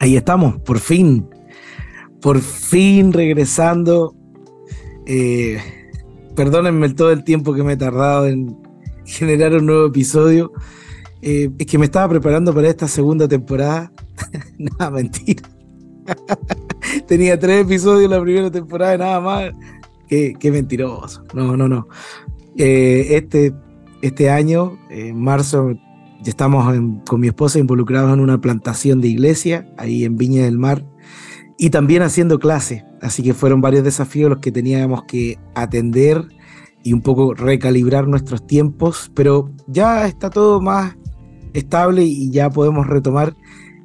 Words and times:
Ahí 0.00 0.16
estamos, 0.16 0.56
por 0.62 0.78
fin. 0.78 1.28
Por 2.22 2.40
fin 2.40 3.12
regresando. 3.12 4.14
Eh, 5.06 5.58
perdónenme 6.34 6.88
todo 6.94 7.12
el 7.12 7.22
tiempo 7.22 7.52
que 7.52 7.62
me 7.62 7.74
he 7.74 7.76
tardado 7.76 8.26
en 8.26 8.56
generar 9.04 9.54
un 9.54 9.66
nuevo 9.66 9.86
episodio. 9.86 10.52
Eh, 11.20 11.50
es 11.58 11.66
que 11.66 11.76
me 11.76 11.84
estaba 11.84 12.08
preparando 12.08 12.54
para 12.54 12.68
esta 12.68 12.88
segunda 12.88 13.28
temporada. 13.28 13.92
nada, 14.58 14.90
mentira. 14.90 15.42
Tenía 17.06 17.38
tres 17.38 17.64
episodios 17.64 18.10
la 18.10 18.22
primera 18.22 18.50
temporada 18.50 18.94
y 18.94 18.98
nada 18.98 19.20
más. 19.20 19.52
Qué, 20.08 20.50
mentiroso. 20.50 21.24
No, 21.34 21.58
no, 21.58 21.68
no. 21.68 21.86
Eh, 22.56 23.08
este, 23.10 23.52
este 24.00 24.30
año, 24.30 24.78
en 24.88 25.20
marzo, 25.20 25.76
ya 26.22 26.30
estamos 26.30 26.74
con 27.08 27.20
mi 27.20 27.28
esposa 27.28 27.58
involucrados 27.58 28.12
en 28.12 28.20
una 28.20 28.40
plantación 28.40 29.00
de 29.00 29.08
iglesia 29.08 29.66
ahí 29.78 30.04
en 30.04 30.16
Viña 30.16 30.44
del 30.44 30.58
Mar 30.58 30.84
y 31.58 31.70
también 31.70 32.02
haciendo 32.02 32.38
clase. 32.38 32.84
Así 33.00 33.22
que 33.22 33.34
fueron 33.34 33.60
varios 33.60 33.84
desafíos 33.84 34.30
los 34.30 34.40
que 34.40 34.52
teníamos 34.52 35.04
que 35.04 35.38
atender 35.54 36.26
y 36.82 36.92
un 36.92 37.02
poco 37.02 37.34
recalibrar 37.34 38.08
nuestros 38.08 38.46
tiempos, 38.46 39.10
pero 39.14 39.50
ya 39.66 40.06
está 40.06 40.30
todo 40.30 40.60
más 40.60 40.96
estable 41.52 42.04
y 42.04 42.30
ya 42.30 42.50
podemos 42.50 42.86
retomar 42.86 43.34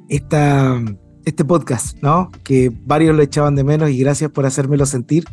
esta, 0.08 0.82
este 1.24 1.44
podcast, 1.44 1.96
¿no? 2.02 2.30
Que 2.44 2.70
varios 2.84 3.16
lo 3.16 3.22
echaban 3.22 3.54
de 3.54 3.64
menos 3.64 3.90
y 3.90 3.98
gracias 3.98 4.30
por 4.30 4.46
hacérmelo 4.46 4.86
sentir. 4.86 5.24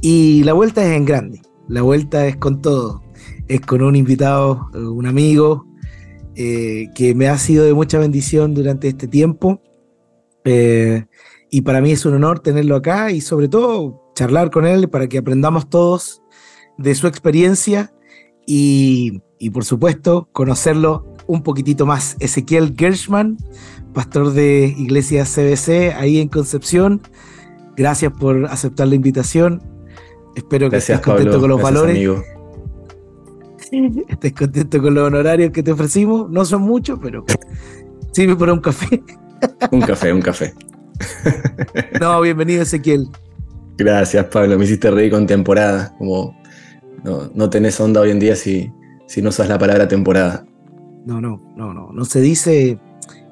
Y 0.00 0.42
la 0.44 0.52
vuelta 0.52 0.84
es 0.84 0.96
en 0.96 1.04
grande, 1.04 1.42
la 1.68 1.82
vuelta 1.82 2.26
es 2.26 2.36
con 2.36 2.60
todo, 2.60 3.02
es 3.48 3.60
con 3.60 3.82
un 3.82 3.96
invitado, 3.96 4.68
un 4.74 5.06
amigo, 5.06 5.66
eh, 6.36 6.88
que 6.94 7.14
me 7.14 7.28
ha 7.28 7.38
sido 7.38 7.64
de 7.64 7.74
mucha 7.74 7.98
bendición 7.98 8.54
durante 8.54 8.88
este 8.88 9.08
tiempo. 9.08 9.60
Eh, 10.44 11.04
y 11.50 11.62
para 11.62 11.80
mí 11.80 11.92
es 11.92 12.04
un 12.04 12.14
honor 12.14 12.40
tenerlo 12.40 12.76
acá 12.76 13.10
y 13.10 13.20
sobre 13.20 13.48
todo 13.48 14.10
charlar 14.14 14.50
con 14.50 14.66
él 14.66 14.88
para 14.88 15.08
que 15.08 15.18
aprendamos 15.18 15.70
todos 15.70 16.22
de 16.76 16.94
su 16.94 17.06
experiencia 17.06 17.94
y, 18.46 19.22
y 19.38 19.50
por 19.50 19.64
supuesto 19.64 20.28
conocerlo 20.32 21.06
un 21.26 21.42
poquitito 21.42 21.86
más. 21.86 22.16
Ezequiel 22.20 22.74
Gershman, 22.76 23.38
pastor 23.92 24.32
de 24.32 24.74
Iglesia 24.76 25.24
CBC 25.24 25.94
ahí 25.96 26.18
en 26.18 26.28
Concepción. 26.28 27.00
Gracias 27.76 28.12
por 28.12 28.46
aceptar 28.46 28.88
la 28.88 28.94
invitación. 28.94 29.62
Espero 30.34 30.68
que 30.70 30.76
estés 30.78 31.00
contento 31.00 31.40
con 31.40 31.48
los 31.48 31.62
valores. 31.62 31.96
estés 34.08 34.32
contento 34.32 34.80
con 34.80 34.94
los 34.94 35.06
honorarios 35.06 35.50
que 35.52 35.62
te 35.62 35.72
ofrecimos. 35.72 36.30
No 36.30 36.44
son 36.44 36.62
muchos, 36.62 36.98
pero 37.02 37.24
sirve 38.12 38.36
por 38.36 38.50
un 38.50 38.60
café. 38.60 39.02
un 39.70 39.80
café, 39.80 40.12
un 40.12 40.22
café. 40.22 40.54
no, 42.00 42.20
bienvenido 42.20 42.62
Ezequiel. 42.62 43.08
Gracias, 43.76 44.26
Pablo. 44.26 44.58
Me 44.58 44.64
hiciste 44.64 44.90
reír 44.90 45.10
con 45.10 45.26
temporada. 45.26 45.94
Como 45.98 46.36
no, 47.34 47.50
tenés 47.50 47.78
onda 47.80 48.00
hoy 48.00 48.10
en 48.10 48.20
día 48.20 48.36
si, 48.36 48.72
si 49.06 49.20
no 49.20 49.30
usas 49.30 49.48
la 49.48 49.58
palabra 49.58 49.88
temporada. 49.88 50.46
No, 51.04 51.20
no, 51.20 51.42
no, 51.56 51.74
no. 51.74 51.92
No 51.92 52.04
se 52.04 52.20
dice 52.20 52.78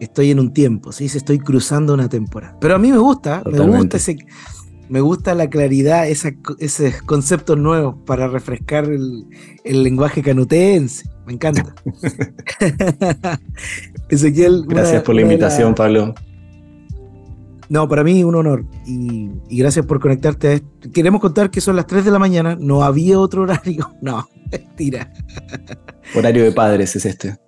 estoy 0.01 0.33
en 0.33 0.41
un 0.41 0.53
tiempo, 0.53 0.91
se 0.91 1.05
dice 1.05 1.19
estoy 1.19 1.39
cruzando 1.39 1.95
una 1.95 2.09
temporada. 2.09 2.57
Pero 2.61 2.75
a 2.75 2.79
mí 2.79 2.91
me 2.91 2.99
gusta, 2.99 3.43
me 3.47 3.61
gusta 3.61 3.97
ese 3.97 4.17
me 4.93 5.01
gusta 5.01 5.35
la 5.35 5.49
claridad, 5.49 6.07
esa, 6.07 6.33
esos 6.59 7.01
conceptos 7.07 7.57
nuevos 7.57 7.95
para 8.05 8.29
refrescar 8.29 8.85
el, 8.85 9.25
lenguaje 9.65 10.21
canutense. 10.21 11.09
Me 11.25 11.33
encanta. 11.33 11.75
Ezequiel. 14.11 14.65
Gracias 14.67 15.03
por 15.03 15.15
la 15.15 15.23
invitación, 15.23 15.75
Pablo. 15.75 16.15
No, 17.71 17.89
para 17.89 18.05
mí 18.05 18.23
un 18.23 18.35
honor 18.35 18.67
y, 18.87 19.31
gracias 19.49 19.87
por 19.87 19.99
conectarte 19.99 20.49
a 20.49 20.53
esto. 20.53 20.91
Queremos 20.93 21.23
contar 21.23 21.51
que 21.51 21.63
son 21.63 21.75
las 21.75 21.87
3 21.87 22.05
de 22.05 22.11
la 22.11 22.19
mañana, 22.19 22.55
no 22.61 22.83
había 22.83 23.19
otro 23.19 23.45
horario. 23.45 23.95
No, 24.03 24.29
mentira. 24.51 25.11
Horario 26.15 26.45
de 26.45 26.53
padres 26.53 26.95
es 26.97 27.07
este. 27.07 27.39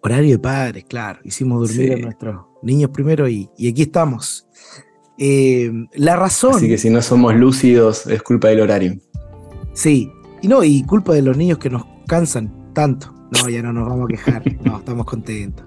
Horario 0.00 0.36
de 0.36 0.38
padres, 0.38 0.84
claro. 0.84 1.18
Hicimos 1.24 1.68
dormir 1.68 1.94
a 1.94 1.96
nuestros 1.96 2.42
niños 2.62 2.90
primero 2.90 3.28
y, 3.28 3.50
y 3.58 3.68
aquí 3.68 3.82
estamos. 3.82 4.46
Eh, 5.24 5.70
la 5.94 6.16
razón. 6.16 6.56
Así 6.56 6.66
que 6.66 6.76
si 6.76 6.90
no 6.90 7.00
somos 7.00 7.36
lúcidos, 7.36 8.08
es 8.08 8.24
culpa 8.24 8.48
del 8.48 8.58
horario. 8.58 8.98
Sí, 9.72 10.10
y 10.40 10.48
no, 10.48 10.64
y 10.64 10.82
culpa 10.82 11.14
de 11.14 11.22
los 11.22 11.36
niños 11.36 11.58
que 11.58 11.70
nos 11.70 11.84
cansan 12.08 12.72
tanto. 12.72 13.14
No, 13.30 13.48
ya 13.48 13.62
no 13.62 13.72
nos 13.72 13.88
vamos 13.88 14.06
a 14.06 14.08
quejar, 14.08 14.42
no, 14.64 14.78
estamos 14.78 15.06
contentos. 15.06 15.64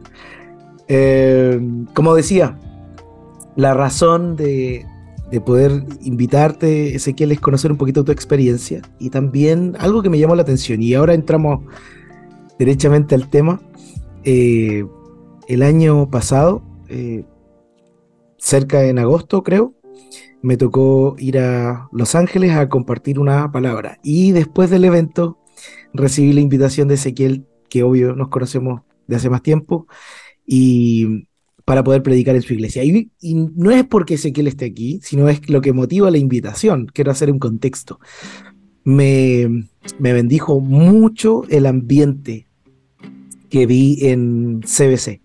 Eh, 0.90 1.58
como 1.94 2.14
decía, 2.16 2.60
la 3.56 3.74
razón 3.74 4.36
de, 4.36 4.86
de 5.32 5.40
poder 5.40 5.86
invitarte, 6.02 6.94
Ezequiel, 6.94 7.32
es 7.32 7.40
conocer 7.40 7.72
un 7.72 7.78
poquito 7.78 8.04
tu 8.04 8.12
experiencia 8.12 8.82
y 9.00 9.10
también 9.10 9.78
algo 9.80 10.02
que 10.02 10.10
me 10.10 10.20
llamó 10.20 10.36
la 10.36 10.42
atención. 10.42 10.84
Y 10.84 10.96
ahora 10.96 11.14
entramos 11.14 11.62
derechamente 12.60 13.16
al 13.16 13.30
tema. 13.30 13.62
Eh, 14.26 14.86
el 15.48 15.64
año 15.64 16.10
pasado, 16.10 16.62
cerca 18.46 18.86
en 18.86 19.00
agosto, 19.00 19.42
creo, 19.42 19.74
me 20.44 20.56
tocó 20.56 21.16
ir 21.18 21.40
a 21.40 21.90
Los 21.92 22.14
Ángeles 22.14 22.52
a 22.52 22.70
compartir 22.70 23.18
una 23.18 23.52
palabra. 23.52 23.98
Y 24.04 24.34
después 24.34 24.70
del 24.70 24.86
evento 24.86 25.40
recibí 25.96 26.32
la 26.32 26.42
invitación 26.42 26.88
de 26.88 26.94
Ezequiel, 26.94 27.48
que 27.70 27.82
obvio 27.82 28.14
nos 28.14 28.28
conocemos 28.28 28.82
de 29.08 29.16
hace 29.16 29.32
más 29.32 29.42
tiempo, 29.42 29.88
y 30.46 31.28
para 31.66 31.84
poder 31.84 32.04
predicar 32.04 32.36
en 32.36 32.44
su 32.44 32.54
iglesia. 32.54 32.84
Y, 32.84 33.10
no 33.24 33.72
es 33.72 33.84
porque 33.84 34.14
Ezequiel 34.14 34.46
esté 34.46 34.66
aquí, 34.66 35.00
sino 35.02 35.28
es 35.28 35.50
lo 35.50 35.62
que 35.62 35.74
motiva 35.74 36.12
la 36.12 36.20
invitación. 36.20 36.86
Quiero 36.94 37.10
hacer 37.10 37.32
un 37.32 37.40
contexto. 37.40 38.00
Me, 38.84 39.68
me 39.98 40.14
bendijo 40.14 40.60
mucho 40.60 41.46
el 41.50 41.66
ambiente 41.66 42.46
que 43.50 43.66
vi 43.66 43.98
en 44.02 44.62
CBC. 44.62 45.22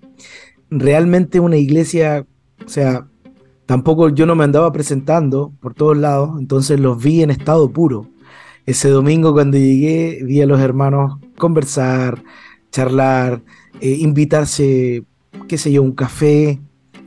Realmente 0.71 1.39
una 1.39 1.59
iglesia, 1.59 2.27
o 2.65 2.69
sea, 2.71 3.10
Tampoco 3.71 4.09
yo 4.09 4.27
no 4.27 4.35
me 4.35 4.43
andaba 4.43 4.73
presentando 4.73 5.53
por 5.61 5.75
todos 5.75 5.97
lados, 5.97 6.41
entonces 6.41 6.81
los 6.81 7.01
vi 7.01 7.23
en 7.23 7.31
estado 7.31 7.71
puro. 7.71 8.09
Ese 8.67 8.89
domingo 8.89 9.33
cuando 9.33 9.59
llegué 9.59 10.25
vi 10.25 10.41
a 10.41 10.47
los 10.47 10.59
hermanos 10.59 11.21
conversar, 11.39 12.21
charlar, 12.73 13.43
eh, 13.81 13.97
invitarse, 14.01 15.05
qué 15.47 15.57
sé 15.57 15.71
yo, 15.71 15.85
un 15.85 15.93
café, 15.93 16.59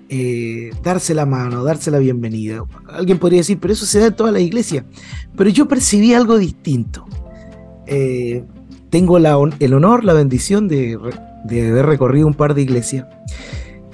eh, 0.07 0.71
darse 0.81 1.13
la 1.13 1.25
mano, 1.25 1.65
darse 1.65 1.91
la 1.91 1.99
bienvenida. 1.99 2.63
Alguien 2.87 3.19
podría 3.19 3.41
decir, 3.41 3.57
pero 3.59 3.73
eso 3.73 3.85
se 3.85 3.99
da 3.99 4.05
en 4.05 4.15
toda 4.15 4.31
la 4.31 4.39
iglesia. 4.39 4.85
Pero 5.35 5.49
yo 5.49 5.67
percibí 5.67 6.13
algo 6.13 6.37
distinto. 6.37 7.05
Eh, 7.87 8.41
tengo 8.89 9.17
el 9.17 9.73
honor, 9.73 10.05
la 10.05 10.13
bendición 10.13 10.69
de, 10.69 10.97
haber 11.43 11.85
recorrido 11.85 12.25
un 12.25 12.35
par 12.35 12.53
de 12.53 12.61
iglesias. 12.61 13.05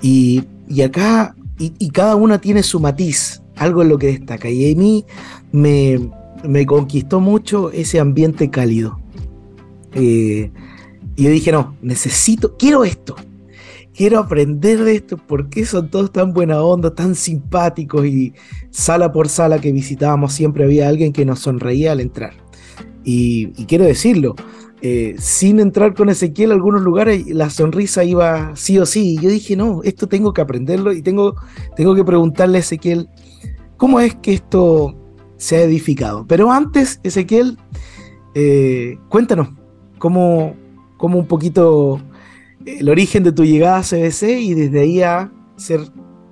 Y, 0.04 0.44
y 0.68 0.84
acá 0.84 1.34
y, 1.60 1.90
cada 1.90 2.16
una 2.16 2.40
tiene 2.40 2.64
su 2.64 2.80
matiz, 2.80 3.42
algo 3.58 3.82
en 3.82 3.90
lo 3.90 3.98
que 3.98 4.08
destaca. 4.08 4.50
Y 4.50 4.72
a 4.72 4.76
mí 4.76 5.06
me, 5.52 6.66
conquistó 6.66 7.20
mucho 7.20 7.70
ese 7.72 8.00
ambiente 8.00 8.50
cálido. 8.50 9.00
Eh, 9.94 10.52
y 11.16 11.24
yo 11.24 11.30
dije, 11.30 11.52
no, 11.52 11.76
necesito, 11.82 12.56
quiero 12.58 12.86
esto. 12.86 13.16
Quiero 13.94 14.20
aprender 14.20 14.82
de 14.86 14.96
esto, 14.96 15.18
porque 15.18 15.66
son 15.66 15.90
todos 15.90 16.14
tan 16.14 16.34
buena 16.34 16.62
onda, 16.62 16.96
tan 16.96 17.16
simpáticos 17.16 18.06
y 18.06 18.34
sala 18.70 19.12
por 19.12 19.28
sala 19.28 19.60
que 19.60 19.74
visitábamos 19.74 20.32
siempre 20.32 20.64
había 20.64 20.88
alguien 20.88 21.12
que 21.12 21.26
nos 21.26 21.40
sonreía 21.40 21.92
al 21.92 22.00
entrar. 22.00 22.34
y 23.04 23.48
quiero 23.66 23.86
decirlo, 23.86 24.36
eh, 24.82 25.16
sin 25.20 25.60
entrar 25.60 25.94
con 25.94 26.10
Ezequiel 26.10 26.52
a 26.52 26.54
algunos 26.54 26.82
lugares, 26.82 27.28
la 27.28 27.50
sonrisa 27.50 28.04
iba 28.04 28.56
sí 28.56 28.80
o 28.80 28.86
sí. 28.86 29.16
Y 29.16 29.22
yo 29.22 29.30
dije, 29.30 29.56
no, 29.56 29.82
esto 29.84 30.08
tengo 30.08 30.34
que 30.34 30.42
aprenderlo 30.42 30.94
y 30.94 31.02
tengo, 31.02 31.36
tengo 31.76 31.96
que 31.96 32.06
preguntarle 32.06 32.58
a 32.58 32.62
Ezequiel, 32.62 33.10
¿cómo 33.78 34.00
es 34.00 34.16
que 34.16 34.34
esto 34.34 34.96
se 35.38 35.58
ha 35.58 35.62
edificado? 35.64 36.26
Pero 36.28 36.52
antes, 36.52 37.02
Ezequiel, 37.04 37.58
eh, 38.36 38.98
cuéntanos, 39.10 39.50
¿cómo, 39.98 40.56
¿cómo, 40.98 41.20
un 41.20 41.28
poquito 41.28 42.00
el 42.66 42.88
origen 42.90 43.24
de 43.24 43.34
tu 43.34 43.44
llegada 43.44 43.80
a 43.80 43.84
CBC 43.84 44.40
y 44.40 44.54
desde 44.54 44.80
ahí 44.80 45.02
a 45.02 45.32
ser 45.58 45.82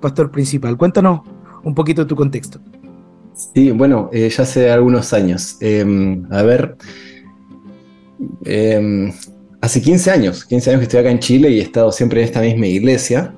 pastor 0.00 0.30
principal? 0.30 0.78
Cuéntanos 0.78 1.20
un 1.64 1.74
poquito 1.74 2.06
tu 2.06 2.16
contexto. 2.16 2.60
Sí, 3.54 3.70
bueno, 3.70 4.08
eh, 4.12 4.30
ya 4.30 4.42
hace 4.42 4.70
algunos 4.70 5.12
años. 5.12 5.58
Em, 5.60 6.26
a 6.32 6.42
ver, 6.42 6.76
Em, 8.44 9.12
hace 9.60 9.80
15 9.80 10.10
años, 10.10 10.44
15 10.44 10.70
años 10.70 10.80
que 10.80 10.84
estoy 10.84 11.00
acá 11.00 11.10
en 11.10 11.18
Chile 11.18 11.50
y 11.50 11.58
he 11.58 11.62
estado 11.62 11.92
siempre 11.92 12.20
en 12.20 12.26
esta 12.26 12.40
misma 12.40 12.66
iglesia. 12.66 13.34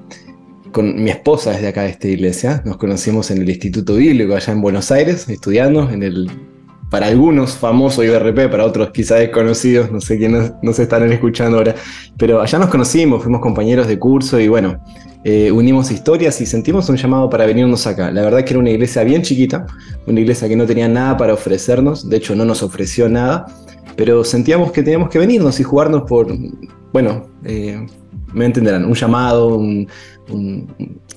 Con 0.73 1.03
mi 1.03 1.11
esposa 1.11 1.51
desde 1.51 1.69
acá 1.69 1.83
de 1.83 1.91
esta 1.91 2.07
iglesia. 2.07 2.63
Nos 2.65 2.77
conocimos 2.77 3.31
en 3.31 3.43
el 3.43 3.51
Instituto 3.51 3.97
Bíblico 3.97 4.37
allá 4.37 4.53
en 4.53 4.61
Buenos 4.61 4.93
Aires, 4.93 5.29
estudiando 5.29 5.91
en 5.91 6.05
el, 6.05 6.31
para 6.91 7.07
algunos 7.07 7.55
famoso 7.55 8.05
IBRP, 8.05 8.51
para 8.51 8.65
otros 8.65 8.91
quizás 8.91 9.19
desconocidos, 9.19 9.91
no 9.91 10.01
sé 10.01 10.19
quiénes 10.19 10.53
nos 10.63 10.79
estarán 10.79 11.11
escuchando 11.13 11.59
ahora. 11.59 11.75
Pero 12.17 12.41
allá 12.41 12.59
nos 12.59 12.69
conocimos, 12.69 13.23
fuimos 13.23 13.41
compañeros 13.41 13.89
de 13.89 13.99
curso 13.99 14.39
y 14.39 14.47
bueno, 14.47 14.81
eh, 15.23 15.53
unimos 15.53 15.91
historias 15.91 16.41
y 16.41 16.47
sentimos 16.47 16.89
un 16.89 16.97
llamado 16.97 17.29
para 17.29 17.47
venirnos 17.47 17.87
acá. 17.87 18.11
La 18.11 18.23
verdad 18.23 18.43
que 18.45 18.51
era 18.51 18.59
una 18.59 18.71
iglesia 18.71 19.05
bien 19.05 19.23
chiquita, 19.23 19.67
una 20.07 20.21
iglesia 20.21 20.49
que 20.49 20.57
no 20.57 20.67
tenía 20.67 20.89
nada 20.89 21.17
para 21.17 21.35
ofrecernos, 21.35 22.09
de 22.09 22.17
hecho 22.17 22.35
no 22.35 22.45
nos 22.45 22.63
ofreció 22.63 23.09
nada, 23.09 23.47
pero 24.01 24.25
sentíamos 24.25 24.73
que 24.73 24.83
teníamos 24.83 25.11
que 25.11 25.19
venirnos 25.19 25.61
y 25.61 25.63
jugarnos 25.63 26.05
por, 26.09 26.35
bueno, 26.91 27.29
eh, 27.45 27.87
me 28.33 28.47
entenderán, 28.47 28.87
un 28.87 28.95
llamado, 28.95 29.63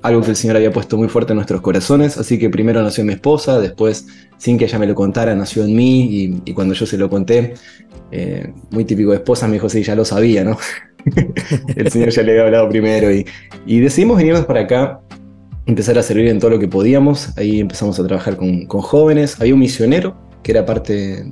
algo 0.01 0.21
que 0.21 0.29
el 0.31 0.35
Señor 0.35 0.57
había 0.57 0.69
puesto 0.69 0.97
muy 0.97 1.07
fuerte 1.07 1.31
en 1.31 1.37
nuestros 1.37 1.61
corazones, 1.61 2.17
así 2.17 2.37
que 2.37 2.49
primero 2.49 2.83
nació 2.83 3.05
mi 3.05 3.13
esposa, 3.13 3.57
después, 3.61 4.07
sin 4.37 4.57
que 4.57 4.65
ella 4.65 4.77
me 4.79 4.85
lo 4.85 4.95
contara, 4.95 5.33
nació 5.33 5.63
en 5.63 5.73
mí 5.73 6.41
y, 6.43 6.51
cuando 6.51 6.73
yo 6.73 6.85
se 6.85 6.97
lo 6.97 7.09
conté, 7.09 7.53
eh, 8.11 8.51
muy 8.71 8.83
típico 8.83 9.11
de 9.11 9.15
esposa, 9.15 9.47
me 9.47 9.53
dijo, 9.53 9.69
sí, 9.69 9.81
ya 9.81 9.95
lo 9.95 10.03
sabía, 10.03 10.43
¿no? 10.43 10.57
el 11.77 11.89
Señor 11.89 12.09
ya 12.09 12.21
le 12.21 12.31
había 12.31 12.43
hablado 12.43 12.67
primero 12.67 13.09
y, 13.13 13.25
decidimos 13.79 14.17
venirnos 14.17 14.43
para 14.45 14.59
acá, 14.59 14.99
empezar 15.67 15.97
a 15.97 16.03
servir 16.03 16.27
en 16.27 16.37
todo 16.37 16.51
lo 16.51 16.59
que 16.59 16.67
podíamos. 16.67 17.29
Ahí 17.37 17.61
empezamos 17.61 17.97
a 17.97 18.05
trabajar 18.05 18.35
con, 18.35 18.67
jóvenes. 18.67 19.39
Había 19.39 19.53
un 19.53 19.61
misionero 19.61 20.17
que 20.43 20.51
era 20.51 20.65
parte, 20.65 21.23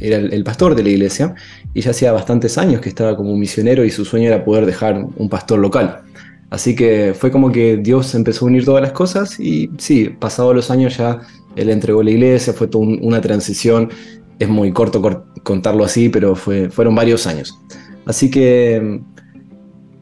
era 0.00 0.16
el, 0.16 0.44
pastor 0.44 0.74
de 0.74 0.82
la 0.82 0.90
iglesia 0.90 1.34
y 1.74 1.80
ya 1.80 1.90
hacía 1.90 2.12
bastantes 2.12 2.58
años 2.58 2.80
que 2.80 2.88
estaba 2.88 3.16
como 3.16 3.36
misionero 3.36 3.84
y 3.84 3.90
su 3.90 4.04
sueño 4.04 4.28
era 4.28 4.44
poder 4.44 4.66
dejar 4.66 5.04
un 5.16 5.28
pastor 5.28 5.58
local. 5.58 6.02
Así 6.50 6.74
que 6.74 7.14
fue 7.18 7.30
como 7.30 7.50
que 7.50 7.78
Dios 7.78 8.14
empezó 8.14 8.44
a 8.44 8.48
unir 8.48 8.64
todas 8.64 8.82
las 8.82 8.92
cosas 8.92 9.40
y 9.40 9.70
sí, 9.78 10.10
pasados 10.18 10.54
los 10.54 10.70
años 10.70 10.96
ya 10.96 11.20
él 11.56 11.70
entregó 11.70 12.02
la 12.02 12.10
iglesia, 12.10 12.52
fue 12.52 12.68
toda 12.68 12.84
una 12.84 13.20
transición. 13.20 13.90
Es 14.38 14.48
muy 14.48 14.72
corto 14.72 15.00
contarlo 15.42 15.84
así, 15.84 16.08
pero 16.08 16.34
fue, 16.34 16.70
fueron 16.70 16.94
varios 16.94 17.26
años. 17.26 17.58
Así 18.06 18.30
que 18.30 18.80
mm, 18.82 19.12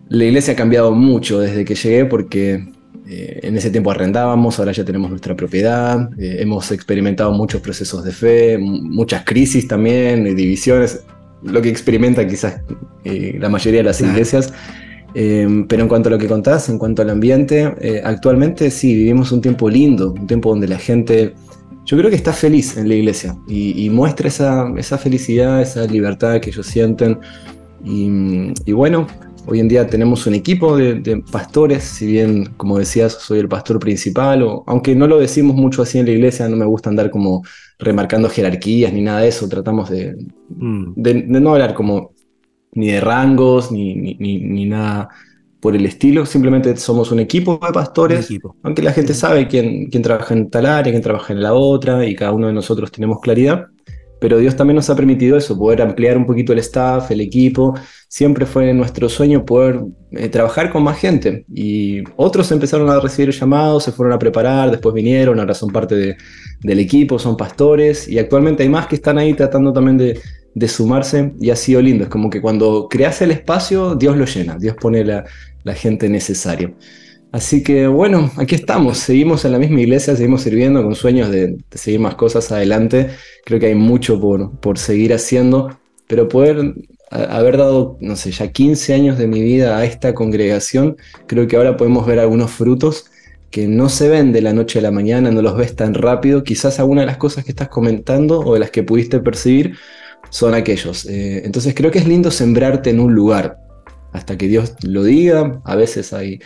la 0.09 0.25
iglesia 0.25 0.55
ha 0.55 0.57
cambiado 0.57 0.93
mucho 0.93 1.41
desde 1.41 1.65
que 1.65 1.75
llegué 1.75 2.05
porque 2.05 2.73
eh, 3.13 3.41
en 3.43 3.57
ese 3.57 3.71
tiempo 3.71 3.91
arrendábamos, 3.91 4.61
ahora 4.61 4.71
ya 4.71 4.85
tenemos 4.85 5.11
nuestra 5.11 5.35
propiedad, 5.35 6.09
eh, 6.17 6.37
hemos 6.39 6.71
experimentado 6.71 7.33
muchos 7.33 7.61
procesos 7.61 8.05
de 8.05 8.13
fe, 8.13 8.57
muchas 8.57 9.25
crisis 9.25 9.67
también, 9.67 10.37
divisiones, 10.37 11.03
lo 11.43 11.61
que 11.61 11.71
experimenta 11.71 12.25
quizás 12.25 12.61
eh, 13.03 13.37
la 13.41 13.49
mayoría 13.49 13.81
de 13.81 13.85
las 13.85 14.01
iglesias. 14.01 14.53
pero 15.13 15.83
en 15.83 15.89
cuanto 15.89 16.09
a 16.09 16.13
lo 16.13 16.19
que 16.19 16.29
contás, 16.29 16.69
en 16.69 16.79
cuanto 16.79 17.03
al 17.03 17.11
ambiente, 17.11 17.75
actualmente 18.05 18.71
sí, 18.71 18.95
vivimos 18.95 19.33
un 19.33 19.41
tiempo 19.41 19.69
lindo, 19.69 20.13
un 20.13 20.29
tiempo 20.29 20.51
donde 20.51 20.69
la 20.69 20.79
gente, 20.79 21.35
yo 21.85 21.97
creo 21.99 22.11
que 22.11 22.17
está 22.17 22.33
feliz 22.33 22.77
en 22.77 22.87
la 22.87 22.95
iglesia 22.95 23.37
y, 23.49 23.91
muestra 23.91 24.29
esa, 24.29 24.73
esa, 24.77 24.99
felicidad, 24.99 25.61
esa 25.61 25.85
libertad 25.87 26.41
que 26.41 26.51
ellos 26.51 26.65
sienten. 26.65 27.19
Y, 27.85 28.73
bueno, 28.73 29.09
hoy 29.47 29.61
en 29.61 29.69
día 29.69 29.87
tenemos 29.87 30.27
un 30.27 30.35
equipo 30.35 30.77
de, 30.77 31.23
pastores, 31.31 31.85
si 31.85 32.07
bien, 32.07 32.47
como 32.57 32.79
decías, 32.79 33.15
soy 33.15 33.41
el 33.41 33.49
pastor 33.49 33.79
principal, 33.79 34.43
o, 34.43 34.65
aunque 34.67 34.95
no 34.95 35.07
lo 35.07 35.19
decimos 35.19 35.57
mucho 35.57 35.83
así 35.83 35.99
en 35.99 36.07
la 36.07 36.13
iglesia, 36.13 36.49
no 36.49 36.57
me 36.57 36.65
gusta 36.65 36.91
andar 36.91 37.11
como 37.11 37.43
remarcando 37.79 38.29
jerarquías 38.29 38.93
ni 38.93 39.03
nada 39.03 39.21
de 39.21 39.29
eso, 39.29 39.49
tratamos 39.49 39.91
de, 39.91 40.17
mm. 40.49 40.93
no 40.97 41.53
hablar 41.53 41.75
como 41.75 42.13
ni 42.73 42.93
de 42.93 43.01
rangos, 43.01 43.73
ni, 43.73 43.95
ni, 43.95 44.67
nada 44.67 45.09
por 45.59 45.75
el 45.75 45.85
estilo, 45.85 46.25
simplemente 46.25 46.77
somos 46.77 47.11
un 47.11 47.21
equipo 47.21 47.59
de 47.63 47.73
pastores, 47.73 48.29
aunque 48.63 48.83
la 48.83 48.93
gente 48.93 49.13
sabe 49.13 49.49
quién, 49.49 49.91
quién 49.91 50.03
trabaja 50.03 50.35
en 50.35 50.49
tal 50.51 50.67
área, 50.67 50.93
quién 50.93 51.03
trabaja 51.03 51.33
en 51.33 51.43
la 51.43 51.53
otra, 51.53 52.07
y 52.07 52.15
cada 52.15 52.33
uno 52.33 52.47
de 52.47 52.53
nosotros 52.53 52.91
tenemos 52.91 53.21
claridad 53.21 53.67
pero 54.21 54.39
Dios 54.39 54.55
también 54.55 54.77
nos 54.77 54.91
ha 54.91 54.95
permitido 54.95 55.37
eso, 55.39 55.59
poder 55.59 55.81
ampliar 55.81 56.17
un 56.17 56.27
poquito 56.27 56.53
el 56.53 56.59
staff, 56.59 57.11
el 57.11 57.23
equipo. 57.23 57.75
Siempre 58.07 58.45
fue 58.45 58.73
nuestro 58.75 59.09
sueño 59.09 59.45
poder 59.45 59.81
eh, 60.13 60.29
trabajar 60.29 60.71
con 60.71 60.83
más 60.83 60.99
gente. 60.99 61.45
Y 61.53 62.03
otros 62.17 62.53
empezaron 62.53 62.91
a 62.91 63.01
recibir 63.01 63.31
llamados, 63.31 63.85
se 63.85 63.93
fueron 63.93 64.13
a 64.13 64.19
preparar, 64.19 64.71
después 64.71 64.95
vinieron, 64.95 65.41
ahora 65.41 65.55
son 65.55 65.71
parte 65.71 66.17
del 66.61 66.79
equipo, 66.79 67.19
son 67.19 67.37
pastores. 67.37 68.07
Y 68.09 68.19
actualmente 68.19 68.63
hay 68.63 68.69
más 68.69 68.87
que 68.87 68.97
están 68.97 69.17
ahí 69.17 69.33
tratando 69.33 69.73
también 69.73 69.97
de, 69.97 70.69
sumarse 70.69 71.33
y 71.41 71.49
ha 71.49 71.57
sido 71.57 71.81
lindo. 71.81 72.05
Es 72.05 72.11
como 72.11 72.29
que 72.29 72.43
cuando 72.43 72.89
creas 72.91 73.23
el 73.23 73.31
espacio, 73.31 73.95
Dios 73.95 74.19
lo 74.19 74.27
llena, 74.27 74.59
Dios 74.59 74.77
pone 74.79 75.03
la, 75.03 75.25
la 75.65 75.75
gente 75.75 76.11
necesaria. 76.11 76.71
Así 77.33 77.63
que 77.63 77.87
bueno, 77.87 78.31
aquí 78.37 78.57
estamos, 78.57 78.99
seguimos 78.99 79.45
en 79.45 79.53
la 79.53 79.59
misma 79.59 79.81
iglesia, 79.81 80.17
seguimos 80.17 80.43
sirviendo 80.43 80.83
con 80.83 80.95
sueños 80.95 81.31
de, 81.31 81.59
seguir 81.71 82.01
más 82.01 82.17
cosas 82.17 82.51
adelante. 82.51 83.11
Creo 83.45 83.61
que 83.61 83.67
hay 83.67 83.75
mucho 83.75 84.21
por, 84.21 84.59
por 84.59 84.79
seguir 84.79 85.15
haciendo, 85.15 85.79
pero 86.09 86.29
poder 86.29 86.75
haber 87.11 87.57
dado, 87.57 87.99
no 88.01 88.17
sé, 88.17 88.31
ya 88.31 88.53
15 88.53 88.95
años 88.95 89.19
de 89.19 89.27
mi 89.27 89.43
vida 89.43 89.79
a 89.79 89.85
esta 89.85 90.15
congregación, 90.15 90.97
creo 91.27 91.49
que 91.49 91.57
ahora 91.57 91.77
podemos 91.77 92.07
ver 92.07 92.21
algunos 92.21 92.53
frutos 92.53 93.07
que 93.51 93.67
no 93.67 93.89
se 93.89 94.09
ven 94.09 94.33
de 94.33 94.43
la 94.43 94.53
noche 94.53 94.79
a 94.79 94.83
la 94.83 94.93
mañana, 94.93 95.31
no 95.31 95.43
los 95.43 95.57
ves 95.57 95.75
tan 95.75 95.95
rápido. 95.95 96.45
Quizás 96.45 96.79
alguna 96.79 97.01
de 97.01 97.09
las 97.09 97.17
cosas 97.17 97.45
que 97.45 97.51
estás 97.51 97.69
comentando 97.69 98.41
o 98.41 98.55
de 98.55 98.61
las 98.61 98.71
que 98.71 98.85
pudiste 98.85 99.19
percibir 99.19 99.77
son 100.31 100.55
aquellos. 100.55 101.05
Eh, 101.07 101.43
entonces 101.45 101.75
creo 101.75 101.91
que 101.91 101.99
es 101.99 102.07
lindo 102.07 102.31
sembrarte 102.31 102.91
en 102.91 103.01
un 103.01 103.13
lugar 103.13 103.59
hasta 104.13 104.39
que 104.39 104.47
Dios 104.47 104.75
lo 104.83 105.03
diga. 105.03 105.61
A 105.65 105.75
veces 105.75 106.13
hay 106.13 106.39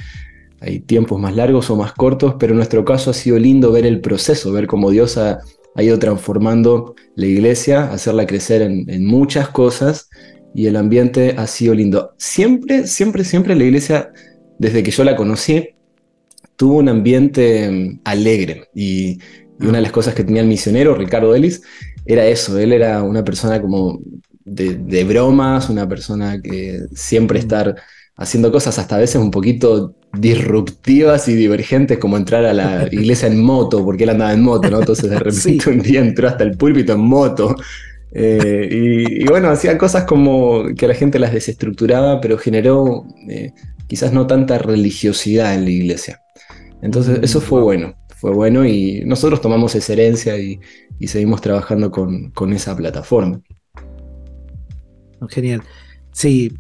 hay 0.61 0.81
tiempos 0.81 1.21
más 1.21 1.35
largos 1.35 1.71
o 1.71 1.77
más 1.77 1.93
cortos, 1.93 2.37
pero 2.39 2.53
en 2.53 2.59
nuestro 2.59 2.85
caso 2.85 3.11
ha 3.11 3.15
sido 3.15 3.39
lindo 3.39 3.73
ver 3.73 3.87
el 3.87 4.01
proceso, 4.01 4.53
ver 4.53 4.67
cómo 4.67 4.91
Dios 4.91 5.19
ha, 5.19 5.41
ido 5.77 5.99
transformando 5.99 6.95
la 7.17 7.27
iglesia, 7.27 7.93
hacerla 7.93 8.27
crecer 8.27 8.63
en, 8.63 9.05
muchas 9.05 9.49
cosas 9.49 10.09
y 10.55 10.67
el 10.67 10.77
ambiente 10.77 11.35
ha 11.37 11.49
sido 11.49 11.75
lindo. 11.75 12.15
Siempre, 12.17 12.87
siempre, 12.87 13.25
siempre 13.25 13.57
la 13.57 13.65
iglesia, 13.65 14.13
desde 14.59 14.85
que 14.85 14.93
yo 14.93 15.03
la 15.03 15.17
conocí, 15.17 15.71
tuvo 16.55 16.77
un 16.77 16.89
ambiente 16.89 17.69
mm, 17.71 18.01
alegre 18.05 18.69
y, 18.75 19.19
una 19.61 19.79
de 19.79 19.83
las 19.83 19.93
cosas 19.93 20.15
que 20.15 20.25
tenía 20.25 20.43
el 20.43 20.49
misionero, 20.49 20.97
Ricardo 20.97 21.35
Ellis, 21.35 21.63
era 22.07 22.27
eso, 22.27 22.59
él 22.59 22.73
era 22.73 23.03
una 23.03 23.25
persona 23.25 23.63
como 23.63 24.01
de, 24.45 24.75
de 24.75 25.05
bromas, 25.05 25.71
una 25.71 25.89
persona 25.89 26.41
que 26.43 26.81
siempre 26.93 27.39
mm. 27.39 27.43
estar 27.43 27.77
haciendo 28.17 28.53
cosas 28.53 28.79
hasta 28.79 28.97
a 28.97 28.99
veces 28.99 29.17
un 29.17 29.31
poquito 29.31 29.95
disruptivas 30.13 31.29
y 31.29 31.35
divergentes, 31.35 31.99
como 31.99 32.17
entrar 32.17 32.45
a 32.45 32.53
la 32.53 32.89
iglesia 32.93 33.29
en 33.29 33.43
moto, 33.43 33.85
porque 33.85 34.05
él 34.05 34.11
andaba 34.11 34.33
en 34.33 34.43
moto, 34.43 34.71
¿no? 34.71 34.79
Entonces 34.81 35.11
de 35.11 35.19
repente 35.19 35.71
un 35.71 35.81
día 35.81 36.01
entró 36.01 36.29
hasta 36.29 36.45
el 36.45 36.57
púlpito 36.57 36.93
en 36.93 37.01
moto. 37.01 37.57
Eh, 38.17 38.69
y, 38.71 39.25
bueno, 39.27 39.49
hacía 39.49 39.77
cosas 39.77 40.05
como 40.05 40.67
que 40.77 40.85
a 40.85 40.89
la 40.89 40.95
gente 40.95 41.19
las 41.19 41.33
desestructuraba, 41.33 42.21
pero 42.21 42.39
generó 42.39 43.05
eh, 43.29 43.53
quizás 43.89 44.13
no 44.13 44.27
tanta 44.27 44.59
religiosidad 44.59 45.55
en 45.55 45.65
la 45.65 45.71
iglesia. 45.71 46.21
Entonces 46.81 47.19
eso 47.23 47.41
fue 47.41 47.61
mm. 47.61 47.65
bueno, 47.65 47.95
fue 48.17 48.31
bueno 48.31 48.65
y 48.65 49.03
nosotros 49.05 49.41
tomamos 49.41 49.75
esa 49.75 49.95
herencia 49.95 50.39
y, 50.39 50.61
seguimos 51.07 51.43
trabajando 51.43 51.91
con, 51.91 52.31
con 52.31 52.53
esa 52.55 52.75
plataforma. 52.75 53.39
Genial. 55.29 55.63
Sí, 56.13 56.51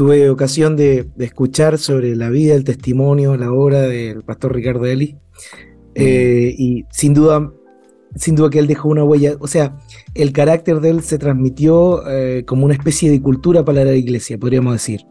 tuve 0.00 0.30
ocasión 0.30 0.76
de, 0.76 1.10
escuchar 1.18 1.76
sobre 1.76 2.16
la 2.16 2.30
vida, 2.30 2.54
el 2.54 2.64
testimonio, 2.64 3.36
la 3.36 3.52
obra 3.52 3.82
del 3.82 4.22
pastor 4.22 4.54
Ricardo 4.54 4.86
Eli. 4.86 5.18
Eh, 5.94 6.54
y 6.56 6.86
sin 6.90 7.12
duda, 7.12 7.52
sin 8.16 8.34
duda 8.34 8.48
que 8.48 8.60
él 8.60 8.66
dejó 8.66 8.88
una 8.88 9.04
huella. 9.04 9.36
O 9.40 9.46
sea, 9.46 9.76
el 10.14 10.32
carácter 10.32 10.80
de 10.80 10.88
él 10.88 11.02
se 11.02 11.18
transmitió 11.18 12.08
eh, 12.08 12.44
como 12.46 12.64
una 12.64 12.72
especie 12.72 13.10
de 13.10 13.20
cultura 13.20 13.62
para 13.62 13.84
la 13.84 13.92
iglesia, 13.94 14.38
podríamos 14.38 14.72
decir. 14.72 15.02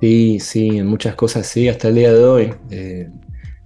Sí, 0.00 0.38
sí, 0.40 0.78
en 0.78 0.88
muchas 0.88 1.14
cosas 1.14 1.46
sí, 1.46 1.68
hasta 1.68 1.86
el 1.86 1.94
día 1.94 2.12
de 2.12 2.24
hoy. 2.24 2.52
Eh, 2.70 3.08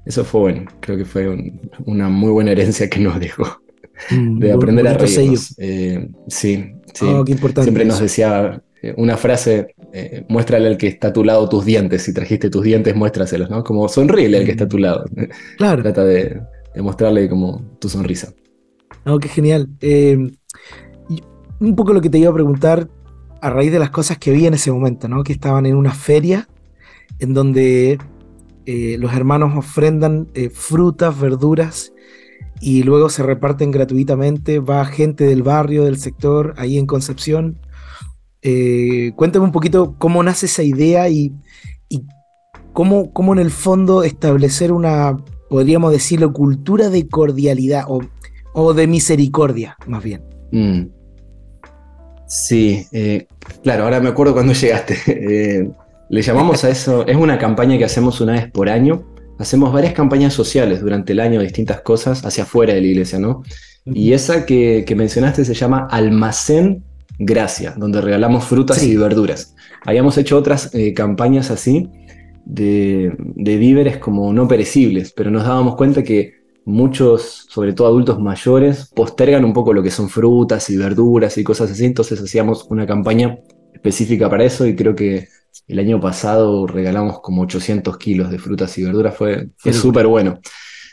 eso 0.05 0.27
fue 0.27 0.41
bueno, 0.43 0.71
creo 0.81 0.99
que 0.99 1.07
fue 1.07 1.55
una 1.87 2.11
muy 2.11 2.33
buena 2.33 2.51
herencia 2.51 2.91
que 2.91 3.01
nos 3.01 3.19
dejó. 3.19 3.63
Mm, 4.11 4.39
de 4.41 4.53
aprender 4.53 4.89
a 4.89 4.99
reírnos. 4.99 5.55
sí, 6.29 6.75
sí. 6.93 7.03
Oh, 7.03 7.25
Siempre 7.63 7.87
nos 7.87 8.01
decía 8.01 8.63
una 8.97 9.17
frase, 9.17 9.75
eh, 9.93 10.25
muéstrale 10.29 10.69
al 10.69 10.77
que 10.77 10.87
está 10.87 11.09
a 11.09 11.13
tu 11.13 11.25
lado 11.25 11.49
tus 11.49 11.65
dientes. 11.65 12.03
Si 12.03 12.15
trajiste 12.15 12.51
tus 12.51 12.63
dientes, 12.63 12.95
muéstraselos, 12.95 13.51
¿no? 13.51 13.65
Como 13.65 13.89
sonríele 13.89 14.39
al 14.39 14.45
que 14.45 14.53
está 14.53 14.65
a 14.65 14.69
tu 14.69 14.79
lado. 14.79 15.05
Claro. 15.57 15.83
Trata 15.83 16.05
de, 16.05 16.41
mostrarle 16.77 17.29
como 17.29 17.63
tu 17.79 17.89
sonrisa. 17.89 18.33
Oh, 19.05 19.19
qué 19.19 19.29
genial. 19.29 19.69
Eh, 19.81 20.31
un 21.59 21.77
poco 21.77 21.93
lo 21.93 22.01
que 22.01 22.09
te 22.09 22.19
iba 22.19 22.31
a 22.31 22.35
preguntar 22.35 22.89
a 23.41 23.51
raíz 23.51 23.73
de 23.73 23.79
las 23.79 23.91
cosas 23.91 24.19
que 24.19 24.31
vi 24.33 24.47
en 24.47 24.55
ese 24.55 24.71
momento, 24.71 25.09
¿no? 25.09 25.23
Que 25.23 25.33
estaban 25.33 25.67
en 25.67 25.77
una 25.77 25.93
feria 25.93 26.49
en 27.19 27.35
donde 27.35 27.99
eh, 28.67 28.97
los 28.99 29.13
hermanos 29.13 29.57
ofrendan 29.57 30.29
frutas, 30.53 31.19
verduras 31.19 31.93
y 32.61 32.83
luego 32.83 33.09
se 33.09 33.23
reparten 33.23 33.71
gratuitamente. 33.71 34.61
Va 34.61 34.85
gente 34.85 35.25
del 35.25 35.43
barrio, 35.43 35.85
del 35.85 35.99
sector, 35.99 36.55
ahí 36.57 36.79
en 36.79 36.87
Concepción 36.87 37.59
eh, 38.43 39.13
cuéntame 39.17 39.45
un 39.45 39.53
poquito 39.53 39.97
cómo 39.99 40.23
nace 40.23 40.47
esa 40.47 40.63
idea 40.63 41.09
y, 41.09 41.33
cómo, 42.73 43.13
cómo, 43.13 43.33
en 43.33 43.41
el 43.41 43.51
fondo 43.51 44.03
establecer 44.03 44.73
una, 44.73 45.17
podríamos 45.49 45.93
decirlo, 45.93 46.33
cultura 46.33 46.89
de 46.89 47.09
cordialidad 47.09 47.85
o, 48.53 48.75
de 48.75 48.87
misericordia, 48.87 49.77
más 49.87 50.03
bien. 50.03 50.23
Mm. 50.53 50.87
Sí, 52.27 52.87
eh, 52.93 53.27
claro, 53.63 53.85
ahora 53.85 54.01
me 54.01 54.09
acuerdo 54.09 54.33
cuando 54.33 54.53
llegaste. 54.55 54.97
Eh, 55.07 55.71
Le 56.09 56.23
llamamos 56.23 56.65
a 56.65 56.71
eso, 56.71 57.07
es 57.07 57.17
una 57.17 57.39
campaña 57.39 57.77
que 57.79 57.85
hacemos 57.85 58.21
una 58.21 58.33
vez 58.33 58.51
por 58.51 58.69
año. 58.69 59.05
Hacemos 59.39 59.73
varias 59.73 59.95
campañas 59.95 60.35
sociales 60.35 60.81
durante 60.81 61.13
el 61.13 61.21
año, 61.21 61.41
distintas 61.41 61.81
cosas 61.81 62.25
hacia 62.27 62.45
afuera 62.45 62.75
de 62.75 62.81
la 62.81 62.87
iglesia, 62.87 63.19
¿no? 63.19 63.43
Y 63.87 64.13
esa 64.13 64.45
que, 64.45 64.85
mencionaste 64.97 65.45
se 65.45 65.55
llama 65.55 65.87
Almacén 65.91 66.85
Gracia, 67.19 67.75
donde 67.77 68.01
regalamos 68.01 68.45
frutas 68.45 68.83
y 68.83 68.97
verduras. 68.97 69.55
Habíamos 69.85 70.17
hecho 70.19 70.37
otras 70.37 70.75
eh, 70.75 70.95
campañas 70.95 71.51
así 71.51 71.89
de, 72.45 73.15
de 73.19 73.57
víveres 73.57 73.99
como 73.99 74.33
no 74.33 74.49
perecibles, 74.49 75.13
pero 75.13 75.31
nos 75.31 75.45
dábamos 75.45 75.77
cuenta 75.77 76.03
que 76.03 76.41
muchos, 76.65 77.47
sobre 77.49 77.73
todo 77.73 77.89
adultos 77.89 78.21
mayores, 78.21 78.91
postergan 78.95 79.45
un 79.45 79.53
poco 79.53 79.73
lo 79.73 79.83
que 79.83 79.91
son 79.91 80.09
frutas 80.09 80.71
y 80.71 80.77
verduras 80.77 81.37
y 81.39 81.45
cosas 81.45 81.71
así, 81.71 81.85
entonces 81.85 82.21
hacíamos 82.21 82.67
una 82.71 82.87
campaña 82.87 83.39
específica 83.73 84.29
para 84.29 84.45
eso 84.45 84.67
y 84.67 84.77
creo 84.77 84.95
que 84.95 85.29
el 85.67 85.79
año 85.79 86.01
pasado 86.01 86.67
regalamos 86.67 87.21
como 87.21 87.43
800 87.43 87.97
kilos 87.99 88.31
de 88.31 88.39
frutas 88.39 88.77
y 88.79 88.85
verduras, 88.85 89.17
fue, 89.17 89.51
súper 89.73 90.07
bueno. 90.07 90.41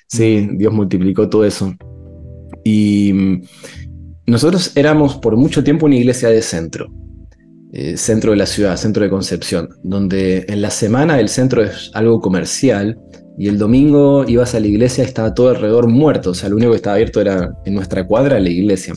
Sí, 0.07 0.47
Dios 0.53 0.73
multiplicó 0.73 1.29
todo 1.29 1.45
eso. 1.45 1.73
Y 2.63 3.11
mm, 3.13 3.41
nosotros 4.27 4.73
éramos 4.75 5.15
por 5.15 5.37
mucho 5.37 5.63
tiempo 5.63 5.85
una 5.85 5.95
iglesia 5.95 6.29
de 6.29 6.41
centro, 6.41 6.87
eh, 7.71 7.97
centro 7.97 8.31
de 8.31 8.37
la 8.37 8.45
ciudad, 8.45 8.77
centro 8.77 9.03
de 9.03 9.09
Concepción, 9.09 9.69
donde 9.83 10.45
en 10.49 10.61
la 10.61 10.69
semana 10.69 11.19
el 11.19 11.29
centro 11.29 11.63
es 11.63 11.89
algo 11.93 12.19
comercial 12.19 12.99
y 13.37 13.47
el 13.47 13.57
domingo 13.57 14.25
ibas 14.27 14.53
a 14.53 14.59
la 14.59 14.67
iglesia 14.67 15.03
y 15.03 15.07
estaba 15.07 15.33
todo 15.33 15.49
alrededor 15.49 15.87
muerto, 15.87 16.31
o 16.31 16.33
sea, 16.33 16.49
lo 16.49 16.57
único 16.57 16.71
que 16.71 16.77
estaba 16.77 16.95
abierto 16.95 17.21
era 17.21 17.51
en 17.65 17.73
nuestra 17.73 18.05
cuadra 18.05 18.39
la 18.39 18.49
iglesia. 18.49 18.93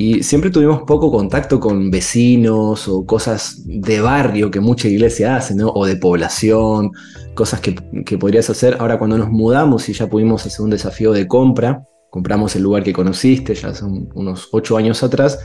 Y 0.00 0.22
siempre 0.22 0.50
tuvimos 0.50 0.82
poco 0.86 1.10
contacto 1.10 1.58
con 1.58 1.90
vecinos 1.90 2.86
o 2.86 3.04
cosas 3.04 3.60
de 3.64 4.00
barrio 4.00 4.48
que 4.48 4.60
mucha 4.60 4.86
iglesia 4.86 5.36
hace, 5.36 5.56
¿no? 5.56 5.70
O 5.70 5.86
de 5.86 5.96
población, 5.96 6.92
cosas 7.34 7.60
que, 7.60 7.72
podrías 8.16 8.48
hacer. 8.48 8.76
Ahora 8.78 8.96
cuando 8.96 9.18
nos 9.18 9.28
mudamos 9.28 9.88
y 9.88 9.92
ya 9.92 10.06
pudimos 10.06 10.46
hacer 10.46 10.60
un 10.60 10.70
desafío 10.70 11.12
de 11.12 11.26
compra, 11.26 11.82
compramos 12.10 12.56
el 12.56 12.62
lugar 12.62 12.82
que 12.82 12.92
conociste 12.92 13.54
ya 13.54 13.68
hace 13.68 13.84
unos 13.84 14.48
ocho 14.52 14.76
años 14.76 15.02
atrás, 15.02 15.38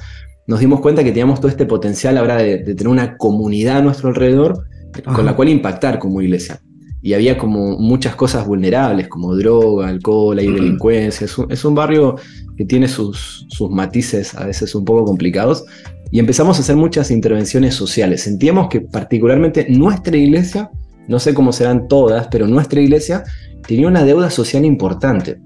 nos 0.48 0.60
dimos 0.60 0.82
cuenta 0.82 1.03
que 1.03 1.12
teníamos 1.12 1.39
todo 1.39 1.50
este 1.50 1.65
potencial 1.65 2.17
ahora 2.17 2.38
de, 2.38 2.58
tener 2.60 2.88
una 2.88 3.17
comunidad 3.17 3.77
a 3.77 3.82
nuestro 3.82 4.10
alrededor 4.10 4.65
con 5.03 5.25
la 5.25 5.36
cual 5.36 5.50
impactar 5.50 6.00
como 6.00 6.22
iglesia. 6.22 6.62
Y 7.01 7.13
había 7.13 7.38
como 7.38 7.77
muchas 7.77 8.15
cosas 8.15 8.48
vulnerables, 8.48 9.10
como 9.10 9.36
droga, 9.36 9.89
alcohol, 9.89 10.39
y 10.39 10.48
delincuencia. 10.48 11.27
es 11.50 11.65
un 11.65 11.75
barrio 11.75 12.15
que 12.55 12.65
tiene 12.65 12.88
sus, 12.88 13.46
sus 13.50 13.70
matices 13.70 14.36
a 14.36 14.46
veces 14.46 14.74
un 14.75 14.86
poco 14.86 15.05
complicados, 15.05 15.65
y 16.12 16.20
empezamos 16.20 16.58
a 16.58 16.62
hacer 16.62 16.75
muchas 16.75 17.10
intervenciones 17.10 17.74
sociales. 17.74 18.22
Sentíamos 18.22 18.67
que 18.70 18.82
particularmente 18.82 19.65
nuestra 19.70 20.15
iglesia, 20.15 20.70
no 21.08 21.20
sé 21.20 21.34
cómo 21.34 21.51
serán 21.51 21.88
todas, 21.88 22.27
pero 22.27 22.48
nuestra 22.48 22.79
iglesia 22.82 23.24
tenía 23.67 23.88
una 23.88 24.03
deuda 24.03 24.29
social 24.29 24.63
importante. 24.63 25.41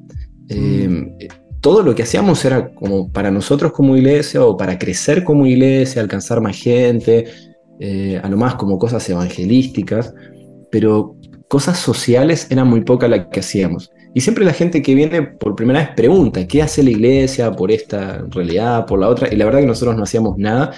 Eh, 0.50 1.28
todo 1.62 1.84
lo 1.84 1.96
que 1.96 2.04
hacíamos 2.04 2.44
era 2.46 2.74
como 2.74 3.12
para 3.12 3.32
nosotros 3.32 3.72
como 3.72 3.98
iglesia 3.98 4.44
o 4.44 4.56
para 4.56 4.78
crecer 4.78 5.24
como 5.24 5.46
iglesia, 5.46 6.02
alcanzar 6.02 6.40
más 6.40 6.56
gente, 6.58 7.26
eh, 7.80 8.20
a 8.24 8.30
lo 8.30 8.38
más 8.38 8.56
como 8.56 8.78
cosas 8.78 9.08
evangelísticas, 9.10 10.14
pero 10.72 11.16
cosas 11.48 11.78
sociales 11.80 12.48
eran 12.50 12.68
muy 12.68 12.82
pocas 12.82 13.10
las 13.10 13.28
que 13.28 13.40
hacíamos. 13.40 13.92
Y 14.14 14.22
siempre 14.22 14.46
la 14.46 14.54
gente 14.54 14.82
que 14.82 14.96
viene 14.96 15.22
por 15.24 15.56
primera 15.56 15.80
vez 15.80 15.90
pregunta, 15.96 16.48
¿qué 16.48 16.62
hace 16.62 16.84
la 16.84 16.92
iglesia 16.92 17.52
por 17.52 17.72
esta 17.72 18.24
realidad, 18.30 18.86
por 18.86 19.00
la 19.00 19.10
otra? 19.10 19.32
Y 19.32 19.36
la 19.36 19.46
verdad 19.46 19.60
que 19.60 19.68
nosotros 19.68 19.96
no 19.96 20.04
hacíamos 20.04 20.38
nada 20.38 20.72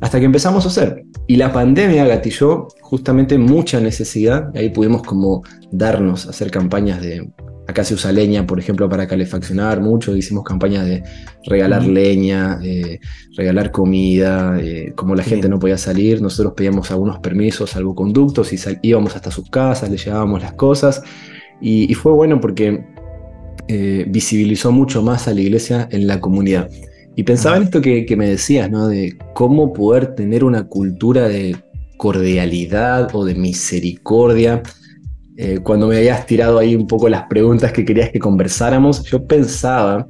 hasta 0.00 0.18
que 0.18 0.26
empezamos 0.26 0.64
a 0.64 0.68
hacer. 0.68 1.04
Y 1.26 1.36
la 1.36 1.52
pandemia 1.52 2.04
gatilló 2.04 2.68
justamente 2.80 3.38
mucha 3.38 3.80
necesidad, 3.80 4.50
ahí 4.56 4.70
pudimos 4.70 5.02
como 5.02 5.42
darnos, 5.70 6.26
hacer 6.26 6.50
campañas 6.50 7.00
de, 7.00 7.30
acá 7.72 7.84
se 7.84 7.94
usa 7.94 8.12
leña, 8.12 8.46
por 8.46 8.58
ejemplo, 8.58 8.88
para 8.88 9.06
calefaccionar 9.06 9.80
mucho, 9.80 10.16
hicimos 10.16 10.44
campañas 10.44 10.86
de 10.86 11.02
regalar 11.44 11.84
leña, 11.84 12.60
regalar 13.36 13.70
comida, 13.72 14.58
como 14.94 15.14
la 15.14 15.22
gente 15.22 15.48
no 15.48 15.58
podía 15.58 15.76
salir, 15.76 16.22
nosotros 16.22 16.54
pedíamos 16.56 16.90
algunos 16.90 17.18
permisos, 17.18 17.70
salvoconductos 17.70 18.52
y 18.52 18.58
íbamos 18.82 19.16
hasta 19.16 19.30
sus 19.30 19.50
casas, 19.50 19.90
le 19.90 19.96
llevábamos 19.96 20.42
las 20.42 20.52
cosas. 20.52 21.02
Y, 21.62 21.94
fue 21.94 22.12
bueno 22.12 22.40
porque 22.40 22.84
eh, 23.68 24.04
visibilizó 24.08 24.72
mucho 24.72 25.00
más 25.00 25.28
a 25.28 25.34
la 25.34 25.40
iglesia 25.40 25.88
en 25.92 26.08
la 26.08 26.20
comunidad. 26.20 26.68
Y 27.14 27.22
pensaba 27.22 27.56
en 27.56 27.64
esto 27.64 27.80
que, 27.80 28.04
me 28.16 28.28
decías, 28.28 28.68
¿no? 28.68 28.88
De 28.88 29.16
cómo 29.32 29.72
poder 29.72 30.16
tener 30.16 30.42
una 30.42 30.66
cultura 30.66 31.28
de 31.28 31.56
cordialidad 31.96 33.14
o 33.14 33.24
de 33.24 33.36
misericordia. 33.36 34.62
Eh, 35.36 35.60
cuando 35.62 35.88
me 35.88 35.96
habías 35.96 36.26
tirado 36.26 36.58
ahí 36.58 36.74
un 36.76 36.86
poco 36.86 37.08
las 37.08 37.24
preguntas 37.24 37.72
que 37.72 37.84
querías 37.84 38.10
que 38.10 38.18
conversáramos, 38.18 39.02
yo 39.04 39.26
pensaba 39.26 40.06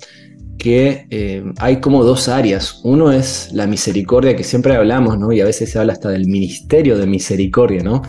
que 0.59 1.07
eh, 1.11 1.45
hay 1.59 1.81
como 1.81 2.05
dos 2.05 2.29
áreas. 2.29 2.81
Uno 2.85 3.13
es 3.13 3.51
la 3.53 3.67
misericordia 3.67 4.37
que 4.37 4.45
siempre 4.45 4.75
hablamos, 4.75 5.19
¿no? 5.19 5.33
Y 5.33 5.41
a 5.41 5.45
veces 5.45 5.71
se 5.71 5.79
habla 5.79 5.93
hasta 5.93 6.11
del 6.11 6.27
ministerio 6.27 6.99
de 6.99 7.07
misericordia, 7.07 7.83
¿no? 7.83 8.03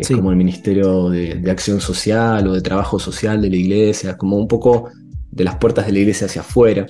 es 0.00 0.10
como 0.10 0.30
el 0.30 0.36
Ministerio 0.36 1.10
de, 1.10 1.50
Acción 1.50 1.80
Social 1.80 2.46
o 2.46 2.52
de 2.52 2.60
Trabajo 2.60 2.98
Social 2.98 3.40
de 3.40 3.50
la 3.50 3.56
Iglesia, 3.56 4.16
como 4.16 4.36
un 4.36 4.48
poco 4.48 4.88
de 5.30 5.44
las 5.44 5.56
puertas 5.56 5.86
de 5.86 5.92
la 5.92 5.98
Iglesia 5.98 6.26
hacia 6.26 6.40
afuera. 6.40 6.86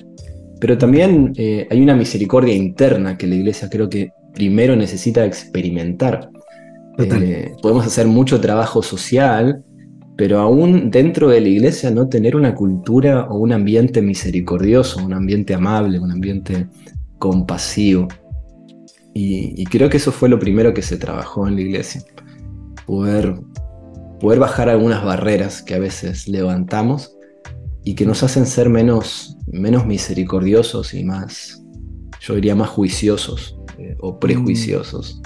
Pero 0.59 0.77
también 0.77 1.33
eh, 1.35 1.67
hay 1.69 1.81
una 1.81 1.95
misericordia 1.95 2.53
interna 2.53 3.17
que 3.17 3.27
la 3.27 3.35
Iglesia 3.35 3.69
creo 3.69 3.89
que 3.89 4.11
primero 4.33 4.75
necesita 4.75 5.25
experimentar. 5.25 6.29
Eh, 6.97 7.51
podemos 7.61 7.85
hacer 7.85 8.07
mucho 8.07 8.39
trabajo 8.39 8.83
social, 8.83 9.63
pero 10.17 10.39
aún 10.39 10.91
dentro 10.91 11.29
de 11.29 11.41
la 11.41 11.47
Iglesia 11.47 11.91
no 11.91 12.07
tener 12.07 12.35
una 12.35 12.53
cultura 12.53 13.27
o 13.29 13.37
un 13.39 13.53
ambiente 13.53 14.01
misericordioso, 14.01 15.03
un 15.03 15.13
ambiente 15.13 15.53
amable, 15.53 15.99
un 15.99 16.11
ambiente 16.11 16.67
compasivo. 17.17 18.07
y 19.13 19.65
creo 19.65 19.89
que 19.89 19.97
eso 19.97 20.11
fue 20.11 20.29
lo 20.29 20.39
primero 20.39 20.73
que 20.73 20.81
se 20.81 20.97
trabajó 20.97 21.47
en 21.47 21.55
la 21.55 21.61
Iglesia 21.61 22.01
poder, 22.91 23.35
poder 24.19 24.39
bajar 24.39 24.67
algunas 24.67 25.03
barreras 25.03 25.61
que 25.61 25.75
a 25.75 25.79
veces 25.79 26.27
levantamos 26.27 27.15
y 27.85 27.95
que 27.95 28.05
nos 28.05 28.21
hacen 28.23 28.45
ser 28.45 28.69
menos, 28.69 29.37
menos 29.47 29.85
misericordiosos 29.85 30.93
y 30.93 31.03
más, 31.05 31.63
yo 32.19 32.35
diría, 32.35 32.53
más 32.53 32.69
juiciosos 32.69 33.57
eh, 33.77 33.95
o 34.01 34.19
prejuiciosos, 34.19 35.21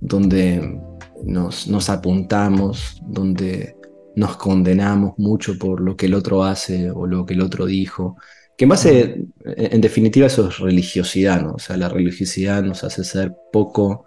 donde 0.00 0.80
nos, 1.24 1.68
nos 1.68 1.90
apuntamos, 1.90 3.00
donde 3.06 3.76
nos 4.16 4.36
condenamos 4.36 5.14
mucho 5.18 5.58
por 5.58 5.80
lo 5.80 5.96
que 5.96 6.06
el 6.06 6.14
otro 6.14 6.44
hace 6.44 6.90
o 6.90 7.06
lo 7.06 7.24
que 7.26 7.34
el 7.34 7.40
otro 7.40 7.66
dijo. 7.66 8.16
Que 8.56 8.64
en 8.64 8.68
base, 8.68 9.24
en 9.44 9.80
definitiva, 9.80 10.26
eso 10.26 10.48
es 10.48 10.58
religiosidad, 10.58 11.42
¿no? 11.42 11.54
O 11.54 11.58
sea, 11.58 11.76
la 11.76 11.88
religiosidad 11.88 12.62
nos 12.62 12.84
hace 12.84 13.04
ser 13.04 13.32
poco 13.52 14.04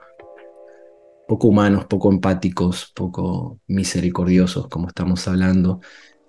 poco 1.27 1.47
humanos, 1.47 1.85
poco 1.85 2.11
empáticos, 2.11 2.91
poco 2.95 3.59
misericordiosos, 3.67 4.67
como 4.67 4.87
estamos 4.87 5.27
hablando, 5.27 5.81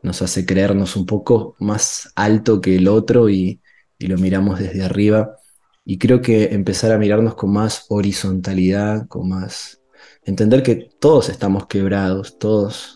nos 0.03 0.23
hace 0.23 0.47
creernos 0.47 0.97
un 0.97 1.07
poco 1.07 1.57
más 1.59 2.13
alto 2.17 2.61
que 2.61 2.77
el 2.77 2.89
otro 2.89 3.29
y, 3.29 3.61
lo 3.99 4.19
miramos 4.19 4.59
desde 4.59 4.85
arriba. 4.85 5.37
Y 5.85 5.99
creo 5.99 6.21
que 6.21 6.55
empezar 6.55 6.93
a 6.93 6.99
mirarnos 6.99 7.35
con 7.35 7.53
más 7.53 7.87
horizontalidad, 7.89 9.09
con 9.09 9.29
más... 9.29 9.81
Entender 10.23 10.63
que 10.63 10.91
todos 11.01 11.31
estamos 11.31 11.67
quebrados, 11.67 12.39
todos, 12.39 12.96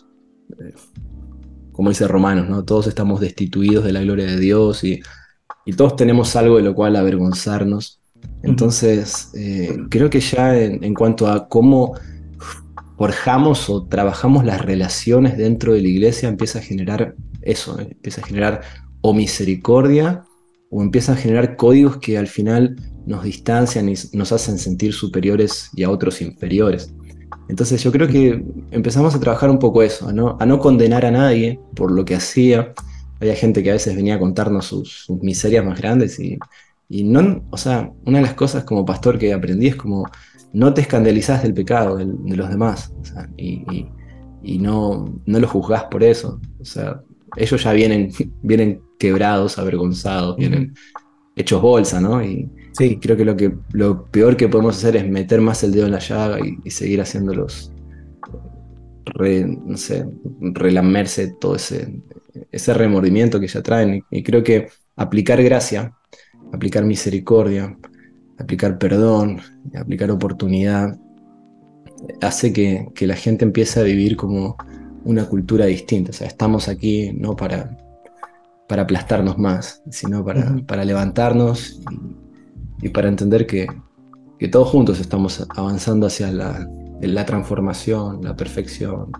como 1.71 1.89
dice 1.89 2.07
Romanos, 2.07 2.49
¿no? 2.49 2.63
todos 2.63 2.87
estamos 2.87 3.19
destituidos 3.21 3.83
de 3.83 3.93
la 3.93 4.01
gloria 4.01 4.25
de 4.25 4.39
Dios 4.39 4.83
y, 4.83 5.01
y 5.65 5.73
todos 5.73 5.95
tenemos 5.95 6.35
algo 6.35 6.57
de 6.57 6.63
lo 6.63 6.73
cual 6.73 6.95
avergonzarnos. 6.95 8.01
Entonces, 8.43 9.31
eh, 9.35 9.77
creo 9.89 10.09
que 10.09 10.19
ya 10.19 10.57
en, 10.57 10.93
cuanto 10.93 11.27
a 11.27 11.47
cómo 11.47 11.93
forjamos 12.97 13.69
o 13.69 13.87
trabajamos 13.87 14.45
las 14.45 14.61
relaciones 14.61 15.37
dentro 15.37 15.73
de 15.73 15.81
la 15.81 15.87
iglesia, 15.87 16.29
empieza 16.29 16.59
a 16.59 16.61
generar 16.61 17.15
eso, 17.41 17.79
eh, 17.79 17.89
empieza 17.91 18.21
a 18.21 18.25
generar 18.25 18.61
o 19.01 19.13
misericordia 19.13 20.23
o 20.69 20.81
empieza 20.81 21.13
a 21.13 21.15
generar 21.15 21.55
códigos 21.55 21.97
que 21.97 22.17
al 22.17 22.27
final 22.27 22.75
nos 23.05 23.23
distancian 23.23 23.89
y 23.89 23.95
nos 24.13 24.31
hacen 24.31 24.57
sentir 24.57 24.93
superiores 24.93 25.69
y 25.75 25.83
a 25.83 25.89
otros 25.89 26.21
inferiores. 26.21 26.93
Entonces 27.49 27.83
yo 27.83 27.91
creo 27.91 28.07
que 28.07 28.43
empezamos 28.71 29.15
a 29.15 29.19
trabajar 29.19 29.49
un 29.49 29.59
poco 29.59 29.83
eso, 29.83 30.07
a 30.07 30.13
no, 30.13 30.37
a 30.39 30.45
no 30.45 30.59
condenar 30.59 31.05
a 31.05 31.11
nadie 31.11 31.59
por 31.75 31.91
lo 31.91 32.05
que 32.05 32.15
hacía. 32.15 32.73
Había 33.19 33.35
gente 33.35 33.61
que 33.61 33.69
a 33.69 33.73
veces 33.73 33.95
venía 33.95 34.15
a 34.15 34.19
contarnos 34.19 34.65
sus 34.65 35.09
miserias 35.21 35.65
más 35.65 35.79
grandes 35.79 36.19
y, 36.19 36.39
y 36.89 37.03
no, 37.03 37.43
o 37.49 37.57
sea, 37.57 37.91
una 38.05 38.17
de 38.17 38.23
las 38.23 38.33
cosas 38.33 38.63
como 38.63 38.85
pastor 38.85 39.17
que 39.17 39.33
aprendí 39.33 39.67
es 39.67 39.75
como 39.75 40.05
no 40.53 40.73
te 40.73 40.81
escandalizás 40.81 41.43
del 41.43 41.53
pecado 41.53 41.97
de, 41.97 42.35
los 42.35 42.49
demás, 42.49 42.93
y, 43.37 43.87
no, 44.57 45.21
no 45.25 45.39
lo 45.39 45.47
juzgás 45.47 45.85
por 45.85 46.03
eso. 46.03 46.41
O 46.59 46.65
sea, 46.65 47.01
ellos 47.37 47.63
ya 47.63 47.73
vienen, 47.73 48.11
vienen 48.41 48.81
quebrados, 48.99 49.57
avergonzados, 49.57 50.35
vienen 50.37 50.73
hechos 51.35 51.61
bolsa, 51.61 52.01
¿no? 52.01 52.23
Y 52.23 52.49
sí. 52.73 52.97
creo 52.97 53.17
que 53.17 53.25
lo, 53.25 53.35
que 53.35 53.53
lo 53.73 54.05
peor 54.05 54.37
que 54.37 54.47
podemos 54.47 54.77
hacer 54.77 54.95
es 54.95 55.09
meter 55.09 55.41
más 55.41 55.63
el 55.63 55.71
dedo 55.71 55.85
en 55.85 55.91
la 55.91 55.99
llaga 55.99 56.37
y, 56.39 56.69
seguir 56.69 57.01
haciéndolos 57.01 57.71
no 59.15 59.77
sé, 59.77 60.05
relamerse 60.39 61.35
todo 61.39 61.55
ese, 61.55 62.01
ese 62.51 62.73
remordimiento 62.73 63.39
que 63.39 63.47
ya 63.47 63.61
traen. 63.61 64.03
Y, 64.09 64.23
creo 64.23 64.43
que 64.43 64.69
aplicar 64.95 65.41
gracia, 65.43 65.93
aplicar 66.53 66.85
misericordia, 66.85 67.77
aplicar 68.37 68.77
perdón, 68.77 69.41
aplicar 69.75 70.11
oportunidad, 70.11 70.97
hace 72.21 72.53
que, 72.53 72.87
la 73.01 73.15
gente 73.15 73.45
empiece 73.45 73.79
a 73.79 73.83
vivir 73.83 74.15
como 74.15 74.55
una 75.03 75.25
cultura 75.25 75.65
distinta. 75.65 76.11
O 76.11 76.13
sea, 76.13 76.27
estamos 76.27 76.67
aquí 76.67 77.11
no 77.13 77.35
para, 77.35 77.77
para 78.67 78.83
aplastarnos 78.83 79.37
más, 79.37 79.81
sino 79.89 80.23
para, 80.23 80.57
para 80.65 80.85
levantarnos 80.85 81.81
y, 81.91 82.30
para 82.89 83.07
entender 83.07 83.45
que, 83.47 83.67
todos 84.51 84.69
juntos 84.69 84.99
estamos 84.99 85.45
avanzando 85.55 86.07
hacia 86.07 86.31
la, 86.31 86.67
la 86.99 87.25
transformación, 87.27 88.21
la 88.23 88.35
perfección. 88.35 89.11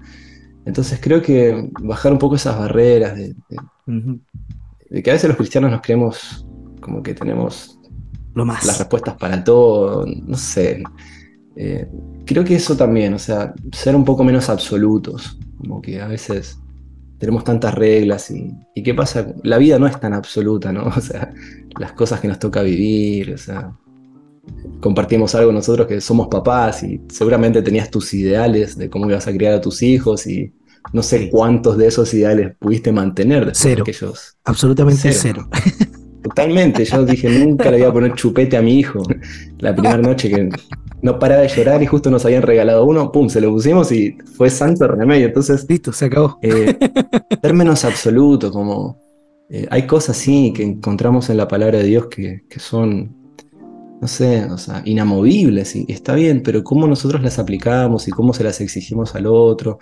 Entonces 0.66 1.00
creo 1.02 1.22
que 1.22 1.70
bajar 1.80 2.12
un 2.12 2.18
poco 2.18 2.36
esas 2.36 2.58
barreras 2.58 3.16
de, 3.16 3.36
que 5.04 5.10
a 5.10 5.14
veces 5.14 5.28
los 5.28 5.38
cristianos 5.38 5.72
nos 5.72 5.82
creemos 5.82 6.46
como 6.80 7.02
que 7.04 7.14
tenemos 7.14 7.80
Lo 8.34 8.46
más. 8.46 8.66
las 8.66 8.80
respuestas 8.80 9.16
para 9.16 9.44
todo, 9.44 10.06
no 10.06 10.38
sé. 10.38 10.84
Eh, 11.56 11.88
creo 12.26 12.44
que 12.44 12.56
eso 12.56 12.76
también, 12.76 13.14
o 13.14 13.20
sea, 13.20 13.54
ser 13.72 13.96
un 13.96 14.06
poco 14.06 14.24
menos 14.24 14.50
absolutos, 14.50 15.38
como 15.58 15.82
que 15.82 16.02
a 16.02 16.08
veces 16.08 16.61
tenemos 17.22 17.44
tantas 17.44 17.76
reglas 17.76 18.32
y, 18.32 18.52
y 18.74 18.82
qué 18.82 18.96
pasa, 18.96 19.28
la 19.44 19.60
vida 19.60 19.78
no 19.78 19.86
es 19.86 20.00
tan 20.00 20.14
absoluta, 20.14 20.74
¿no? 20.74 20.86
O 20.98 21.00
sea, 21.00 21.32
las 21.80 21.94
cosas 21.94 22.20
que 22.20 22.28
nos 22.28 22.40
toca 22.40 22.64
vivir, 22.64 23.34
o 23.36 23.38
sea, 23.38 23.78
compartimos 24.80 25.36
algo 25.36 25.52
nosotros 25.52 25.86
que 25.86 26.02
somos 26.02 26.28
papás 26.30 26.82
y 26.82 27.00
seguramente 27.10 27.62
tenías 27.62 27.92
tus 27.92 28.12
ideales 28.16 28.76
de 28.76 28.90
cómo 28.90 29.08
ibas 29.08 29.28
a 29.28 29.34
criar 29.34 29.54
a 29.54 29.62
tus 29.62 29.84
hijos 29.84 30.26
y 30.26 30.52
no 30.94 31.04
sé 31.04 31.30
cuántos 31.30 31.78
de 31.78 31.88
esos 31.88 32.12
ideales 32.16 32.56
pudiste 32.58 32.92
mantener 32.92 33.52
cero. 33.54 33.84
Absolutamente 34.44 35.14
cero. 35.14 35.48
Totalmente. 36.24 36.86
Yo 36.86 37.06
dije, 37.06 37.30
nunca 37.30 37.70
le 37.70 37.78
voy 37.78 37.88
a 37.88 37.94
poner 37.94 38.14
chupete 38.16 38.58
a 38.58 38.64
mi 38.64 38.80
hijo. 38.80 39.04
La 39.60 39.76
primera 39.76 39.98
noche 39.98 40.28
que 40.28 40.50
no 41.02 41.20
paraba 41.20 41.42
de 41.42 41.48
llorar 41.48 41.82
y 41.82 41.88
justo 41.88 42.10
nos 42.10 42.26
habían 42.26 42.44
regalado 42.44 42.86
uno, 42.86 43.12
pum, 43.12 43.30
se 43.30 43.42
lo 43.42 43.52
pusimos 43.52 43.92
y 43.92 44.18
fue 44.36 44.50
santo 44.50 44.88
remedio. 44.88 45.28
Entonces. 45.28 45.66
Listo, 45.68 45.92
se 45.92 46.06
acabó. 46.06 46.38
Eh, 46.42 46.78
términos 47.42 47.86
absolutos, 47.86 48.52
como. 48.52 49.00
Eh, 49.50 49.68
hay 49.70 49.86
cosas 49.86 50.16
sí 50.16 50.54
que 50.56 50.64
encontramos 50.64 51.30
en 51.30 51.38
la 51.38 51.48
palabra 51.48 51.80
de 51.80 51.84
Dios 51.84 52.08
que, 52.08 52.44
que 52.50 52.60
son 52.60 53.22
no 54.02 54.08
sé, 54.08 54.46
o 54.46 54.58
sea, 54.58 54.82
inamovibles 54.84 55.76
y 55.76 55.86
está 55.88 56.16
bien, 56.16 56.42
pero 56.42 56.64
cómo 56.64 56.88
nosotros 56.88 57.22
las 57.22 57.38
aplicamos 57.38 58.08
y 58.08 58.12
cómo 58.12 58.34
se 58.34 58.44
las 58.44 58.60
exigimos 58.60 59.14
al 59.14 59.28
otro, 59.28 59.78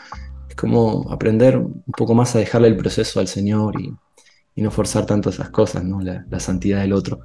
es 0.50 0.56
como 0.58 1.10
aprender 1.10 1.58
un 1.58 1.84
poco 1.98 2.14
más 2.14 2.36
a 2.36 2.40
dejarle 2.40 2.68
el 2.68 2.76
proceso 2.76 3.22
al 3.22 3.30
Señor 3.30 3.80
y, 3.82 3.94
no 4.62 4.72
forzar 4.72 5.06
tanto 5.06 5.30
esas 5.30 5.52
cosas, 5.52 5.86
¿no? 5.86 6.02
La, 6.02 6.40
santidad 6.42 6.82
del 6.82 6.92
otro. 6.92 7.22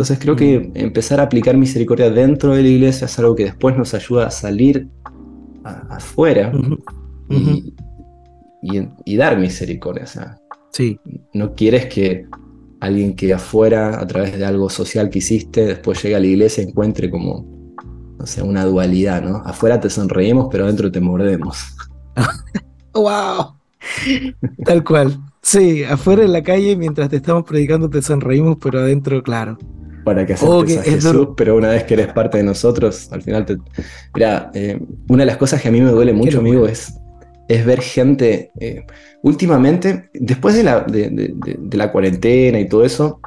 Entonces 0.00 0.18
creo 0.18 0.34
que 0.34 0.58
mm. 0.58 0.72
empezar 0.76 1.20
a 1.20 1.24
aplicar 1.24 1.58
misericordia 1.58 2.08
dentro 2.08 2.54
de 2.54 2.62
la 2.62 2.68
iglesia 2.68 3.04
es 3.04 3.18
algo 3.18 3.36
que 3.36 3.44
después 3.44 3.76
nos 3.76 3.92
ayuda 3.92 4.28
a 4.28 4.30
salir 4.30 4.88
afuera 5.62 6.50
Y, 8.62 8.88
y, 9.04 9.16
dar 9.16 9.38
misericordia. 9.38 10.04
O 10.04 10.06
sea, 10.06 10.38
sí. 10.72 10.98
no 11.34 11.54
quieres 11.54 11.84
que 11.84 12.24
alguien 12.80 13.14
que 13.14 13.34
afuera, 13.34 14.00
a 14.00 14.06
través 14.06 14.38
de 14.38 14.44
algo 14.46 14.70
social 14.70 15.10
que 15.10 15.18
hiciste, 15.18 15.66
después 15.66 16.02
llega 16.02 16.16
a 16.16 16.20
la 16.20 16.28
iglesia 16.28 16.64
y 16.64 16.68
encuentre 16.68 17.10
como, 17.10 17.76
no 18.18 18.24
sé, 18.24 18.40
una 18.40 18.64
dualidad, 18.64 19.22
¿no? 19.22 19.42
Afuera 19.44 19.80
te 19.80 19.90
sonreímos, 19.90 20.48
pero 20.50 20.64
adentro 20.64 20.90
te 20.90 21.00
mordemos. 21.00 21.76
¡Wow! 22.94 23.54
Tal 24.64 24.82
cual. 24.82 25.20
Sí, 25.42 25.84
afuera 25.84 26.24
en 26.24 26.32
la 26.32 26.42
calle, 26.42 26.74
mientras 26.74 27.10
te 27.10 27.16
estamos 27.16 27.44
predicando, 27.44 27.90
te 27.90 28.00
sonreímos, 28.00 28.56
pero 28.62 28.78
adentro, 28.78 29.22
claro. 29.22 29.58
Para 30.04 30.24
que 30.24 30.32
aceptes 30.32 30.78
a 30.78 30.82
Jesús, 30.82 31.28
pero 31.36 31.56
una 31.56 31.68
vez 31.68 31.84
que 31.84 31.94
eres 31.94 32.12
parte 32.12 32.38
de 32.38 32.44
nosotros, 32.44 33.08
al 33.12 33.22
final 33.22 33.44
te. 33.44 33.58
Mira, 34.14 34.50
eh, 34.54 34.80
una 35.08 35.22
de 35.22 35.26
las 35.26 35.36
cosas 35.36 35.60
que 35.60 35.68
a 35.68 35.70
mí 35.70 35.80
me 35.80 35.90
duele 35.90 36.12
mucho, 36.12 36.38
amigo, 36.38 36.66
es 36.66 36.94
es 37.50 37.66
ver 37.66 37.80
gente, 37.80 38.52
eh, 38.60 38.86
últimamente, 39.22 40.08
después 40.14 40.54
de 40.54 40.62
la, 40.62 40.82
de, 40.82 41.34
la, 41.72 41.90
cuarentena 41.90 42.60
y 42.60 42.68
todo 42.68 42.84
eso, 42.84 43.18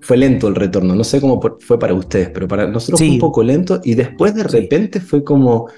fue 0.00 0.16
lento 0.16 0.48
el 0.48 0.54
retorno. 0.54 0.94
No 0.94 1.04
sé 1.04 1.20
cómo 1.20 1.38
fue 1.60 1.78
para 1.78 1.92
ustedes, 1.92 2.30
pero 2.30 2.48
para 2.48 2.66
nosotros 2.66 2.98
fue 2.98 3.10
un 3.10 3.18
poco 3.18 3.42
lento 3.42 3.82
y 3.84 3.94
después 3.94 4.34
de 4.34 4.44
repente 4.44 5.00
fue 5.00 5.22
como, 5.22 5.68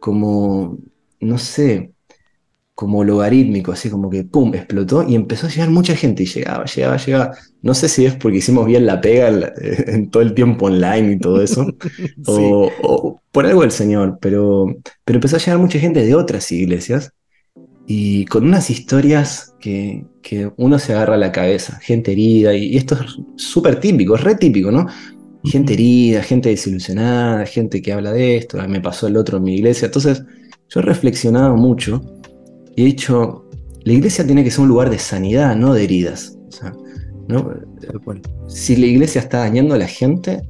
como, 0.00 0.78
no 1.20 1.38
sé, 1.38 1.91
como 2.74 3.04
logarítmico, 3.04 3.72
así 3.72 3.90
como 3.90 4.08
que 4.08 4.24
pum, 4.24 4.54
explotó 4.54 5.06
y 5.06 5.14
empezó 5.14 5.46
a 5.46 5.50
llegar 5.50 5.70
mucha 5.70 5.94
gente 5.94 6.22
y 6.22 6.26
llegaba, 6.26 6.64
llegaba, 6.64 6.96
llegaba. 6.96 7.36
No 7.60 7.74
sé 7.74 7.88
si 7.88 8.06
es 8.06 8.14
porque 8.14 8.38
hicimos 8.38 8.66
bien 8.66 8.86
la 8.86 9.00
pega 9.00 9.28
en, 9.28 10.10
todo 10.10 10.22
el 10.22 10.34
tiempo 10.34 10.66
online 10.66 11.12
y 11.12 11.18
todo 11.18 11.42
eso, 11.42 11.66
o, 12.26 13.20
por 13.30 13.46
algo 13.46 13.62
del 13.62 13.70
Señor, 13.72 14.18
pero, 14.20 14.66
pero 15.04 15.16
empezó 15.18 15.36
a 15.36 15.38
llegar 15.38 15.58
mucha 15.58 15.78
gente 15.78 16.04
de 16.04 16.14
otras 16.14 16.50
iglesias 16.52 17.12
y 17.86 18.24
con 18.26 18.44
unas 18.44 18.70
historias 18.70 19.54
que, 19.60 20.06
uno 20.56 20.78
se 20.78 20.94
agarra 20.94 21.14
a 21.14 21.18
la 21.18 21.32
cabeza, 21.32 21.78
gente 21.80 22.12
herida, 22.12 22.54
y, 22.54 22.76
esto 22.76 22.94
es 22.94 23.18
súper 23.36 23.80
típico, 23.80 24.14
es 24.14 24.22
re 24.22 24.34
típico, 24.36 24.70
¿no? 24.70 24.86
Gente 25.44 25.74
herida, 25.74 26.22
gente 26.22 26.48
desilusionada, 26.48 27.44
gente 27.44 27.82
que 27.82 27.92
habla 27.92 28.12
de 28.12 28.36
esto, 28.36 28.56
me 28.68 28.80
pasó 28.80 29.08
el 29.08 29.16
otro 29.16 29.38
en 29.38 29.44
mi 29.44 29.56
iglesia. 29.56 29.86
Entonces, 29.86 30.22
yo 30.68 30.80
he 30.80 30.82
reflexionado 30.84 31.56
mucho 31.56 32.00
y 32.76 32.82
he 32.82 32.84
dicho, 32.86 33.44
la 33.84 33.92
iglesia 33.92 34.26
tiene 34.26 34.44
que 34.44 34.50
ser 34.50 34.60
un 34.60 34.68
lugar 34.68 34.90
de 34.90 34.98
sanidad, 34.98 35.56
no 35.56 35.74
de 35.74 35.84
heridas. 35.84 36.38
Si 38.48 38.76
la 38.76 38.86
iglesia 38.86 39.20
está 39.20 39.38
dañando 39.38 39.74
a 39.74 39.78
la 39.78 39.86
gente, 39.86 40.42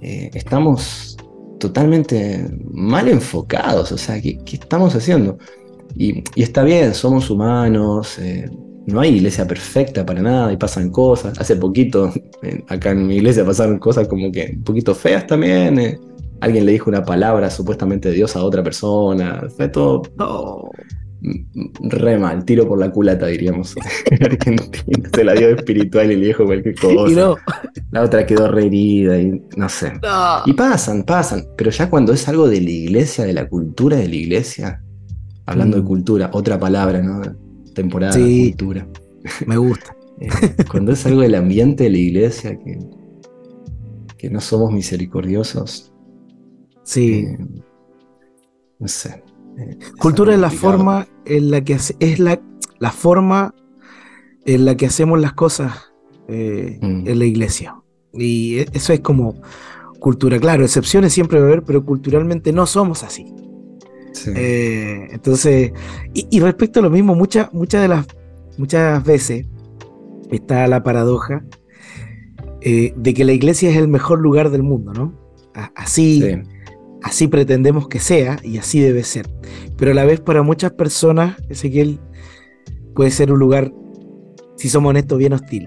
eh, 0.00 0.30
estamos 0.34 1.16
totalmente 1.58 2.48
mal 2.70 3.08
enfocados. 3.08 3.92
O 3.92 3.98
sea, 3.98 4.20
¿qué, 4.20 4.38
estamos 4.52 4.94
haciendo? 4.94 5.38
Y, 5.96 6.22
está 6.36 6.62
bien, 6.62 6.94
somos 6.94 7.30
humanos, 7.30 8.18
eh, 8.18 8.48
no 8.86 9.00
hay 9.00 9.16
iglesia 9.16 9.46
perfecta 9.46 10.06
para 10.06 10.22
nada 10.22 10.52
y 10.52 10.56
pasan 10.56 10.90
cosas. 10.90 11.38
Hace 11.38 11.56
poquito, 11.56 12.12
acá 12.68 12.92
en 12.92 13.06
mi 13.06 13.16
iglesia 13.16 13.44
pasaron 13.44 13.78
cosas 13.78 14.08
como 14.08 14.30
que 14.32 14.54
un 14.56 14.64
poquito 14.64 14.94
feas 14.94 15.26
también. 15.26 15.78
Eh. 15.78 15.98
Alguien 16.40 16.66
le 16.66 16.72
dijo 16.72 16.88
una 16.88 17.04
palabra 17.04 17.50
supuestamente 17.50 18.08
de 18.08 18.14
Dios 18.14 18.36
a 18.36 18.44
otra 18.44 18.62
persona. 18.62 19.42
Fue 19.56 19.68
todo. 19.68 20.02
Re 21.20 22.16
mal, 22.16 22.44
tiro 22.44 22.68
por 22.68 22.78
la 22.78 22.90
culata, 22.90 23.26
diríamos. 23.26 23.74
Se 25.14 25.24
la 25.24 25.34
dio 25.34 25.50
espiritual 25.50 26.12
y 26.12 26.16
le 26.16 26.26
dijo 26.28 26.44
cualquier 26.44 26.76
cosa. 26.76 27.36
La 27.90 28.02
otra 28.02 28.24
quedó 28.24 28.48
re 28.48 28.66
herida 28.66 29.18
y 29.18 29.42
no 29.56 29.68
sé. 29.68 29.92
Y 30.46 30.52
pasan, 30.52 31.02
pasan. 31.02 31.46
Pero 31.56 31.70
ya 31.70 31.90
cuando 31.90 32.12
es 32.12 32.28
algo 32.28 32.48
de 32.48 32.60
la 32.60 32.70
iglesia, 32.70 33.24
de 33.24 33.32
la 33.32 33.48
cultura 33.48 33.96
de 33.96 34.08
la 34.08 34.14
iglesia, 34.14 34.82
hablando 35.46 35.76
de 35.76 35.82
mm. 35.82 35.86
cultura, 35.86 36.30
otra 36.32 36.58
palabra, 36.58 37.02
¿no? 37.02 37.20
Temporada, 37.74 38.16
de 38.16 38.48
cultura. 38.50 38.86
Me 39.46 39.56
gusta. 39.56 39.94
Eh, 40.20 40.30
cuando 40.68 40.90
es 40.90 41.06
algo 41.06 41.20
del 41.20 41.36
ambiente 41.36 41.84
de 41.84 41.90
la 41.90 41.98
iglesia, 41.98 42.58
que, 42.58 42.76
que 44.16 44.28
no 44.28 44.40
somos 44.40 44.72
misericordiosos. 44.72 45.92
Sí. 46.82 47.24
Eh, 47.24 47.38
no 48.80 48.88
sé. 48.88 49.22
Cultura 49.98 50.34
es 50.34 50.40
la 50.40 50.50
forma 50.50 51.06
en 51.24 51.50
la 51.50 51.62
que 51.62 51.74
es 51.74 52.18
la, 52.18 52.40
la 52.78 52.90
forma 52.90 53.54
en 54.46 54.64
la 54.64 54.76
que 54.76 54.86
hacemos 54.86 55.20
las 55.20 55.34
cosas 55.34 55.92
eh, 56.28 56.78
mm. 56.80 57.06
en 57.06 57.18
la 57.18 57.24
iglesia. 57.24 57.76
Y 58.12 58.60
e, 58.60 58.66
eso 58.72 58.92
es 58.92 59.00
como 59.00 59.34
cultura. 60.00 60.38
Claro, 60.38 60.64
excepciones 60.64 61.12
siempre 61.12 61.38
va 61.38 61.46
a 61.46 61.48
haber, 61.48 61.62
pero 61.64 61.84
culturalmente 61.84 62.52
no 62.52 62.66
somos 62.66 63.02
así. 63.02 63.26
Eh, 64.34 65.08
entonces, 65.10 65.72
y, 66.12 66.40
respecto 66.40 66.80
a 66.80 66.82
lo 66.82 66.90
mismo, 66.90 67.14
muchas 67.14 67.52
muchas 67.52 67.82
de 67.82 67.88
las 67.88 68.06
muchas 68.56 69.04
veces 69.04 69.46
está 70.30 70.66
la 70.66 70.82
paradoja 70.82 71.44
eh, 72.60 72.92
de 72.96 73.14
que 73.14 73.24
la 73.24 73.32
iglesia 73.32 73.70
es 73.70 73.76
el 73.76 73.86
mejor 73.86 74.20
lugar 74.20 74.50
del 74.50 74.64
mundo, 74.64 74.92
¿no? 74.92 75.14
Así, 75.74 76.24
así 77.02 77.28
pretendemos 77.28 77.88
que 77.88 78.00
sea 78.00 78.38
y 78.42 78.58
así 78.58 78.80
debe 78.80 79.04
ser. 79.04 79.28
Pero 79.76 79.92
a 79.92 79.94
la 79.94 80.04
vez 80.04 80.20
para 80.20 80.42
muchas 80.42 80.72
personas, 80.72 81.36
Ezequiel 81.48 82.00
puede 82.94 83.10
ser 83.10 83.32
un 83.32 83.38
lugar, 83.38 83.72
si 84.56 84.68
somos 84.68 84.90
honestos, 84.90 85.18
bien 85.18 85.32
hostil. 85.32 85.66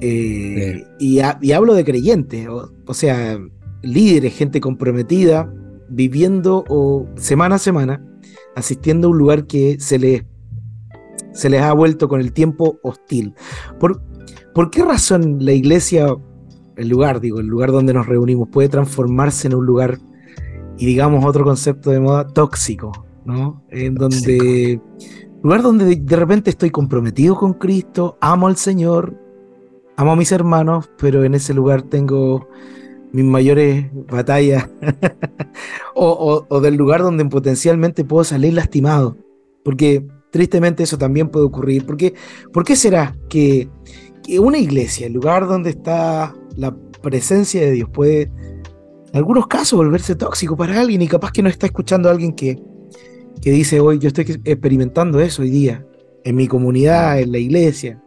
Eh, 0.00 0.84
y, 1.00 1.20
hablo 1.20 1.74
de 1.74 1.84
creyentes, 1.84 2.46
o, 2.48 2.94
sea, 2.94 3.38
líderes, 3.82 4.34
gente 4.34 4.60
comprometida, 4.60 5.52
viviendo 5.88 6.64
o, 6.68 7.06
semana 7.16 7.56
a 7.56 7.58
semana, 7.58 8.04
asistiendo 8.54 9.08
a 9.08 9.10
un 9.10 9.18
lugar 9.18 9.46
que 9.46 9.80
se 9.80 9.98
les, 9.98 10.24
se 11.32 11.50
les 11.50 11.62
ha 11.62 11.72
vuelto 11.72 12.08
con 12.08 12.20
el 12.20 12.32
tiempo 12.32 12.78
hostil. 12.82 13.34
¿Por, 13.80 14.02
¿Por 14.54 14.70
qué 14.70 14.84
razón 14.84 15.38
la 15.40 15.52
iglesia, 15.52 16.06
el 16.76 16.88
lugar, 16.88 17.20
digo, 17.20 17.40
el 17.40 17.46
lugar 17.46 17.72
donde 17.72 17.94
nos 17.94 18.06
reunimos, 18.06 18.48
puede 18.50 18.68
transformarse 18.68 19.48
en 19.48 19.54
un 19.54 19.66
lugar 19.66 19.98
y 20.78 20.86
digamos 20.86 21.24
otro 21.24 21.44
concepto 21.44 21.90
de 21.90 22.00
moda, 22.00 22.26
tóxico, 22.26 23.04
¿no? 23.24 23.62
En 23.68 23.94
donde, 23.94 24.80
lugar 25.42 25.62
donde 25.62 25.96
de 25.96 26.16
repente 26.16 26.50
estoy 26.50 26.70
comprometido 26.70 27.36
con 27.36 27.54
Cristo, 27.54 28.16
amo 28.20 28.46
al 28.46 28.56
Señor, 28.56 29.18
amo 29.96 30.12
a 30.12 30.16
mis 30.16 30.30
hermanos, 30.30 30.88
pero 30.98 31.24
en 31.24 31.34
ese 31.34 31.52
lugar 31.52 31.82
tengo 31.82 32.48
mis 33.12 33.24
mayores 33.24 33.86
batallas 34.10 34.68
o, 35.94 36.60
del 36.60 36.76
lugar 36.76 37.02
donde 37.02 37.24
potencialmente 37.24 38.04
puedo 38.04 38.22
salir 38.22 38.54
lastimado. 38.54 39.16
Porque 39.64 40.06
tristemente 40.30 40.84
eso 40.84 40.96
también 40.96 41.28
puede 41.28 41.46
ocurrir. 41.46 41.84
Porque, 41.84 42.14
¿Por 42.52 42.64
qué 42.64 42.76
será 42.76 43.16
que, 43.28 43.68
que 44.22 44.38
una 44.38 44.58
iglesia, 44.58 45.08
el 45.08 45.14
lugar 45.14 45.48
donde 45.48 45.70
está 45.70 46.34
la 46.56 46.76
presencia 47.02 47.60
de 47.62 47.72
Dios, 47.72 47.90
puede 47.90 48.30
en 49.12 49.16
algunos 49.16 49.46
casos 49.46 49.76
volverse 49.76 50.14
tóxico 50.14 50.56
para 50.56 50.80
alguien 50.80 51.02
y 51.02 51.08
capaz 51.08 51.32
que 51.32 51.42
no 51.42 51.48
está 51.48 51.66
escuchando 51.66 52.08
a 52.08 52.12
alguien 52.12 52.34
que, 52.34 52.60
que 53.40 53.50
dice 53.50 53.80
hoy, 53.80 53.98
yo 53.98 54.08
estoy 54.08 54.40
experimentando 54.44 55.20
eso 55.20 55.42
hoy 55.42 55.50
día, 55.50 55.84
en 56.24 56.36
mi 56.36 56.46
comunidad, 56.46 57.20
en 57.20 57.32
la 57.32 57.38
iglesia. 57.38 58.02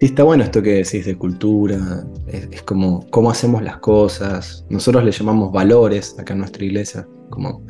Sí, 0.00 0.06
está 0.06 0.22
bueno 0.22 0.44
esto 0.44 0.62
que 0.62 0.76
decís 0.76 1.04
de 1.04 1.16
cultura, 1.16 2.06
es, 2.26 2.62
como 2.62 3.06
cómo 3.10 3.30
hacemos 3.30 3.62
las 3.62 3.78
cosas. 3.78 4.64
Nosotros 4.70 5.04
le 5.04 5.12
llamamos 5.12 5.52
valores 5.52 6.16
acá 6.18 6.32
en 6.32 6.40
nuestra 6.40 6.64
iglesia, 6.64 7.06
como 7.28 7.64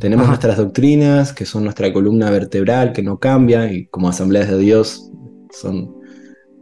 tenemos 0.00 0.26
nuestras 0.26 0.56
doctrinas, 0.56 1.32
que 1.32 1.44
son 1.44 1.64
nuestra 1.64 1.92
columna 1.92 2.30
vertebral, 2.30 2.92
que 2.92 3.02
no 3.02 3.18
cambia, 3.18 3.70
y 3.70 3.86
como 3.86 4.08
asambleas 4.08 4.48
de 4.48 4.58
Dios 4.58 5.10
son, 5.50 5.94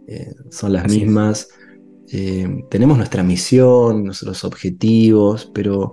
eh, 0.09 0.35
son 0.51 0.73
las 0.73 0.91
mismas. 0.91 1.49
Eh, 2.13 2.65
tenemos 2.71 2.97
nuestra 2.97 3.23
misión, 3.23 4.05
nuestros 4.05 4.45
objetivos, 4.45 5.51
pero 5.55 5.93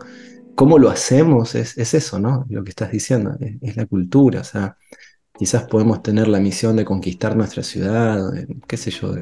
cómo 0.55 0.77
lo 0.77 0.89
hacemos 0.89 1.55
es, 1.55 1.77
eso, 1.77 2.19
¿no? 2.19 2.45
Lo 2.49 2.63
que 2.63 2.69
estás 2.69 2.91
diciendo, 2.91 3.37
es, 3.61 3.75
la 3.75 3.85
cultura, 3.85 4.41
o 4.41 4.43
sea, 4.43 4.77
Quizás 5.41 5.63
podemos 5.63 6.03
tener 6.03 6.27
la 6.27 6.39
misión 6.39 6.75
de 6.75 6.85
conquistar 6.85 7.35
nuestra 7.35 7.63
ciudad, 7.63 8.31
qué 8.67 8.77
sé 8.77 8.91
yo, 8.91 9.15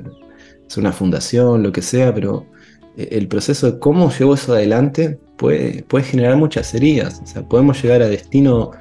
es 0.68 0.76
una 0.76 0.92
fundación, 0.92 1.64
lo 1.64 1.72
que 1.72 1.82
sea, 1.82 2.14
pero 2.14 2.46
eh, 2.98 3.08
el 3.12 3.30
proceso 3.30 3.72
de 3.72 3.80
cómo 3.80 4.12
llevo 4.12 4.34
eso 4.34 4.54
adelante 4.54 5.18
puede, 5.38 5.84
puede 5.84 6.04
generar 6.04 6.36
muchas 6.36 6.74
heridas. 6.74 7.22
O 7.24 7.26
sea, 7.26 7.48
podemos 7.48 7.82
llegar 7.82 8.02
a 8.02 8.10
destino 8.10 8.72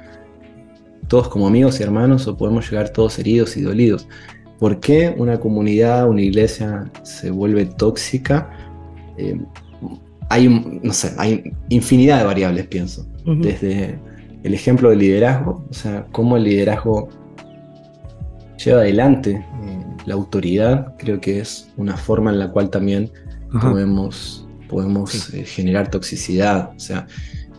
todos 1.07 1.29
como 1.29 1.47
amigos 1.47 1.79
y 1.79 1.83
hermanos 1.83 2.27
o 2.27 2.35
podemos 2.35 2.69
llegar 2.69 2.89
todos 2.89 3.17
heridos 3.19 3.55
y 3.55 3.61
dolidos. 3.61 4.09
¿Por 4.59 4.79
qué 4.79 5.13
una 5.17 5.39
comunidad, 5.39 6.07
una 6.09 6.21
iglesia 6.21 6.91
se 7.03 7.31
vuelve 7.31 7.65
tóxica? 7.65 8.49
Eh, 9.17 9.39
hay, 10.29 10.79
no 10.83 10.93
sé, 10.93 11.13
hay 11.17 11.51
infinidad 11.69 12.19
de 12.19 12.25
variables, 12.25 12.67
pienso. 12.67 13.05
Desde 13.25 13.99
el 14.43 14.53
ejemplo 14.53 14.89
del 14.89 14.99
liderazgo, 14.99 15.63
o 15.69 15.73
sea, 15.73 16.07
cómo 16.11 16.37
el 16.37 16.43
liderazgo 16.43 17.09
lleva 18.63 18.81
adelante 18.81 19.31
eh, 19.31 19.85
la 20.05 20.15
autoridad, 20.15 20.95
creo 20.97 21.21
que 21.21 21.39
es 21.39 21.69
una 21.77 21.95
forma 21.95 22.31
en 22.31 22.39
la 22.39 22.51
cual 22.51 22.69
también 22.69 23.11
podemos, 23.61 24.47
podemos 24.67 25.33
eh, 25.33 25.45
generar 25.45 25.89
toxicidad. 25.89 26.71
O 26.75 26.79
sea, 26.79 27.07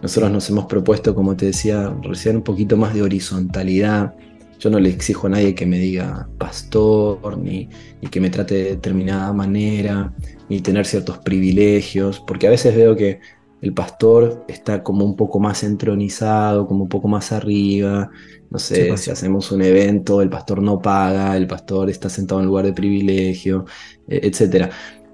nosotros 0.03 0.31
nos 0.31 0.49
hemos 0.51 0.67
propuesto, 0.67 1.15
como 1.15 1.37
te 1.37 1.47
decía 1.47 1.95
recién, 2.03 2.37
un 2.37 2.43
poquito 2.43 2.77
más 2.77 2.95
de 2.95 3.03
horizontalidad. 3.03 4.15
Yo 4.61 4.71
no 4.71 4.79
le 4.79 4.91
exijo 4.91 5.27
a 5.27 5.31
nadie 5.31 5.55
que 5.55 5.67
me 5.67 5.79
diga 5.79 6.29
pastor, 6.39 7.37
ni, 7.39 7.69
ni 8.01 8.09
que 8.09 8.21
me 8.21 8.31
trate 8.31 8.55
de 8.55 8.65
determinada 8.65 9.33
manera, 9.33 10.15
ni 10.49 10.61
tener 10.61 10.87
ciertos 10.87 11.19
privilegios, 11.19 12.21
porque 12.21 12.47
a 12.47 12.51
veces 12.51 12.77
veo 12.77 12.95
que 12.95 13.21
el 13.63 13.75
pastor 13.75 14.45
está 14.49 14.83
como 14.83 15.05
un 15.05 15.17
poco 15.17 15.39
más 15.39 15.63
entronizado, 15.65 16.67
como 16.67 16.85
un 16.85 16.89
poco 16.89 17.09
más 17.09 17.33
arriba, 17.33 18.11
no 18.51 18.59
sé, 18.59 18.87
pues. 18.87 19.03
si 19.03 19.11
hacemos 19.11 19.53
un 19.53 19.63
evento, 19.63 20.23
el 20.23 20.31
pastor 20.31 20.63
no 20.63 20.81
paga, 20.81 21.37
el 21.37 21.47
pastor 21.47 21.91
está 21.91 22.09
sentado 22.09 22.41
en 22.41 22.47
lugar 22.47 22.65
de 22.65 22.73
privilegio, 22.73 23.67
e, 24.09 24.21
etc. 24.27 24.71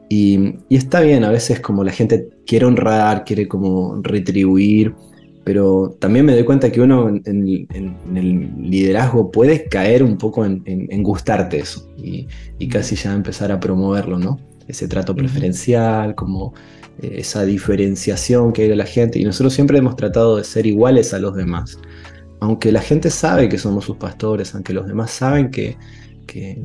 Y, 0.09 0.55
está 0.71 1.01
bien, 1.01 1.25
a 1.25 1.31
veces 1.31 1.61
como 1.61 1.83
la 1.83 1.93
gente 1.93 2.29
quiere 2.47 2.67
honrar, 2.67 3.25
quiere 3.25 3.49
como 3.49 4.01
retribuir, 4.03 4.95
pero 5.47 5.97
también 6.01 6.27
me 6.27 6.33
doy 6.33 6.43
cuenta 6.43 6.73
que 6.73 6.81
uno 6.81 7.09
en, 7.09 7.69
el 8.17 8.51
liderazgo 8.61 9.31
puede 9.31 9.69
caer 9.69 10.03
un 10.03 10.19
poco 10.19 10.45
en, 10.45 11.03
gustarte 11.05 11.61
eso 11.61 11.89
y, 11.97 12.27
casi 12.69 12.97
ya 12.97 13.15
empezar 13.15 13.53
a 13.53 13.61
promoverlo, 13.61 14.19
¿no? 14.19 14.41
Ese 14.67 14.89
trato 14.89 15.15
preferencial, 15.15 16.17
como 16.17 16.53
eh, 17.01 17.19
esa 17.19 17.45
diferenciación 17.45 18.53
que 18.53 18.63
hay 18.63 18.69
de 18.69 18.75
la 18.75 18.87
gente. 18.87 19.21
Y 19.21 19.25
nosotros 19.25 19.55
siempre 19.55 19.79
hemos 19.79 19.95
tratado 19.95 20.37
de 20.37 20.43
ser 20.43 20.67
iguales 20.67 21.15
a 21.15 21.21
los 21.21 21.37
demás 21.37 21.79
aunque 22.41 22.71
la 22.73 22.81
gente 22.81 23.11
sabe 23.11 23.49
que 23.49 23.57
somos 23.57 23.85
sus 23.85 23.97
pastores, 23.97 24.55
aunque 24.55 24.75
los 24.75 24.87
demás 24.87 25.11
saben 25.11 25.51
que, 25.51 25.79
que, 26.27 26.59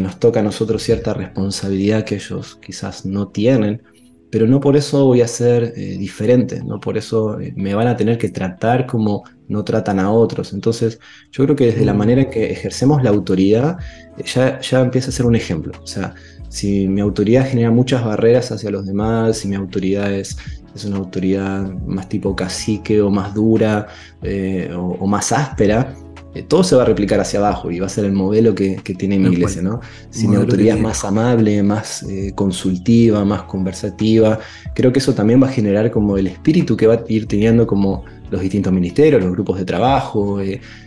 nos 0.00 0.20
toca 0.20 0.40
a 0.40 0.42
nosotros 0.42 0.82
cierta 0.82 1.14
responsabilidad 1.14 2.04
que 2.04 2.16
ellos 2.16 2.58
quizás 2.62 3.04
no 3.04 3.28
tienen, 3.28 3.82
pero 4.30 4.46
no 4.46 4.60
por 4.60 4.76
eso 4.76 5.04
voy 5.04 5.22
a 5.22 5.28
ser 5.28 5.72
eh, 5.76 5.96
diferente, 5.98 6.62
no 6.62 6.80
por 6.80 6.96
eso 6.98 7.40
eh, 7.40 7.52
me 7.56 7.74
van 7.74 7.86
a 7.86 7.96
tener 7.96 8.18
que 8.18 8.28
tratar 8.28 8.86
como 8.86 9.24
no 9.48 9.64
tratan 9.64 9.98
a 9.98 10.10
otros. 10.10 10.52
Entonces, 10.52 10.98
yo 11.30 11.44
creo 11.44 11.56
que 11.56 11.66
desde 11.66 11.84
la 11.84 11.94
mm. 11.94 11.98
manera 11.98 12.22
en 12.22 12.30
que 12.30 12.50
ejercemos 12.50 13.02
la 13.02 13.10
autoridad, 13.10 13.78
eh, 14.18 14.24
ya, 14.24 14.60
ya 14.60 14.80
empieza 14.80 15.08
a 15.08 15.12
ser 15.12 15.26
un 15.26 15.36
ejemplo. 15.36 15.72
O 15.82 15.86
sea, 15.86 16.14
si 16.48 16.88
mi 16.88 17.00
autoridad 17.00 17.48
genera 17.48 17.70
muchas 17.70 18.04
barreras 18.04 18.52
hacia 18.52 18.70
los 18.70 18.86
demás, 18.86 19.38
si 19.38 19.48
mi 19.48 19.56
autoridad 19.56 20.12
es 20.12 20.36
es 20.74 20.84
una 20.84 20.98
autoridad 20.98 21.72
más 21.86 22.08
tipo 22.08 22.34
cacique 22.34 23.00
o 23.00 23.10
más 23.10 23.34
dura 23.34 23.88
eh, 24.22 24.70
o, 24.74 25.06
más 25.06 25.32
áspera, 25.32 25.94
eh, 26.34 26.42
todo 26.42 26.62
se 26.62 26.76
va 26.76 26.82
a 26.82 26.84
replicar 26.84 27.20
hacia 27.20 27.38
abajo 27.38 27.70
y 27.70 27.78
va 27.80 27.86
a 27.86 27.88
ser 27.88 28.04
el 28.04 28.12
modelo 28.12 28.54
que, 28.54 28.80
tiene 28.98 29.18
mi 29.18 29.28
iglesia, 29.28 29.62
¿no? 29.62 29.80
Si 30.10 30.28
mi 30.28 30.36
autoridad 30.36 30.76
es 30.76 30.82
más 30.82 31.04
amable, 31.04 31.62
más 31.62 32.02
eh, 32.02 32.32
consultiva, 32.34 33.24
más 33.24 33.42
conversativa, 33.42 34.38
creo 34.74 34.92
que 34.92 34.98
eso 34.98 35.14
también 35.14 35.42
va 35.42 35.46
a 35.46 35.52
generar 35.52 35.90
como 35.90 36.18
el 36.18 36.26
espíritu 36.26 36.76
que 36.76 36.86
va 36.86 36.94
a 36.94 37.04
ir 37.08 37.26
teniendo 37.26 37.66
como 37.66 38.04
los 38.30 38.40
distintos 38.40 38.72
ministerios, 38.72 39.22
los 39.22 39.32
grupos 39.32 39.58
de 39.58 39.64
trabajo, 39.64 40.38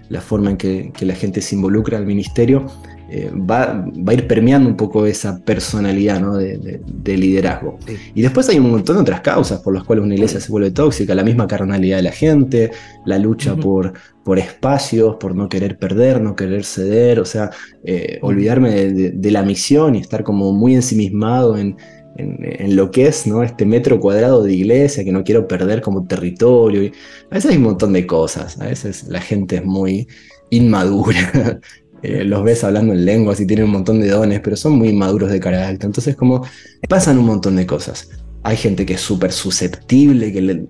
la 0.10 0.22
forma 0.22 0.52
en 0.52 0.58
que, 0.58 0.92
que 0.96 1.06
la 1.06 1.16
gente 1.16 1.42
se 1.42 1.56
involucra 1.56 1.98
al 1.98 2.06
ministerio, 2.06 2.68
eh, 3.14 3.30
va, 3.30 3.86
a 4.08 4.14
ir 4.14 4.26
permeando 4.26 4.70
un 4.70 4.78
poco 4.78 5.06
esa 5.06 5.38
personalidad 5.44 6.22
de, 6.38 7.18
liderazgo. 7.18 7.78
Y 8.16 8.22
después 8.22 8.48
hay 8.48 8.58
un 8.58 8.72
montón 8.72 8.96
de 8.96 9.02
otras 9.02 9.20
causas 9.20 9.60
por 9.60 9.74
las 9.74 9.84
cuales 9.84 10.06
una 10.06 10.14
iglesia 10.14 10.40
se 10.40 10.50
vuelve 10.50 10.72
tóxica, 10.72 11.14
la 11.14 11.26
misma 11.26 11.46
carnalidad 11.46 11.98
de 11.98 12.04
la 12.04 12.14
gente, 12.14 12.72
la 13.06 13.18
lucha 13.18 13.54
por, 13.58 13.92
por 14.24 14.40
espacios, 14.40 15.18
por 15.18 15.36
no 15.36 15.50
querer 15.50 15.78
perder, 15.78 16.22
no 16.22 16.38
querer 16.38 16.64
ceder, 16.64 17.20
o 17.20 17.26
sea, 17.26 17.50
eh, 17.84 18.18
olvidarme 18.22 18.72
de, 18.94 19.32
la 19.32 19.44
misión 19.44 19.96
y 19.96 20.00
estar 20.00 20.24
como 20.24 20.54
muy 20.54 20.74
ensimismado 20.76 21.58
en, 21.58 21.76
en, 22.16 22.76
lo 22.78 22.92
que 22.92 23.08
es 23.08 23.28
¿no? 23.28 23.44
este 23.44 23.66
metro 23.66 24.00
cuadrado 24.00 24.42
de 24.42 24.54
iglesia 24.54 25.04
que 25.04 25.12
no 25.12 25.26
quiero 25.26 25.50
perder 25.50 25.82
como 25.82 26.08
territorio. 26.08 26.90
a 27.30 27.36
veces 27.36 27.52
hay 27.52 27.58
un 27.58 27.64
montón 27.64 27.92
de 27.92 28.08
cosas, 28.08 28.58
a 28.62 28.68
veces 28.68 29.04
la 29.10 29.20
gente 29.20 29.58
es 29.58 29.66
muy 29.66 30.08
inmadura, 30.50 31.60
Eh, 32.04 32.24
los 32.24 32.44
ves 32.44 32.64
hablando 32.64 32.94
en 32.94 33.06
lenguas 33.06 33.40
y 33.40 33.46
tienen 33.46 33.66
un 33.66 33.72
montón 33.72 34.02
de 34.02 34.10
dones, 34.10 34.40
pero 34.40 34.56
son 34.56 34.74
muy 34.74 34.92
maduros 34.94 35.32
de 35.32 35.40
carácter. 35.40 35.86
Entonces, 35.86 36.16
como 36.16 36.46
pasan 36.90 37.20
un 37.20 37.26
montón 37.26 37.56
de 37.56 37.66
cosas. 37.66 38.10
Hay 38.44 38.58
gente 38.58 38.86
que 38.86 38.96
es 38.96 39.02
súper 39.02 39.32
susceptible, 39.32 40.34
que 40.34 40.66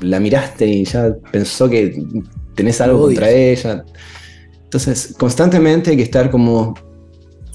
la 0.00 0.20
miraste 0.20 0.66
y 0.66 0.84
ya 0.84 1.16
pensó 1.32 1.68
que 1.68 2.00
tenés 2.54 2.80
algo 2.80 3.00
contra 3.00 3.30
ella. 3.30 3.84
Entonces, 4.62 5.14
constantemente 5.18 5.90
hay 5.90 5.96
que 5.96 6.02
estar 6.02 6.30
como. 6.30 6.74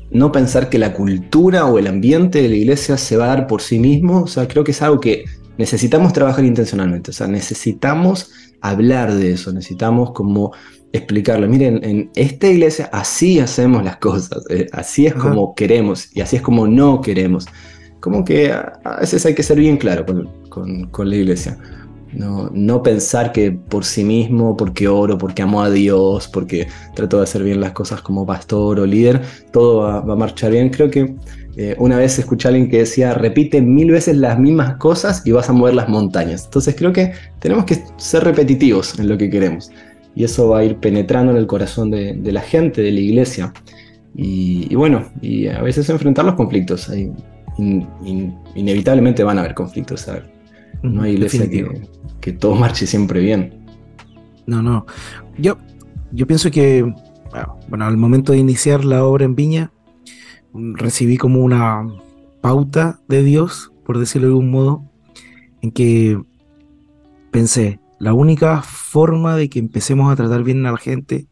No 0.09 0.29
pensar 0.29 0.69
que 0.69 0.77
la 0.77 0.91
cultura 0.91 1.67
o 1.67 1.79
el 1.79 1.87
ambiente 1.87 2.41
de 2.41 2.49
la 2.49 2.55
iglesia 2.55 2.97
se 2.97 3.15
va 3.15 3.25
a 3.25 3.27
dar 3.29 3.47
por 3.47 3.61
sí 3.61 3.79
mismo. 3.79 4.23
O 4.23 4.27
sea, 4.27 4.45
creo 4.45 4.65
que 4.65 4.71
es 4.71 4.81
algo 4.81 4.99
que 4.99 5.23
necesitamos 5.57 6.11
trabajar 6.11 6.43
intencionalmente. 6.43 7.11
O 7.11 7.13
sea, 7.13 7.27
necesitamos 7.27 8.29
hablar 8.59 9.13
de 9.13 9.31
eso. 9.31 9.53
Necesitamos 9.53 10.11
como 10.11 10.51
explicarlo. 10.93 11.47
Miren, 11.47 11.83
en 11.83 12.09
esta 12.15 12.47
iglesia 12.47 12.89
así 12.91 13.39
hacemos 13.39 13.83
las 13.83 13.97
cosas, 13.97 14.43
eh, 14.49 14.67
así 14.71 15.05
es 15.05 15.13
como 15.13 15.55
queremos 15.55 16.09
y 16.15 16.21
así 16.21 16.35
es 16.35 16.41
como 16.41 16.67
no 16.67 17.01
queremos. 17.01 17.47
Como 17.99 18.25
que 18.25 18.51
a, 18.51 18.97
veces 18.99 19.25
hay 19.25 19.35
que 19.35 19.43
ser 19.43 19.59
bien 19.59 19.77
claro 19.77 20.05
con, 20.49 21.09
la 21.09 21.15
iglesia. 21.15 21.57
No, 22.13 22.49
no, 22.51 22.83
pensar 22.83 23.31
que 23.31 23.51
por 23.51 23.85
sí 23.85 24.03
mismo, 24.03 24.57
porque 24.57 24.87
oro, 24.87 25.17
porque 25.17 25.43
amo 25.43 25.61
a 25.61 25.69
Dios, 25.69 26.27
porque 26.27 26.67
trato 26.93 27.17
de 27.17 27.23
hacer 27.23 27.43
bien 27.43 27.61
las 27.61 27.71
cosas 27.71 28.01
como 28.01 28.25
pastor 28.25 28.79
o 28.81 28.85
líder, 28.85 29.21
todo 29.51 29.81
va, 29.81 29.99
a 29.99 30.15
marchar 30.15 30.51
bien. 30.51 30.69
Creo 30.71 30.89
que 30.89 31.15
eh, 31.55 31.75
una 31.77 31.97
vez 31.97 32.19
escuché 32.19 32.47
a 32.47 32.49
alguien 32.49 32.69
que 32.69 32.79
decía, 32.79 33.13
repite 33.13 33.61
mil 33.61 33.91
veces 33.91 34.17
las 34.17 34.37
mismas 34.37 34.75
cosas 34.77 35.21
y 35.25 35.31
vas 35.31 35.47
a 35.49 35.53
mover 35.53 35.75
las 35.75 35.87
montañas. 35.87 36.45
Entonces 36.45 36.75
creo 36.75 36.91
que 36.91 37.13
tenemos 37.39 37.63
que 37.63 37.81
ser 37.95 38.25
repetitivos 38.25 38.99
en 38.99 39.07
lo 39.07 39.17
que 39.17 39.29
queremos 39.29 39.71
y 40.15 40.23
eso 40.23 40.49
va 40.49 40.59
a 40.59 40.63
ir 40.63 40.77
penetrando 40.77 41.31
en 41.31 41.37
el 41.37 41.47
corazón 41.47 41.89
de, 41.91 42.19
la 42.23 42.41
gente, 42.41 42.81
de 42.81 42.91
la 42.91 42.99
iglesia. 42.99 43.53
Y, 44.13 44.73
bueno, 44.75 45.09
y 45.21 45.47
a 45.47 45.61
veces 45.61 45.89
enfrentar 45.89 46.25
los 46.25 46.35
conflictos. 46.35 46.91
inevitablemente 47.57 49.23
van 49.23 49.37
a 49.37 49.41
haber 49.41 49.53
conflictos. 49.53 50.07
No 50.83 51.03
hay 51.03 51.13
iglesia 51.13 51.49
que, 51.49 52.33
todo 52.33 52.55
marche 52.55 52.85
siempre 52.85 53.21
bien. 53.21 53.65
No, 54.45 54.61
no. 54.61 54.85
Yo, 55.37 55.57
yo 56.11 56.27
pienso 56.27 56.51
que, 56.51 56.93
bueno, 57.69 57.85
al 57.85 57.97
momento 57.97 58.33
de 58.33 58.39
iniciar 58.39 58.83
la 58.83 59.05
obra 59.05 59.25
en 59.25 59.35
Viña, 59.35 59.71
recibí 60.53 61.17
como 61.17 61.41
una 61.41 61.87
pauta 62.41 62.99
de 63.07 63.23
Dios, 63.23 63.71
por 63.85 63.97
decirlo 63.99 64.27
de 64.27 64.33
algún 64.33 64.51
modo, 64.51 64.83
en 65.61 65.71
que 65.71 66.21
pensé, 67.31 67.79
la 68.01 68.15
única 68.15 68.63
forma 68.63 69.35
de 69.35 69.47
que 69.47 69.59
empecemos 69.59 70.11
a 70.11 70.15
tratar 70.15 70.43
bien 70.43 70.65
a 70.65 70.71
la 70.71 70.77
gente 70.77 71.27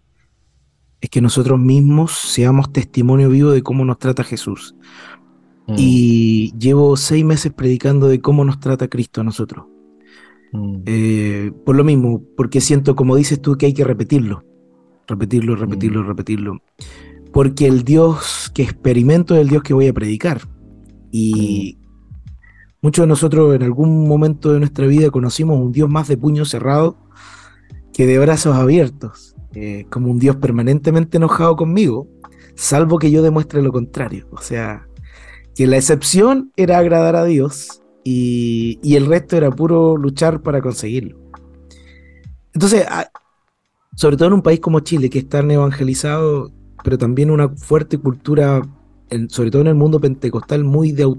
es 1.01 1.09
que 1.09 1.19
nosotros 1.19 1.59
mismos 1.59 2.11
seamos 2.11 2.71
testimonio 2.71 3.27
vivo 3.29 3.49
de 3.49 3.63
cómo 3.63 3.85
nos 3.85 3.97
trata 3.97 4.23
Jesús. 4.23 4.75
Mm. 5.65 5.75
Y 5.79 6.53
llevo 6.59 6.95
seis 6.95 7.25
meses 7.25 7.51
predicando 7.53 8.07
de 8.07 8.21
cómo 8.21 8.45
nos 8.45 8.59
trata 8.59 8.87
Cristo 8.87 9.21
a 9.21 9.23
nosotros. 9.23 9.65
Mm. 10.51 10.81
Eh, 10.85 11.51
por 11.65 11.75
lo 11.75 11.83
mismo, 11.83 12.21
porque 12.37 12.61
siento, 12.61 12.95
como 12.95 13.15
dices 13.15 13.41
tú, 13.41 13.57
que 13.57 13.65
hay 13.65 13.73
que 13.73 13.83
repetirlo. 13.83 14.43
Repetirlo, 15.07 15.55
repetirlo, 15.55 16.03
mm. 16.03 16.07
repetirlo. 16.07 16.57
Porque 17.33 17.65
el 17.65 17.83
Dios 17.83 18.51
que 18.53 18.61
experimento 18.61 19.33
es 19.33 19.41
el 19.41 19.49
Dios 19.49 19.63
que 19.63 19.73
voy 19.73 19.87
a 19.87 19.93
predicar. 19.93 20.41
Y 21.11 21.79
muchos 22.81 23.03
de 23.03 23.07
nosotros 23.07 23.55
en 23.55 23.63
algún 23.63 24.07
momento 24.07 24.53
de 24.53 24.59
nuestra 24.59 24.87
vida 24.87 25.09
conocimos 25.11 25.59
un 25.59 25.71
Dios 25.71 25.89
más 25.89 26.07
de 26.07 26.17
puño 26.17 26.45
cerrado 26.45 26.97
que 27.93 28.05
de 28.05 28.17
brazos 28.19 28.55
abiertos, 28.55 29.35
eh, 29.53 29.85
como 29.89 30.09
un 30.09 30.19
Dios 30.19 30.37
permanentemente 30.37 31.17
enojado 31.17 31.55
conmigo, 31.55 32.07
salvo 32.55 32.97
que 32.97 33.11
yo 33.11 33.21
demuestre 33.21 33.61
lo 33.61 33.71
contrario. 33.71 34.27
O 34.31 34.41
sea, 34.41 34.87
que 35.55 35.67
la 35.67 35.77
excepción 35.77 36.53
era 36.55 36.77
agradar 36.77 37.15
a 37.15 37.25
Dios 37.25 37.81
y, 38.03 38.79
el 38.95 39.05
resto 39.05 39.35
era 39.35 39.51
puro 39.51 39.97
luchar 39.97 40.41
para 40.41 40.61
conseguirlo. 40.61 41.17
Entonces, 42.53 42.85
sobre 43.95 44.15
todo 44.15 44.29
en 44.29 44.33
un 44.35 44.41
país 44.41 44.59
como 44.59 44.79
Chile, 44.79 45.09
que 45.09 45.19
es 45.19 45.29
tan 45.29 45.51
evangelizado, 45.51 46.51
pero 46.83 46.97
también 46.97 47.29
una 47.29 47.49
fuerte 47.49 47.97
cultura, 47.97 48.61
sobre 49.27 49.51
todo 49.51 49.61
en 49.61 49.67
el 49.67 49.75
mundo 49.75 49.99
pentecostal, 49.99 50.63
muy 50.63 50.91
de, 50.91 51.13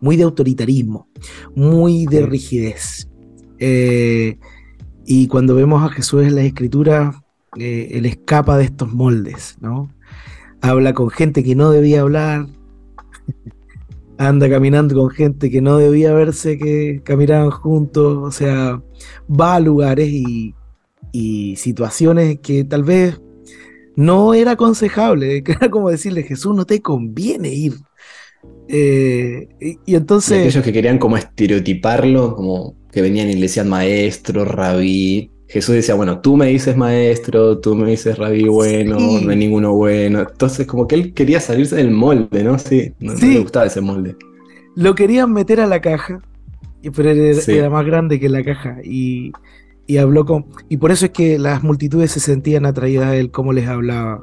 muy 0.00 0.16
de 0.16 0.24
autoritarismo, 0.24 1.08
muy 1.54 2.06
de 2.06 2.26
rigidez. 2.26 3.08
Eh, 3.58 4.38
y 5.06 5.26
cuando 5.26 5.54
vemos 5.54 5.82
a 5.82 5.92
Jesús 5.92 6.22
en 6.22 6.36
las 6.36 6.44
escrituras, 6.44 7.16
eh, 7.56 7.88
él 7.92 8.06
escapa 8.06 8.56
de 8.56 8.64
estos 8.64 8.92
moldes, 8.92 9.56
¿no? 9.60 9.90
Habla 10.60 10.94
con 10.94 11.10
gente 11.10 11.42
que 11.42 11.54
no 11.56 11.70
debía 11.70 12.02
hablar, 12.02 12.46
anda 14.18 14.48
caminando 14.48 14.94
con 14.94 15.10
gente 15.10 15.50
que 15.50 15.60
no 15.60 15.78
debía 15.78 16.12
verse 16.12 16.58
que 16.58 17.00
caminaban 17.04 17.50
juntos, 17.50 18.18
o 18.18 18.30
sea, 18.30 18.82
va 19.28 19.56
a 19.56 19.60
lugares 19.60 20.08
y, 20.10 20.54
situaciones 21.56 22.38
que 22.38 22.62
tal 22.62 22.84
vez 22.84 23.20
no 23.96 24.32
era 24.32 24.52
aconsejable, 24.52 25.42
que 25.44 25.52
era 25.52 25.70
como 25.70 25.90
decirle, 25.90 26.22
Jesús, 26.22 26.54
no 26.54 26.64
te 26.64 26.80
conviene 26.80 27.52
ir. 27.52 27.74
Eh, 28.72 29.48
y, 29.84 29.94
entonces... 29.96 30.38
aquellos 30.38 30.64
que 30.64 30.72
querían 30.72 30.98
como 30.98 31.16
estereotiparlo, 31.16 32.36
como 32.36 32.76
que 32.92 33.02
venían 33.02 33.28
y 33.28 33.34
le 33.34 33.42
decían 33.42 33.68
maestro, 33.68 34.44
rabí, 34.44 35.30
Jesús 35.48 35.74
decía, 35.74 35.96
bueno, 35.96 36.20
tú 36.20 36.36
me 36.36 36.46
dices 36.46 36.76
maestro, 36.76 37.58
tú 37.58 37.74
me 37.74 37.90
dices 37.90 38.16
rabí 38.16 38.44
bueno, 38.44 38.98
no 39.20 39.30
hay 39.30 39.36
ninguno 39.36 39.74
bueno. 39.74 40.20
Entonces, 40.20 40.64
como 40.64 40.86
que 40.86 40.94
él 40.94 41.12
quería 41.12 41.40
salirse 41.40 41.74
del 41.74 41.90
molde, 41.90 42.44
¿no? 42.44 42.56
Sí, 42.60 42.92
no, 43.00 43.14
le 43.14 43.40
gustaba 43.40 43.66
ese 43.66 43.80
molde. 43.80 44.14
Lo 44.76 44.94
querían 44.94 45.32
meter 45.32 45.60
a 45.60 45.66
la 45.66 45.80
caja, 45.80 46.20
pero 46.94 47.10
era, 47.10 47.70
más 47.70 47.84
grande 47.84 48.20
que 48.20 48.28
la 48.28 48.44
caja. 48.44 48.76
Y, 48.84 49.32
habló 49.98 50.24
con. 50.24 50.46
Y 50.68 50.76
por 50.76 50.92
eso 50.92 51.06
es 51.06 51.10
que 51.10 51.36
las 51.36 51.64
multitudes 51.64 52.12
se 52.12 52.20
sentían 52.20 52.64
atraídas 52.64 53.06
a 53.06 53.16
él, 53.16 53.32
como 53.32 53.52
les 53.52 53.66
hablaba. 53.66 54.22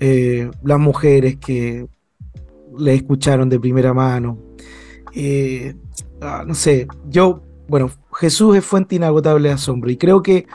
Eh, 0.00 0.50
las 0.64 0.78
mujeres 0.80 1.36
que 1.36 1.86
le 2.78 2.94
escucharon 2.94 3.48
de 3.48 3.60
primera 3.60 3.92
mano. 3.94 4.38
Eh, 5.14 5.74
ah, 6.20 6.44
no 6.46 6.54
sé, 6.54 6.86
yo 7.08 7.42
bueno, 7.68 7.90
Jesús 8.14 8.56
es 8.56 8.64
fuente 8.64 8.96
inagotable 8.96 9.48
de 9.48 9.54
asombro 9.54 9.90
y 9.90 9.96
creo 9.96 10.22
que 10.22 10.46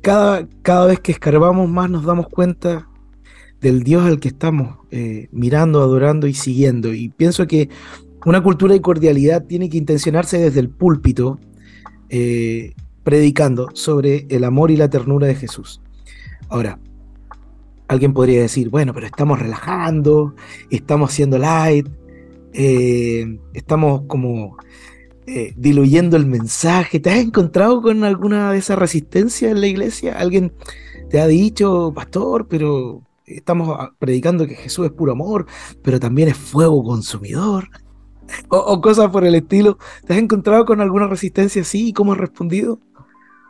cada, 0.00 0.48
cada 0.62 0.86
vez 0.86 1.00
que 1.00 1.12
escarbamos 1.12 1.68
más 1.68 1.90
nos 1.90 2.04
damos 2.04 2.28
cuenta 2.28 2.88
del 3.60 3.82
Dios 3.82 4.06
al 4.06 4.18
que 4.18 4.28
estamos 4.28 4.78
eh, 4.90 5.28
mirando, 5.30 5.80
adorando 5.80 6.26
y 6.26 6.34
siguiendo. 6.34 6.92
Y 6.94 7.10
pienso 7.10 7.46
que 7.46 7.68
una 8.24 8.42
cultura 8.42 8.74
de 8.74 8.80
cordialidad 8.80 9.44
tiene 9.44 9.68
que 9.68 9.78
intencionarse 9.78 10.38
desde 10.38 10.60
el 10.60 10.68
púlpito, 10.68 11.38
eh, 12.08 12.72
predicando 13.04 13.68
sobre 13.74 14.26
el 14.30 14.44
amor 14.44 14.70
y 14.70 14.76
la 14.76 14.90
ternura 14.90 15.26
de 15.26 15.34
Jesús. 15.34 15.80
Ahora, 16.48 16.78
alguien 17.88 18.12
podría 18.12 18.42
decir, 18.42 18.70
bueno, 18.70 18.94
pero 18.94 19.06
estamos 19.06 19.38
relajando, 19.38 20.34
estamos 20.70 21.12
siendo 21.12 21.38
light, 21.38 21.88
eh, 22.52 23.38
estamos 23.54 24.02
como 24.06 24.56
eh, 25.26 25.54
diluyendo 25.56 26.16
el 26.16 26.26
mensaje. 26.26 27.00
¿Te 27.00 27.10
has 27.10 27.18
encontrado 27.18 27.80
con 27.82 28.04
alguna 28.04 28.52
de 28.52 28.58
esas 28.58 28.78
resistencias 28.78 29.52
en 29.52 29.60
la 29.60 29.66
iglesia? 29.66 30.18
¿Alguien 30.18 30.52
te 31.10 31.20
ha 31.20 31.26
dicho, 31.26 31.92
pastor, 31.94 32.48
pero 32.48 33.02
estamos 33.24 33.90
predicando 33.98 34.46
que 34.46 34.54
Jesús 34.54 34.86
es 34.86 34.92
puro 34.92 35.12
amor, 35.12 35.46
pero 35.82 36.00
también 36.00 36.28
es 36.28 36.36
fuego 36.36 36.82
consumidor? 36.82 37.68
O, 38.48 38.80
cosas 38.80 39.10
por 39.10 39.26
el 39.26 39.34
estilo. 39.34 39.76
¿Te 40.06 40.14
has 40.14 40.18
encontrado 40.18 40.64
con 40.64 40.80
alguna 40.80 41.06
resistencia 41.06 41.60
así 41.60 41.88
y 41.88 41.92
cómo 41.92 42.12
has 42.12 42.18
respondido? 42.18 42.78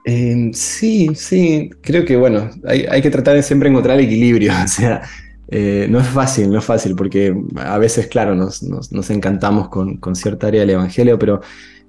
Em, 0.05 0.53
sí, 0.53 1.11
sí, 1.15 1.71
creo 1.81 2.05
que 2.05 2.17
bueno, 2.17 2.51
hay, 2.67 3.01
que 3.01 3.11
tratar 3.11 3.35
de 3.35 3.43
siempre 3.43 3.69
encontrar 3.69 3.99
el 3.99 4.07
equilibrio, 4.07 4.53
o 4.65 4.69
sea, 4.69 5.03
eh, 5.49 5.87
no 5.89 6.01
es 6.01 6.09
fácil, 6.09 6.51
no 6.51 6.59
es 6.59 6.65
fácil, 6.65 6.97
porque 6.97 7.35
a 7.57 7.79
veces, 7.79 8.09
claro, 8.09 8.35
nos, 8.35 8.63
encantamos 9.11 9.69
con, 9.69 10.17
cierta 10.17 10.49
área 10.49 10.63
del 10.63 10.71
Evangelio, 10.71 11.19
pero 11.19 11.41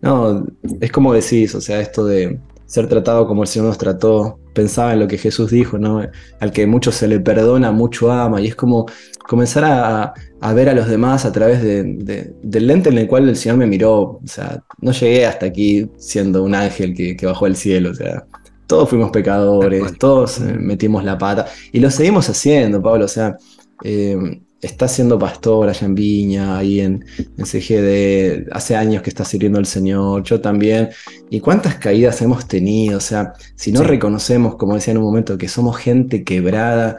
no, 0.02 0.46
es 0.82 0.92
como 0.92 1.14
decís, 1.14 1.56
o 1.56 1.62
sea, 1.62 1.80
esto 1.80 2.06
de 2.06 2.40
ser 2.66 2.88
tratado 2.88 3.28
como 3.28 3.44
el 3.44 3.48
Señor 3.48 3.68
nos 3.68 3.78
trató, 3.78 4.40
pensaba 4.54 4.94
en 4.94 5.00
lo 5.00 5.08
que 5.08 5.18
Jesús 5.18 5.52
dijo, 5.52 5.78
¿no? 5.78 6.02
Al 6.40 6.52
que 6.52 6.66
mucho 6.68 6.92
se 6.92 7.08
le 7.08 7.20
perdona, 7.20 7.72
mucho 7.72 8.12
ama, 8.12 8.42
y 8.42 8.48
es 8.48 8.56
como 8.56 8.86
comenzar 9.28 9.64
a, 9.66 10.54
ver 10.54 10.70
a 10.70 10.74
los 10.74 10.88
demás 10.88 11.26
a 11.26 11.32
través 11.32 11.62
del 11.62 12.68
lente 12.68 12.90
en 12.90 12.98
el 12.98 13.08
cual 13.08 13.30
el 13.30 13.36
Señor 13.36 13.58
me 13.58 13.68
miró, 13.68 14.02
o 14.02 14.22
sea, 14.26 14.64
no 14.82 14.92
llegué 14.92 15.26
hasta 15.26 15.46
aquí 15.46 15.90
siendo 15.98 16.44
un 16.44 16.56
ángel 16.56 16.94
que, 16.94 17.16
que 17.16 17.26
bajó 17.26 17.46
del 17.46 17.56
cielo, 17.56 17.92
o 17.92 17.96
sea, 17.96 18.26
todos 18.68 18.90
fuimos 18.90 19.12
pecadores, 19.12 19.98
todos 20.00 20.40
eh, 20.40 20.56
metimos 20.60 21.04
la 21.04 21.18
pata. 21.18 21.46
Y 21.72 21.80
lo 21.80 21.92
seguimos 21.92 22.30
haciendo, 22.30 22.82
Pablo. 22.82 23.06
O 23.06 23.08
sea, 23.08 23.38
eh, 23.84 24.18
está 24.64 24.88
siendo 24.88 25.20
pastor 25.20 25.70
allá 25.70 25.86
en 25.86 25.96
Viña, 25.96 26.58
ahí 26.58 26.80
en, 26.80 27.06
CGD, 27.38 28.48
hace 28.52 28.76
años 28.76 29.02
que 29.02 29.10
está 29.10 29.26
sirviendo 29.26 29.60
al 29.60 29.66
Señor, 29.66 30.24
yo 30.24 30.42
también. 30.42 30.90
¿Y 31.30 31.40
cuántas 31.40 31.76
caídas 31.76 32.22
hemos 32.22 32.48
tenido? 32.48 32.98
O 32.98 33.02
sea, 33.02 33.34
si 33.56 33.72
no 33.72 33.84
reconocemos, 33.84 34.56
como 34.56 34.76
decía 34.76 34.92
en 34.92 34.98
un 35.00 35.04
momento, 35.04 35.38
que 35.38 35.48
somos 35.48 35.78
gente 35.78 36.24
quebrada, 36.24 36.98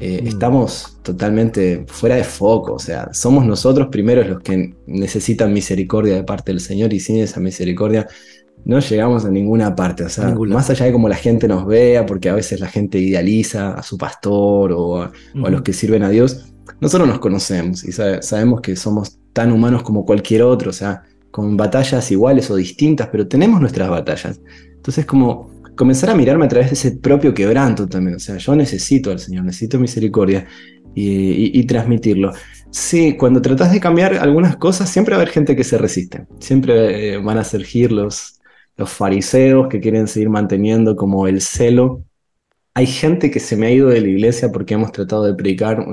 eh, 0.00 0.22
mm. 0.22 0.26
estamos 0.26 0.98
totalmente 1.02 1.84
fuera 1.86 2.16
de 2.16 2.24
foco. 2.24 2.74
O 2.74 2.78
sea, 2.78 3.08
somos 3.12 3.46
nosotros 3.46 3.88
primeros 3.88 4.26
los 4.26 4.40
que 4.40 4.74
necesitan 4.86 5.52
misericordia 5.52 6.14
de 6.14 6.24
parte 6.24 6.52
del 6.52 6.60
Señor 6.60 6.92
y 6.92 7.00
sin 7.00 7.16
esa 7.16 7.40
misericordia 7.40 8.06
no 8.64 8.78
llegamos 8.78 9.24
a 9.24 9.30
ninguna 9.30 9.74
parte. 9.74 10.04
O 10.04 10.08
sea, 10.08 10.34
más 10.34 10.70
allá 10.70 10.86
de 10.86 10.92
cómo 10.92 11.08
la 11.08 11.16
gente 11.16 11.46
nos 11.48 11.66
vea, 11.66 12.06
porque 12.06 12.28
a 12.28 12.34
veces 12.34 12.60
la 12.60 12.68
gente 12.68 12.98
idealiza 12.98 13.74
a 13.74 13.82
su 13.82 13.98
pastor 13.98 14.72
o 14.72 15.02
a, 15.02 15.12
los 15.34 15.62
que 15.62 15.72
sirven 15.72 16.02
a 16.02 16.08
Dios, 16.08 16.53
nosotros 16.80 17.08
nos 17.08 17.18
conocemos 17.18 17.84
y 17.84 17.92
sabemos 17.92 18.60
que 18.60 18.76
somos 18.76 19.18
tan 19.32 19.52
humanos 19.52 19.82
como 19.82 20.04
cualquier 20.04 20.42
otro, 20.42 20.70
o 20.70 20.72
sea, 20.72 21.02
con 21.30 21.56
batallas 21.56 22.10
iguales 22.10 22.50
o 22.50 22.56
distintas, 22.56 23.08
pero 23.08 23.26
tenemos 23.26 23.60
nuestras 23.60 23.88
batallas. 23.88 24.40
Entonces, 24.76 25.04
como 25.04 25.50
comenzar 25.76 26.10
a 26.10 26.14
mirarme 26.14 26.44
a 26.44 26.48
través 26.48 26.68
de 26.68 26.74
ese 26.74 26.92
propio 26.92 27.34
quebranto 27.34 27.88
también, 27.88 28.16
o 28.16 28.20
sea, 28.20 28.36
yo 28.36 28.54
necesito 28.54 29.10
al 29.10 29.18
Señor, 29.18 29.44
necesito 29.44 29.78
misericordia 29.78 30.46
y, 30.94 31.64
transmitirlo. 31.66 32.32
Sí, 32.70 33.16
cuando 33.16 33.42
tratas 33.42 33.72
de 33.72 33.80
cambiar 33.80 34.14
algunas 34.14 34.56
cosas, 34.56 34.88
siempre 34.88 35.14
va 35.14 35.18
a 35.18 35.22
haber 35.22 35.34
gente 35.34 35.56
que 35.56 35.64
se 35.64 35.78
resiste, 35.78 36.26
siempre 36.38 37.14
eh, 37.14 37.18
van 37.18 37.38
a 37.38 37.44
surgir 37.44 37.90
los, 37.90 38.40
los 38.76 38.90
fariseos 38.90 39.68
que 39.68 39.80
quieren 39.80 40.06
seguir 40.06 40.30
manteniendo 40.30 40.96
como 40.96 41.26
el 41.26 41.40
celo. 41.40 42.04
Hay 42.74 42.86
gente 42.86 43.30
que 43.30 43.40
se 43.40 43.56
me 43.56 43.66
ha 43.66 43.70
ido 43.70 43.88
de 43.88 44.00
la 44.00 44.08
iglesia 44.08 44.50
porque 44.52 44.74
hemos 44.74 44.92
tratado 44.92 45.24
de 45.24 45.34
predicar 45.34 45.84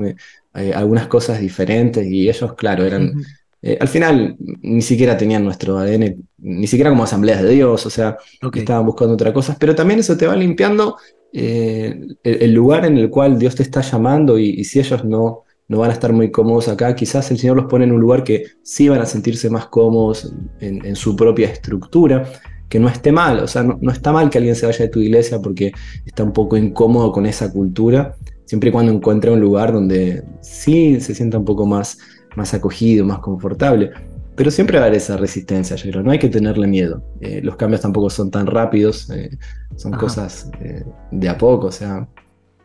eh, 0.54 0.68
eh, 0.68 0.72
algunas 0.74 1.06
cosas 1.06 1.40
diferentes 1.40 2.06
y 2.06 2.28
ellos, 2.28 2.54
claro, 2.54 2.84
eran... 2.84 3.22
Eh, 3.64 3.78
al 3.80 3.86
final 3.86 4.36
ni 4.60 4.82
siquiera 4.82 5.16
tenían 5.16 5.44
nuestro 5.44 5.78
ADN, 5.78 6.16
ni 6.38 6.66
siquiera 6.66 6.90
como 6.90 7.04
asambleas 7.04 7.42
de 7.42 7.50
Dios, 7.50 7.86
o 7.86 7.90
sea, 7.90 8.16
estaban 8.54 8.84
buscando 8.84 9.14
otras 9.14 9.32
cosas, 9.32 9.56
pero 9.58 9.72
también 9.72 10.00
eso 10.00 10.16
te 10.16 10.26
va 10.26 10.34
limpiando 10.34 10.96
el, 11.32 12.52
lugar 12.52 12.84
en 12.84 12.98
el 12.98 13.08
cual 13.08 13.38
Dios 13.38 13.54
te 13.54 13.62
está 13.62 13.80
llamando 13.80 14.36
y, 14.36 14.64
si 14.64 14.80
ellos 14.80 15.04
no, 15.04 15.44
no 15.68 15.78
van 15.78 15.90
a 15.90 15.92
estar 15.92 16.12
muy 16.12 16.32
cómodos 16.32 16.66
acá, 16.66 16.92
quizás 16.96 17.30
el 17.30 17.38
Señor 17.38 17.56
los 17.56 17.66
pone 17.66 17.84
en 17.84 17.92
un 17.92 18.00
lugar 18.00 18.24
que 18.24 18.46
sí 18.64 18.88
van 18.88 19.00
a 19.00 19.06
sentirse 19.06 19.48
más 19.48 19.66
cómodos 19.66 20.34
en, 20.58 20.84
en 20.84 20.96
su 20.96 21.14
propia 21.14 21.48
estructura 21.48 22.32
que 22.72 22.80
no 22.80 22.88
esté 22.88 23.12
mal, 23.12 23.38
o 23.40 23.46
sea, 23.46 23.62
no, 23.62 23.78
no, 23.82 23.92
está 23.92 24.12
mal 24.12 24.30
que 24.30 24.38
alguien 24.38 24.56
se 24.56 24.64
vaya 24.64 24.86
de 24.86 24.88
tu 24.90 24.98
iglesia 24.98 25.38
porque 25.40 25.72
está 26.06 26.24
un 26.24 26.32
poco 26.32 26.56
incómodo 26.56 27.12
con 27.12 27.26
esa 27.26 27.52
cultura, 27.52 28.16
siempre 28.52 28.68
y 28.68 28.72
cuando 28.72 28.92
encuentre 28.92 29.30
un 29.30 29.40
lugar 29.40 29.72
donde 29.72 30.24
sí 30.42 31.00
se 31.00 31.14
sienta 31.14 31.38
un 31.38 31.44
poco 31.46 31.64
más, 31.64 31.96
más 32.36 32.52
acogido, 32.52 33.02
más 33.02 33.20
confortable. 33.20 33.92
Pero 34.36 34.50
siempre 34.50 34.76
va 34.76 34.84
a 34.84 34.88
haber 34.88 34.98
esa 34.98 35.16
resistencia, 35.16 35.74
yo 35.74 35.90
creo, 35.90 36.02
no 36.02 36.10
hay 36.10 36.18
que 36.18 36.28
tenerle 36.28 36.66
miedo. 36.66 37.02
Eh, 37.22 37.40
los 37.42 37.56
cambios 37.56 37.80
tampoco 37.80 38.10
son 38.10 38.30
tan 38.30 38.46
rápidos, 38.46 39.08
eh, 39.08 39.38
son 39.76 39.92
cosas 39.92 40.50
eh, 40.60 40.84
de 41.10 41.28
a 41.30 41.38
poco, 41.38 41.68
o 41.68 41.72
sea, 41.72 42.06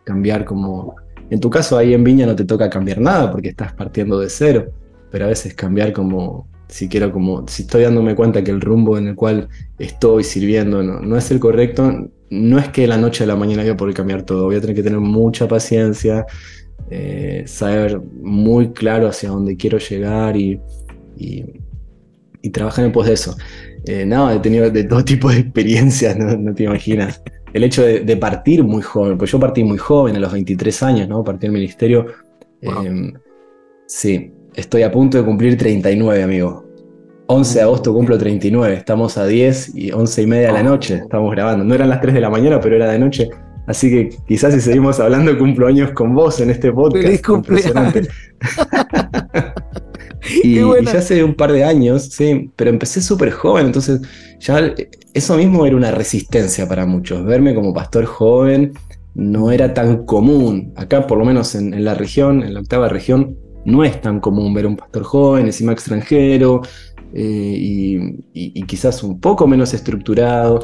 cambiar 0.03 0.43
como... 0.43 0.93
En 1.29 1.39
tu 1.39 1.49
caso 1.49 1.77
ahí 1.77 1.93
en 1.93 2.03
Viña 2.03 2.25
no 2.25 2.35
te 2.35 2.43
toca 2.43 2.69
cambiar 2.69 2.99
nada 2.99 3.31
porque 3.31 3.47
estás 3.47 3.71
partiendo 3.71 4.19
de 4.19 4.29
cero, 4.29 4.65
pero 5.09 5.23
a 5.23 5.29
veces 5.29 5.53
cambiar 5.53 5.93
como 5.93 6.49
si 6.67 6.89
quiero 6.89 7.11
como, 7.11 7.47
si 7.47 7.63
estoy 7.63 7.83
dándome 7.83 8.15
cuenta 8.15 8.43
que 8.43 8.51
el 8.51 8.61
rumbo 8.61 8.97
en 8.97 9.07
el 9.07 9.15
cual 9.15 9.47
estoy 9.79 10.23
sirviendo 10.23 10.83
no, 10.83 11.17
es 11.17 11.31
el 11.31 11.39
correcto, 11.39 12.09
no 12.29 12.59
es 12.59 12.69
que 12.69 12.81
de 12.81 12.87
la 12.87 12.97
noche 12.97 13.23
a 13.23 13.27
la 13.27 13.35
mañana 13.35 13.63
voy 13.63 13.71
a 13.71 13.77
poder 13.77 13.93
cambiar 13.93 14.23
todo, 14.23 14.45
voy 14.45 14.55
a 14.55 14.61
tener 14.61 14.75
que 14.75 14.83
tener 14.83 14.99
mucha 14.99 15.47
paciencia, 15.47 16.25
eh, 16.89 17.43
saber 17.45 18.01
muy 18.21 18.71
claro 18.73 19.07
hacia 19.07 19.29
dónde 19.29 19.55
quiero 19.55 19.77
llegar 19.77 20.35
y, 20.35 20.59
y, 21.15 21.43
trabajar 22.51 22.85
en 22.85 22.93
pos 22.93 23.05
de 23.05 23.13
eso. 23.13 23.35
Eh, 23.85 24.05
no, 24.05 24.31
he 24.31 24.39
tenido 24.39 24.69
de 24.71 24.85
todo 24.85 25.03
tipo 25.03 25.29
de 25.29 25.39
experiencias, 25.39 26.17
no, 26.17 26.53
te 26.53 26.63
imaginas. 26.63 27.21
El 27.51 27.65
hecho 27.65 27.83
de, 27.83 28.17
partir 28.17 28.63
muy 28.63 28.81
joven, 28.81 29.17
pues 29.17 29.31
yo 29.31 29.39
partí 29.39 29.65
muy 29.65 29.77
joven, 29.77 30.15
a 30.15 30.19
los 30.19 30.31
23 30.31 30.83
años, 30.83 31.09
¿no? 31.09 31.25
Partí 31.25 31.47
el 31.47 31.51
ministerio. 31.51 32.05
Em, 32.61 33.13
sí, 33.85 34.31
Estoy 34.57 34.81
a 34.81 34.91
punto 34.91 35.19
de 35.19 35.23
cumplir 35.23 35.55
39, 35.55 36.23
amigo. 36.23 36.65
11 37.27 37.59
de 37.59 37.61
agosto 37.61 37.93
cumplo 37.93 38.17
39. 38.17 38.73
Estamos 38.73 39.15
a 39.19 39.27
10 39.27 39.75
y 39.75 39.91
11 39.91 40.21
y 40.23 40.25
media 40.25 40.47
de 40.47 40.53
la 40.53 40.63
noche. 40.63 40.95
Estamos 40.95 41.31
grabando. 41.31 41.63
No 41.63 41.75
eran 41.75 41.89
las 41.89 42.01
3 42.01 42.15
de 42.15 42.21
la 42.21 42.31
mañana, 42.31 42.59
pero 42.59 42.75
era 42.75 42.91
de 42.91 42.97
noche. 42.97 43.29
Así 43.67 43.91
que 43.91 44.09
quizás 44.27 44.55
si 44.55 44.59
seguimos 44.59 44.99
hablando, 44.99 45.37
cumplo 45.37 45.67
años 45.67 45.91
con 45.91 46.15
vos 46.15 46.41
en 46.41 46.49
este 46.49 46.71
podcast. 46.71 47.05
Feliz 47.05 47.21
cumpleaños. 47.21 47.93
y, 50.43 50.57
y, 50.59 50.85
ya 50.85 50.97
hace 50.97 51.23
un 51.23 51.35
par 51.35 51.51
de 51.51 51.63
años, 51.63 52.05
sí, 52.05 52.49
pero 52.55 52.71
empecé 52.71 52.99
súper 53.03 53.29
joven, 53.29 53.67
entonces 53.67 54.01
ya 54.39 54.73
eso 55.13 55.37
mismo 55.37 55.67
era 55.67 55.75
una 55.75 55.91
resistencia 55.91 56.67
para 56.67 56.87
muchos. 56.87 57.23
Verme 57.23 57.53
como 57.53 57.75
pastor 57.75 58.05
joven 58.05 58.73
no 59.13 59.51
era 59.51 59.75
tan 59.75 60.05
común. 60.05 60.73
Acá, 60.75 61.05
por 61.05 61.19
lo 61.19 61.25
menos 61.25 61.53
en, 61.53 61.75
en 61.75 61.85
la 61.85 61.93
región, 61.93 62.41
en 62.41 62.55
la 62.55 62.61
octava 62.61 62.89
región, 62.89 63.37
no 63.67 63.83
es 63.83 63.99
tan 63.99 64.21
común 64.21 64.53
ver 64.53 64.65
un 64.65 64.77
pastor 64.77 65.03
joven, 65.03 65.45
encima 65.45 65.73
extranjero, 65.73 66.61
eh, 67.13 68.23
y, 68.33 68.63
quizás 68.63 69.03
un 69.03 69.19
poco 69.19 69.45
menos 69.45 69.73
estructurado. 69.73 70.61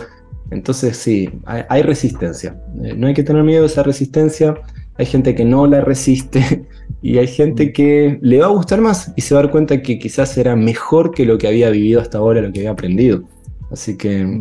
Entonces 0.51 0.95
sí, 0.95 1.29
hay, 1.45 1.81
resistencia. 1.81 2.57
Eh, 2.81 2.93
no 2.95 3.07
hay 3.07 3.13
que 3.13 3.23
tener 3.23 3.43
miedo 3.43 3.63
a 3.63 3.65
esa 3.65 3.83
resistencia. 3.83 4.55
Hay 4.97 5.05
gente 5.05 5.35
que 5.35 5.43
no 5.43 5.67
la 5.67 5.81
resiste 5.81 6.65
y 7.01 7.17
hay 7.17 7.27
gente 7.27 7.73
que 7.73 8.19
le 8.21 8.39
va 8.39 8.45
a 8.45 8.49
gustar 8.49 8.79
más 8.79 9.11
y 9.17 9.21
se 9.21 9.33
va 9.33 9.41
a 9.41 9.43
dar 9.43 9.51
cuenta 9.51 9.81
que 9.81 9.99
quizás 9.99 10.37
era 10.37 10.55
mejor 10.55 11.11
que 11.11 11.25
lo 11.25 11.37
que 11.37 11.47
había 11.47 11.69
vivido 11.71 11.99
hasta 11.99 12.19
ahora, 12.19 12.41
lo 12.41 12.53
que 12.53 12.59
había 12.59 12.71
aprendido. 12.71 13.23
Así 13.69 13.97
que 13.97 14.39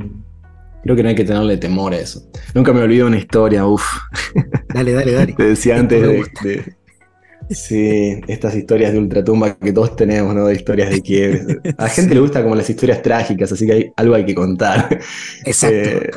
creo 0.85 0.95
que 0.95 1.03
no 1.03 1.09
hay 1.09 1.17
que 1.17 1.25
tenerle 1.25 1.57
temor 1.57 1.95
a 1.95 1.99
eso. 1.99 2.23
Nunca 2.55 2.73
me 2.73 2.83
olvido 2.83 3.09
una 3.09 3.19
historia, 3.19 3.67
uff. 3.67 3.85
Dale, 4.73 4.93
dale, 4.93 5.13
dale. 5.13 5.33
Te 5.37 5.45
decía 5.45 5.79
antes 5.79 6.01
de, 6.01 6.77
Sí, 7.51 8.21
estas 8.29 8.55
historias 8.55 8.93
de 8.93 8.99
ultratumba 8.99 9.55
que 9.55 9.73
todos 9.73 9.97
tenemos, 9.97 10.35
¿no? 10.35 10.47
De 10.47 10.55
historias 10.55 10.91
de 10.91 11.03
quiebres. 11.03 11.47
A 11.77 11.85
la 11.85 11.89
gente 11.89 12.15
le 12.15 12.21
gusta 12.21 12.43
como 12.43 12.55
las 12.55 12.69
historias 12.69 13.03
trágicas, 13.03 13.53
así 13.53 13.67
que 13.67 13.73
hay 13.73 13.93
algo 13.97 14.15
hay 14.15 14.25
que 14.25 14.35
contar. 14.35 14.99
Exacto. 15.45 15.77
Eh, 15.77 16.11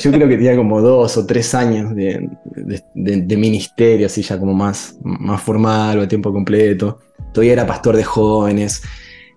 yo 0.00 0.12
creo 0.12 0.28
que 0.28 0.36
tenía 0.36 0.56
como 0.56 0.80
dos 0.80 1.16
o 1.16 1.26
tres 1.26 1.54
años 1.54 1.94
de, 1.94 3.36
ministerio, 3.36 4.06
así 4.06 4.22
ya 4.22 4.38
como 4.38 4.54
más, 4.54 4.98
más 5.02 5.40
formal 5.40 5.98
o 5.98 6.02
a 6.02 6.08
tiempo 6.08 6.32
completo. 6.32 6.98
Todavía 7.32 7.54
era 7.54 7.66
pastor 7.66 7.96
de 7.96 8.04
jóvenes 8.04 8.82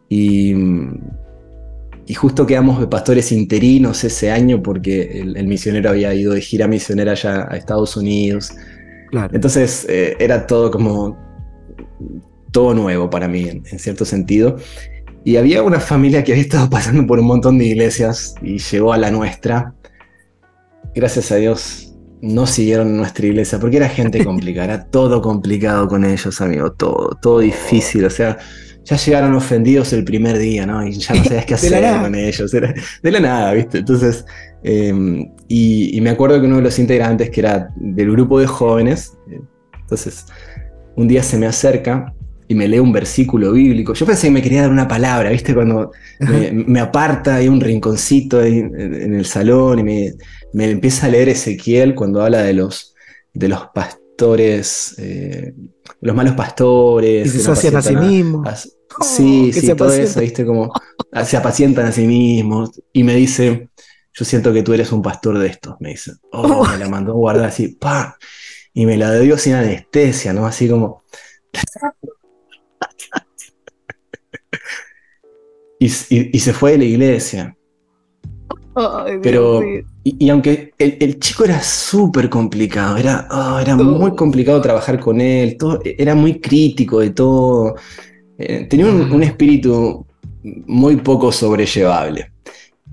y, 0.10 0.54
y 2.06 2.14
justo 2.14 2.46
quedamos 2.46 2.80
de 2.80 2.88
pastores 2.88 3.32
interinos 3.32 4.04
ese 4.04 4.32
año 4.32 4.62
porque 4.62 5.22
el, 5.22 5.48
misionero 5.48 5.92
había 5.92 6.14
ido 6.14 6.34
de 6.34 6.42
gira 6.42 6.68
misionera 6.68 7.14
allá 7.14 7.48
a 7.50 7.56
Estados 7.56 7.96
Unidos. 7.96 8.52
Claro. 9.12 9.30
Entonces 9.34 9.86
eh, 9.90 10.16
era 10.20 10.46
todo 10.46 10.72
como 10.72 11.29
todo 12.52 12.74
nuevo 12.74 13.10
para 13.10 13.28
mí, 13.28 13.48
en, 13.48 13.80
cierto 13.80 14.06
sentido. 14.06 14.58
Y 15.24 15.36
había 15.38 15.64
una 15.64 15.80
familia 15.80 16.24
que 16.24 16.32
había 16.32 16.44
estado 16.44 16.70
pasando 16.72 17.06
por 17.06 17.20
un 17.20 17.26
montón 17.26 17.58
de 17.58 17.66
iglesias 17.66 18.36
y 18.42 18.58
llegó 18.58 18.94
a 18.94 18.98
la 18.98 19.12
nuestra. 19.12 19.74
Gracias 20.96 21.32
a 21.32 21.36
Dios 21.36 21.86
no 22.22 22.46
siguieron 22.46 22.98
nuestra 22.98 23.26
iglesia, 23.28 23.60
porque 23.60 23.78
era 23.78 23.90
gente 23.90 24.24
complicada, 24.26 24.66
era 24.66 24.86
todo 24.86 25.22
complicado 25.22 25.88
con 25.88 26.04
ellos, 26.04 26.42
amigo, 26.42 26.72
todo, 26.72 27.18
todo 27.22 27.40
difícil, 27.40 28.06
o 28.06 28.10
sea, 28.10 28.38
ya 28.84 28.98
llegaron 28.98 29.36
ofendidos 29.36 29.94
el 29.94 30.04
primer 30.04 30.38
día, 30.38 30.66
¿no? 30.66 30.86
Y 30.86 30.94
ya 30.94 31.14
no 31.14 31.24
sabías 31.24 31.46
qué 31.46 31.54
hacer 31.56 32.02
con 32.02 32.16
ellos, 32.16 32.54
era 32.54 32.74
de 33.04 33.12
la 33.12 33.20
nada, 33.20 33.54
¿viste? 33.54 33.80
Entonces, 33.80 34.26
em, 34.64 35.32
y, 35.48 35.96
y, 35.98 36.02
me 36.02 36.10
acuerdo 36.10 36.40
que 36.40 36.48
uno 36.48 36.58
de 36.58 36.64
los 36.64 36.80
integrantes, 36.80 37.30
que 37.30 37.42
era 37.42 37.70
del 37.78 38.12
grupo 38.12 38.40
de 38.40 38.48
jóvenes, 38.48 39.14
eh, 39.32 39.40
entonces 39.82 40.26
un 41.00 41.08
día 41.08 41.24
se 41.24 41.38
me 41.38 41.48
acerca 41.48 42.14
y 42.48 42.56
me 42.56 42.68
lee 42.68 42.80
un 42.80 42.92
versículo 42.92 43.54
bíblico. 43.54 43.94
Yo 43.94 44.06
pensé 44.06 44.28
que 44.28 44.32
me 44.32 44.42
quería 44.42 44.64
dar 44.64 44.72
una 44.72 44.88
palabra, 44.88 45.30
¿viste? 45.30 45.54
Cuando 45.54 45.92
me, 46.20 46.80
aparta, 46.80 47.36
hay 47.36 47.48
un 47.48 47.62
rinconcito 47.62 48.40
ahí 48.40 48.60
en, 48.60 49.14
el 49.14 49.26
salón 49.26 49.80
y 49.80 49.84
me, 50.54 50.66
empieza 50.66 51.06
a 51.06 51.10
leer 51.10 51.30
Ezequiel 51.30 51.96
cuando 51.96 52.22
habla 52.22 52.42
de 52.42 52.54
los, 52.54 52.96
de 53.34 53.48
los 53.48 53.68
pastores, 53.74 54.96
eh, 54.98 55.54
los 56.02 56.16
malos 56.16 56.34
pastores. 56.34 57.28
Y 57.28 57.30
se 57.30 57.44
sacian 57.44 57.78
a 57.78 57.82
sí 57.82 57.96
mismos. 57.96 58.76
sí, 59.02 59.54
sí, 59.54 59.74
todo 59.76 59.94
eso, 59.94 60.20
¿viste? 60.20 60.46
Como 60.46 60.74
se 61.24 61.38
apacientan 61.38 61.86
a 61.86 61.92
sí 61.94 62.06
mismos. 62.06 62.72
Y 62.92 63.04
me 63.06 63.16
dice, 63.16 63.70
yo 64.12 64.26
siento 64.26 64.52
que 64.52 64.64
tú 64.64 64.74
eres 64.74 64.92
un 64.92 65.02
pastor 65.02 65.40
de 65.40 65.48
estos, 65.48 65.76
me 65.80 65.92
dice. 65.92 66.12
Oh, 66.34 66.66
me 66.66 66.78
la 66.78 66.90
mandó 66.90 67.14
a 67.14 67.16
guardar 67.16 67.46
así, 67.46 67.70
¡pa! 67.70 68.18
Y 68.74 68.86
me 68.86 68.98
la 68.98 69.18
dio 69.20 69.38
sin 69.38 69.54
anestesia, 69.54 70.34
¿no? 70.34 70.46
Así 70.46 70.70
como... 70.70 71.04
y, 75.80 75.90
se 75.90 76.54
fue 76.54 76.72
de 76.74 76.78
la 76.78 76.84
iglesia. 76.86 77.56
Pero, 79.22 79.62
y, 80.04 80.30
aunque 80.30 80.74
el, 80.78 81.20
chico 81.20 81.44
era 81.44 81.62
súper 81.62 82.30
complicado, 82.30 82.96
era, 82.98 83.28
oh, 83.30 83.60
era 83.60 83.76
muy 83.76 84.16
complicado 84.16 84.62
trabajar 84.62 85.00
con 85.00 85.20
él, 85.20 85.58
todo, 85.58 85.82
era 85.84 86.16
muy 86.16 86.40
crítico 86.40 87.00
de 87.02 87.10
todo, 87.10 87.76
eh, 88.38 88.68
tenía 88.70 88.86
un, 88.86 89.24
espíritu 89.24 90.06
muy 90.44 90.96
poco 90.98 91.32
sobrellevable. 91.32 92.32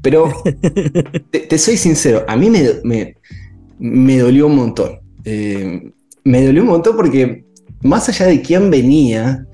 Pero 0.03 0.33
te, 1.31 1.59
soy 1.59 1.77
sincero, 1.77 2.25
a 2.27 2.37
mí 2.37 2.51
me, 2.51 3.15
me 3.79 4.19
dolió 4.19 4.49
un 4.49 4.57
montón. 4.57 5.06
Eh, 5.27 5.93
me 6.25 6.47
dolió 6.47 6.63
un 6.63 6.69
montón 6.69 6.97
porque 6.97 7.45
más 7.83 8.09
allá 8.09 8.27
de 8.27 8.41
quién 8.41 8.71
venía, 8.71 9.45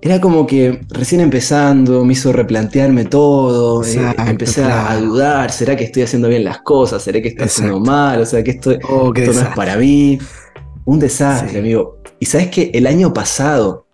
era 0.00 0.20
como 0.20 0.46
que 0.46 0.82
recién 0.90 1.20
empezando, 1.20 2.04
me 2.04 2.12
hizo 2.12 2.32
replantearme 2.32 3.06
todo, 3.06 3.82
eh, 3.84 4.14
empecé 4.26 4.62
a 4.62 4.96
dudar, 5.00 5.50
¿será 5.50 5.76
que 5.76 5.84
estoy 5.84 6.02
haciendo 6.02 6.28
bien 6.28 6.44
las 6.44 6.60
cosas? 6.60 7.02
¿Será 7.02 7.20
que 7.20 7.28
estoy 7.28 7.46
haciendo 7.46 7.80
mal? 7.80 8.20
O 8.20 8.26
sea, 8.26 8.42
que 8.44 8.52
esto, 8.52 8.72
oh, 8.88 9.12
no 9.12 9.20
es 9.20 9.48
para 9.54 9.76
mí. 9.76 10.18
Un 10.84 11.00
desastre, 11.00 11.58
amigo. 11.58 11.98
Y 12.20 12.26
sabes 12.26 12.48
que 12.48 12.70
el 12.72 12.86
año 12.86 13.12
pasado, 13.12 13.88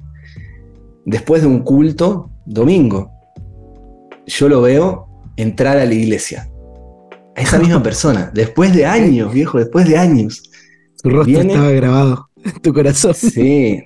después 1.07 1.41
de 1.41 1.49
un 1.49 1.61
culto, 1.61 2.31
domingo, 2.45 3.11
yo 4.27 4.49
lo 4.49 4.61
veo 4.61 5.09
entrar 5.37 5.79
a 5.79 5.87
la 5.87 5.95
iglesia. 5.95 6.49
A 7.35 7.41
esa 7.41 7.59
misma 7.59 7.83
persona, 7.91 8.31
después 8.35 8.75
de 8.75 8.85
años, 8.85 9.33
viejo, 9.33 9.59
después 9.59 9.89
de 9.89 9.97
años. 9.97 10.51
Tu 11.03 11.11
rostro 11.11 11.41
estaba 11.41 11.71
grabado 11.71 12.29
en 12.45 12.61
tu 12.61 12.73
corazón. 12.73 13.15
Sí. 13.15 13.83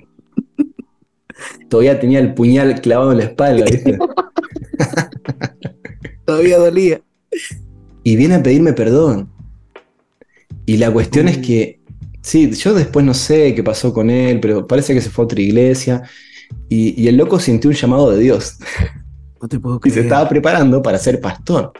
Todavía 1.69 1.99
tenía 1.99 2.21
el 2.21 2.35
puñal 2.35 2.81
clavado 2.81 3.13
en 3.13 3.19
la 3.19 3.25
espalda, 3.25 3.65
¿viste? 3.65 3.99
Todavía 6.25 6.59
dolía. 6.59 7.01
Y 8.03 8.17
viene 8.17 8.37
a 8.37 8.43
pedirme 8.43 8.73
perdón. 8.73 9.31
Y 10.67 10.77
la 10.77 10.93
cuestión 10.93 11.29
es 11.29 11.39
que, 11.39 11.81
sí, 12.23 12.51
yo 12.53 12.75
después 12.75 13.07
no 13.07 13.15
sé 13.15 13.55
qué 13.55 13.63
pasó 13.63 13.93
con 13.93 14.11
él, 14.11 14.41
pero 14.41 14.67
parece 14.67 14.95
que 14.95 15.01
se 15.01 15.11
fue 15.11 15.25
a 15.25 15.27
otra 15.27 15.41
iglesia. 15.41 16.03
Y, 16.69 17.07
el 17.07 17.17
loco 17.17 17.39
sintió 17.39 17.71
un 17.71 17.77
llamado 17.77 18.11
de 18.11 18.19
Dios. 18.19 18.59
No 19.39 19.49
te 19.49 19.61
puedo 19.61 19.79
creer. 19.79 19.93
Y 19.93 20.01
se 20.01 20.05
estaba 20.05 20.27
preparando 20.27 20.81
para 20.81 20.99
ser 20.99 21.21
pastor. 21.21 21.71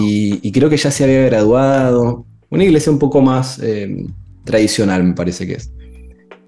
Y, 0.00 0.50
creo 0.50 0.68
que 0.68 0.76
ya 0.76 0.90
se 0.90 1.04
había 1.04 1.24
graduado. 1.26 2.26
Una 2.52 2.64
iglesia 2.64 2.92
un 2.92 2.98
poco 2.98 3.22
más 3.22 3.58
eh, 3.62 4.06
tradicional, 4.44 5.02
me 5.02 5.14
parece 5.14 5.46
que 5.46 5.54
es. 5.54 5.72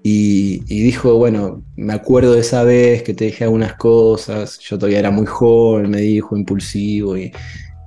Y, 0.03 0.59
dijo, 0.67 1.15
bueno, 1.15 1.63
me 1.75 1.93
acuerdo 1.93 2.33
de 2.33 2.41
esa 2.41 2.63
vez 2.63 3.01
que 3.01 3.15
te 3.15 3.25
dije 3.25 3.43
algunas 3.43 3.73
cosas, 3.73 4.59
yo 4.59 4.77
todavía 4.77 4.99
era 4.99 5.09
muy 5.09 5.25
joven, 5.25 5.89
me 5.89 5.99
dijo, 5.99 6.37
impulsivo, 6.37 7.17
y, 7.17 7.31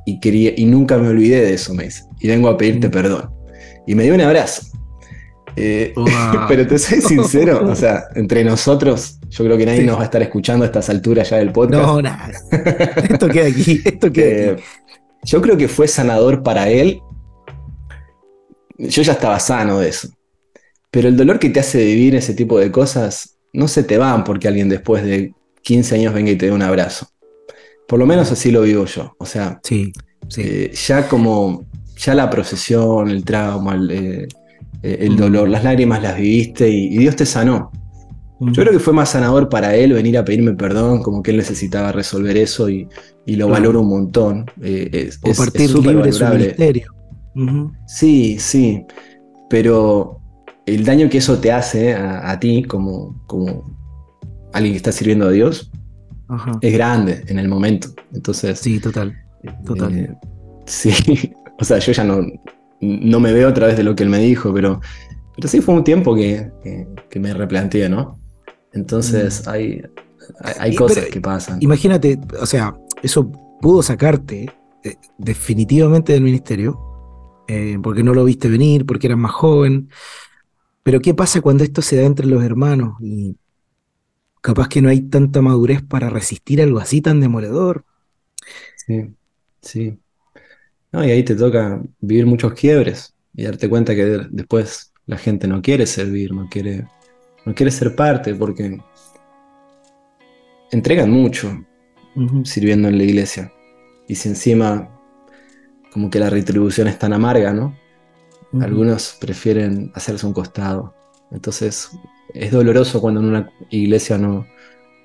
y, 0.04 0.18
quería, 0.18 0.52
y 0.56 0.64
nunca 0.64 0.98
me 0.98 1.06
olvidé 1.06 1.42
de 1.42 1.54
eso, 1.54 1.72
me 1.74 1.84
dice. 1.84 2.02
Y 2.18 2.26
vengo 2.26 2.48
a 2.48 2.56
pedirte 2.56 2.90
perdón. 2.90 3.30
Y 3.86 3.94
me 3.94 4.02
dio 4.02 4.14
un 4.14 4.20
abrazo. 4.20 4.62
Eh, 5.54 5.94
pero 6.48 6.66
te 6.66 6.76
soy 6.76 7.00
sincero, 7.00 7.68
o 7.70 7.76
sea, 7.76 8.02
entre 8.16 8.42
nosotros, 8.42 9.20
yo 9.30 9.44
creo 9.44 9.56
que 9.56 9.66
nadie 9.66 9.84
nos 9.84 9.98
va 9.98 10.02
a 10.02 10.06
estar 10.06 10.22
escuchando 10.22 10.64
a 10.64 10.66
estas 10.66 10.90
alturas 10.90 11.30
ya 11.30 11.36
del 11.36 11.52
podcast. 11.52 11.86
No, 11.86 12.02
nada. 12.02 12.32
Esto 13.08 13.28
queda 13.28 13.46
aquí, 13.46 13.80
esto 13.84 14.12
queda 14.12 14.26
Eh, 14.56 14.56
Yo 15.22 15.40
creo 15.40 15.56
que 15.56 15.68
fue 15.68 15.86
sanador 15.86 16.42
para 16.42 16.68
él. 16.68 17.00
Yo 18.78 19.02
ya 19.02 19.12
estaba 19.12 19.38
sano 19.40 19.80
de 19.80 19.88
eso. 19.88 20.08
Pero 20.90 21.08
el 21.08 21.16
dolor 21.16 21.38
que 21.38 21.50
te 21.50 21.60
hace 21.60 21.84
vivir 21.84 22.14
ese 22.14 22.32
tipo 22.34 22.58
de 22.58 22.70
cosas 22.70 23.36
no 23.52 23.68
se 23.68 23.82
te 23.82 23.98
van 23.98 24.24
porque 24.24 24.48
alguien 24.48 24.68
después 24.68 25.04
de 25.04 25.32
15 25.62 25.96
años 25.96 26.14
venga 26.14 26.30
y 26.30 26.36
te 26.36 26.46
dé 26.46 26.52
un 26.52 26.62
abrazo. 26.62 27.08
Por 27.86 27.98
lo 27.98 28.06
menos 28.06 28.30
así 28.32 28.50
lo 28.50 28.62
vivo 28.62 28.84
yo. 28.86 29.14
O 29.18 29.26
sea, 29.26 29.60
Sí, 29.64 29.92
sí. 30.28 30.42
eh, 30.44 30.72
ya 30.86 31.08
como 31.08 31.66
ya 31.96 32.14
la 32.14 32.30
procesión, 32.30 33.10
el 33.10 33.24
trauma, 33.24 33.74
el, 33.74 33.90
eh, 33.90 34.28
el 34.82 35.16
dolor, 35.16 35.48
las 35.48 35.64
lágrimas 35.64 36.02
las 36.02 36.16
viviste 36.16 36.68
y, 36.70 36.86
y 36.94 36.98
Dios 36.98 37.16
te 37.16 37.26
sanó. 37.26 37.70
Yo 38.40 38.62
creo 38.62 38.72
que 38.72 38.78
fue 38.78 38.92
más 38.92 39.10
sanador 39.10 39.48
para 39.48 39.74
él 39.74 39.92
venir 39.94 40.16
a 40.16 40.24
pedirme 40.24 40.52
perdón, 40.54 41.02
como 41.02 41.22
que 41.24 41.32
él 41.32 41.38
necesitaba 41.38 41.90
resolver 41.90 42.36
eso 42.36 42.70
y, 42.70 42.88
y 43.26 43.34
lo 43.34 43.46
Claro. 43.48 43.60
valoro 43.60 43.80
un 43.80 43.88
montón. 43.88 44.46
Eh, 44.62 44.88
es, 44.92 45.18
o 45.22 45.30
es- 45.30 45.36
partir 45.36 45.70
libre 45.80 46.12
su. 46.12 46.24
Sí, 47.86 48.39
sí, 48.39 48.84
pero 49.49 50.20
el 50.66 50.84
daño 50.84 51.09
que 51.09 51.18
eso 51.18 51.39
te 51.39 51.53
hace 51.53 51.95
a, 51.95 52.30
a 52.30 52.39
ti 52.41 52.62
como, 52.64 53.22
como 53.26 53.64
alguien 54.53 54.72
que 54.74 54.78
está 54.78 54.93
sirviendo 54.93 55.26
a 55.26 55.30
Dios 55.30 55.70
Ajá. 56.28 56.53
es 56.61 56.72
grande 56.72 57.24
en 57.28 57.39
el 57.39 57.49
momento. 57.49 57.89
Entonces, 58.12 58.59
Sí, 58.59 58.78
total. 58.80 59.14
total. 59.64 59.95
eh, 59.95 60.14
sí, 60.66 60.91
o 61.61 61.64
sea, 61.64 61.78
yo 61.78 61.93
ya 61.93 62.05
no, 62.05 62.20
no 62.80 63.20
me 63.20 63.32
veo 63.32 63.49
a 63.49 63.55
través 63.55 63.76
de 63.76 63.82
lo 63.84 63.95
que 63.95 64.03
él 64.05 64.11
me 64.11 64.18
dijo, 64.18 64.53
pero, 64.53 64.80
pero 65.34 65.49
sí 65.49 65.61
fue 65.61 65.74
un 65.74 65.84
tiempo 65.84 66.14
que, 66.14 66.51
que- 66.62 66.86
que 67.09 67.20
me 67.20 67.32
replanteé, 67.32 67.89
¿no? 67.89 68.20
Entonces 68.74 69.49
hay, 69.49 69.82
hay, 70.45 70.55
hay 70.61 70.70
Sí, 70.72 70.76
cosas 70.76 71.05
que 71.07 71.20
pasan. 71.20 71.59
Imagínate, 71.62 72.18
o 72.41 72.45
sea, 72.47 72.74
eso 73.03 73.30
pudo 73.62 73.82
sacarte 73.82 74.51
eh, 74.84 74.97
definitivamente 75.16 76.12
del 76.12 76.22
ministerio, 76.22 76.78
eh, 77.49 77.78
porque 77.82 78.03
no 78.05 78.14
lo 78.14 78.24
viste 78.24 78.49
venir, 78.49 78.86
porque 78.86 79.09
eras 79.09 79.18
más 79.18 79.32
joven. 79.32 79.90
Pero 80.84 81.01
¿qué 81.01 81.14
pasa 81.14 81.40
cuando 81.42 81.64
esto 81.64 81.82
se 81.82 81.96
da 81.96 82.05
entre 82.05 82.26
los 82.26 82.44
hermanos 82.44 82.96
y 83.03 83.36
capaz 84.40 84.68
que 84.68 84.82
no 84.82 84.88
hay 84.88 85.03
tanta 85.03 85.42
madurez 85.42 85.82
para 85.82 86.11
resistir 86.11 86.61
algo 86.61 86.78
así 86.80 87.01
tan 87.01 87.20
demoledor? 87.20 87.84
Sí, 88.76 89.14
sí. 89.62 89.99
No, 90.92 91.05
y 91.05 91.11
ahí 91.11 91.24
te 91.24 91.34
toca 91.36 91.82
vivir 92.01 92.26
muchos 92.26 92.55
quiebres 92.55 93.14
y 93.34 93.44
darte 93.44 93.68
cuenta 93.68 93.94
que 93.94 94.05
de- 94.05 94.28
después 94.30 94.92
la 95.07 95.18
gente 95.18 95.49
no 95.49 95.62
quiere 95.62 95.86
servir, 95.86 96.32
no 96.32 96.49
quiere, 96.51 96.86
no 97.46 97.55
quiere 97.55 97.72
ser 97.72 97.96
parte 97.96 98.34
porque 98.34 98.78
entregan 100.70 101.11
mucho 101.11 101.64
sirviendo 102.44 102.88
en 102.88 102.99
la 102.99 103.05
iglesia. 103.05 103.53
Y 104.09 104.14
si 104.14 104.28
encima 104.30 104.97
como 105.99 106.11
que 106.11 106.20
la 106.20 106.30
retribución 106.30 106.86
es 106.86 106.96
tan 106.96 107.12
amarga, 107.12 107.53
¿no? 107.53 107.76
Algunos 108.61 109.16
prefieren 109.20 109.90
hacerse 109.96 110.24
un 110.28 110.32
costado. 110.32 110.94
Entonces 111.32 111.90
es 112.34 112.53
doloroso 112.53 113.01
cuando 113.01 113.18
en 113.18 113.26
una 113.26 113.51
iglesia 113.70 114.16
no, 114.16 114.46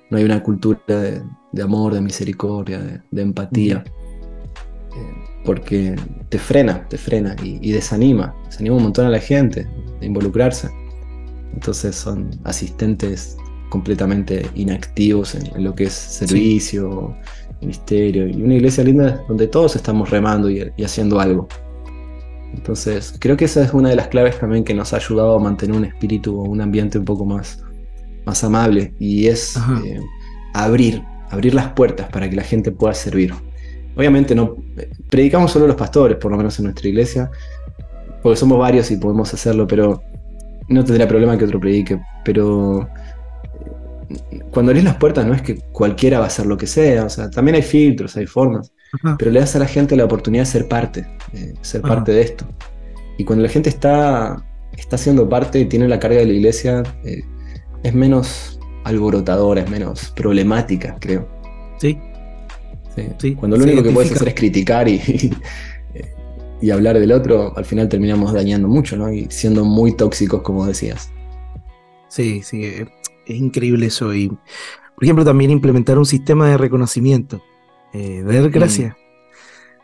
no 0.08 0.18
hay 0.18 0.22
una 0.22 0.40
cultura 0.40 0.78
de, 0.86 1.20
de 1.50 1.62
amor, 1.62 1.94
de 1.94 2.00
misericordia, 2.00 2.78
de, 2.78 3.00
de 3.10 3.22
empatía. 3.22 3.82
Eh, 4.92 5.42
porque 5.44 5.96
te 6.28 6.38
frena, 6.38 6.88
te 6.88 6.96
frena 6.96 7.34
y, 7.42 7.58
y 7.60 7.72
desanima. 7.72 8.32
Desanima 8.46 8.76
un 8.76 8.84
montón 8.84 9.06
a 9.06 9.10
la 9.10 9.18
gente 9.18 9.66
de 9.98 10.06
involucrarse. 10.06 10.70
Entonces 11.52 11.96
son 11.96 12.30
asistentes 12.44 13.36
completamente 13.68 14.48
inactivos 14.54 15.34
en, 15.34 15.56
en 15.56 15.64
lo 15.64 15.74
que 15.74 15.84
es 15.84 15.92
servicio, 15.92 17.16
ministerio. 17.60 18.26
Y 18.28 18.42
una 18.42 18.54
iglesia 18.54 18.84
linda 18.84 19.22
donde 19.28 19.46
todos 19.46 19.76
estamos 19.76 20.10
remando 20.10 20.50
y, 20.50 20.70
y 20.76 20.84
haciendo 20.84 21.20
algo. 21.20 21.48
Entonces, 22.54 23.14
creo 23.18 23.36
que 23.36 23.46
esa 23.46 23.64
es 23.64 23.74
una 23.74 23.88
de 23.88 23.96
las 23.96 24.08
claves 24.08 24.38
también 24.38 24.64
que 24.64 24.74
nos 24.74 24.92
ha 24.92 24.96
ayudado 24.96 25.36
a 25.36 25.40
mantener 25.40 25.76
un 25.76 25.84
espíritu 25.84 26.38
o 26.38 26.44
un 26.44 26.60
ambiente 26.60 26.98
un 26.98 27.04
poco 27.04 27.24
más, 27.24 27.62
más 28.24 28.44
amable. 28.44 28.94
Y 28.98 29.26
es 29.26 29.56
eh, 29.84 30.00
abrir, 30.54 31.02
abrir 31.30 31.54
las 31.54 31.68
puertas 31.72 32.08
para 32.08 32.30
que 32.30 32.36
la 32.36 32.42
gente 32.42 32.70
pueda 32.70 32.94
servir. 32.94 33.34
Obviamente 33.96 34.34
no 34.34 34.56
eh, 34.76 34.90
predicamos 35.10 35.52
solo 35.52 35.66
los 35.66 35.76
pastores, 35.76 36.16
por 36.18 36.30
lo 36.30 36.36
menos 36.36 36.58
en 36.58 36.66
nuestra 36.66 36.88
iglesia, 36.88 37.30
porque 38.22 38.36
somos 38.36 38.58
varios 38.58 38.90
y 38.90 38.96
podemos 38.96 39.32
hacerlo, 39.34 39.66
pero 39.66 40.00
no 40.68 40.84
tendría 40.84 41.08
problema 41.08 41.36
que 41.36 41.44
otro 41.44 41.60
predique. 41.60 42.00
Pero 42.24 42.88
cuando 44.50 44.70
abrís 44.70 44.84
las 44.84 44.96
puertas 44.96 45.26
no 45.26 45.34
es 45.34 45.42
que 45.42 45.56
cualquiera 45.72 46.18
va 46.18 46.24
a 46.24 46.28
hacer 46.28 46.46
lo 46.46 46.56
que 46.56 46.66
sea, 46.66 47.04
o 47.04 47.08
sea, 47.10 47.30
también 47.30 47.54
hay 47.56 47.62
filtros, 47.62 48.16
hay 48.16 48.26
formas 48.26 48.72
Ajá. 48.92 49.16
pero 49.18 49.30
le 49.30 49.40
das 49.40 49.56
a 49.56 49.58
la 49.58 49.66
gente 49.66 49.96
la 49.96 50.04
oportunidad 50.04 50.42
de 50.44 50.50
ser 50.50 50.68
parte, 50.68 51.06
de 51.32 51.54
ser 51.62 51.80
Ajá. 51.84 51.94
parte 51.94 52.12
de 52.12 52.22
esto. 52.22 52.46
Y 53.18 53.24
cuando 53.24 53.42
la 53.44 53.48
gente 53.50 53.68
está, 53.70 54.44
está 54.76 54.98
siendo 54.98 55.28
parte 55.28 55.60
y 55.60 55.66
tiene 55.66 55.88
la 55.88 55.98
carga 55.98 56.18
de 56.18 56.26
la 56.26 56.32
iglesia, 56.32 56.82
eh, 57.04 57.22
es 57.82 57.94
menos 57.94 58.58
alborotadora, 58.84 59.62
es 59.62 59.70
menos 59.70 60.10
problemática, 60.10 60.96
creo. 61.00 61.28
Sí, 61.78 61.98
Sí. 62.94 63.08
Sí, 63.18 63.34
Cuando 63.34 63.56
lo 63.56 63.64
se 63.64 63.70
único 63.70 63.82
que 63.82 63.90
puedes 63.90 64.12
hacer 64.12 64.28
es 64.28 64.34
criticar 64.34 64.88
y, 64.88 65.00
y 66.60 66.70
hablar 66.70 66.98
del 66.98 67.12
otro, 67.12 67.52
al 67.56 67.64
final 67.64 67.88
terminamos 67.88 68.32
dañando 68.32 68.68
mucho, 68.68 68.96
¿no? 68.96 69.12
Y 69.12 69.26
siendo 69.30 69.64
muy 69.64 69.96
tóxicos, 69.96 70.42
como 70.42 70.66
decías. 70.66 71.10
sí, 72.08 72.42
sí. 72.42 72.84
Es 73.26 73.36
increíble 73.36 73.86
eso. 73.86 74.14
Y, 74.14 74.28
por 74.28 75.02
ejemplo, 75.02 75.24
también 75.24 75.50
implementar 75.50 75.98
un 75.98 76.06
sistema 76.06 76.48
de 76.48 76.56
reconocimiento. 76.58 77.42
eh, 77.92 78.24
de 78.24 78.40
dar 78.40 78.50
gracias. 78.50 78.96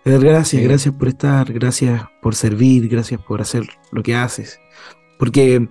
De 0.04 0.10
dar 0.12 0.20
gracias, 0.20 0.60
Sí. 0.62 0.66
gracias 0.66 0.94
por 0.94 1.06
estar, 1.06 1.52
gracias 1.52 2.02
por 2.20 2.34
servir, 2.34 2.88
gracias 2.88 3.20
por 3.22 3.40
hacer 3.40 3.68
lo 3.92 4.02
que 4.02 4.16
haces. 4.16 4.58
Porque 5.16 5.68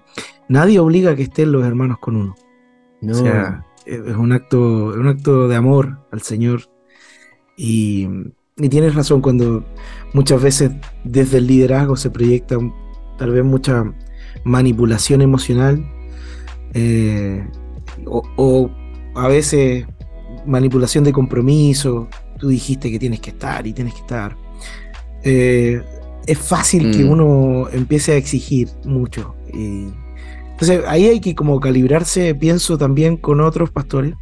nadie 0.48 0.80
obliga 0.80 1.12
a 1.12 1.16
que 1.16 1.24
estén 1.24 1.52
los 1.52 1.66
hermanos 1.66 1.98
con 2.00 2.16
uno. 2.16 2.36
No, 3.02 3.12
O 3.12 3.16
sea, 3.16 3.66
es 3.86 4.16
un 4.16 4.32
acto, 4.32 4.92
es 4.94 4.98
un 5.00 5.08
acto 5.10 5.48
de 5.50 5.56
amor 5.58 6.00
al 6.12 6.22
Señor. 6.22 6.62
Y, 7.58 8.08
y 8.56 8.70
tienes 8.70 8.96
razón 8.96 9.20
cuando 9.22 9.66
muchas 10.14 10.42
veces 10.42 10.72
desde 11.04 11.40
el 11.40 11.48
liderazgo 11.48 11.98
se 11.98 12.10
proyecta 12.10 12.58
tal 13.18 13.32
vez 13.32 13.44
mucha 13.44 13.84
manipulación 14.46 15.22
emocional 15.22 15.84
eh, 16.74 17.46
o, 18.10 18.24
o 18.38 18.70
a 19.16 19.28
veces 19.28 19.86
manipulación 20.46 21.04
de 21.04 21.12
compromiso. 21.14 22.08
Tú 22.38 22.48
dijiste 22.50 22.90
que 22.92 23.00
tienes 23.00 23.20
que 23.20 23.32
estar 23.32 23.66
y 23.68 23.74
tienes 23.74 23.94
que 23.94 24.00
estar. 24.02 24.36
Eh, 25.24 25.82
es 26.26 26.38
fácil 26.38 26.92
que 26.92 27.04
Mm. 27.04 27.10
uno 27.12 27.70
empiece 27.72 28.14
a 28.14 28.16
exigir 28.18 28.70
mucho. 28.86 29.36
y- 29.54 29.88
entonces 30.52 30.82
ahí 30.88 31.06
hay 31.08 31.20
que 31.22 31.34
como 31.34 31.60
calibrarse, 31.60 32.36
pienso 32.36 32.78
también 32.78 33.16
con 33.18 33.40
otros 33.42 33.72
pastores, 33.72 34.14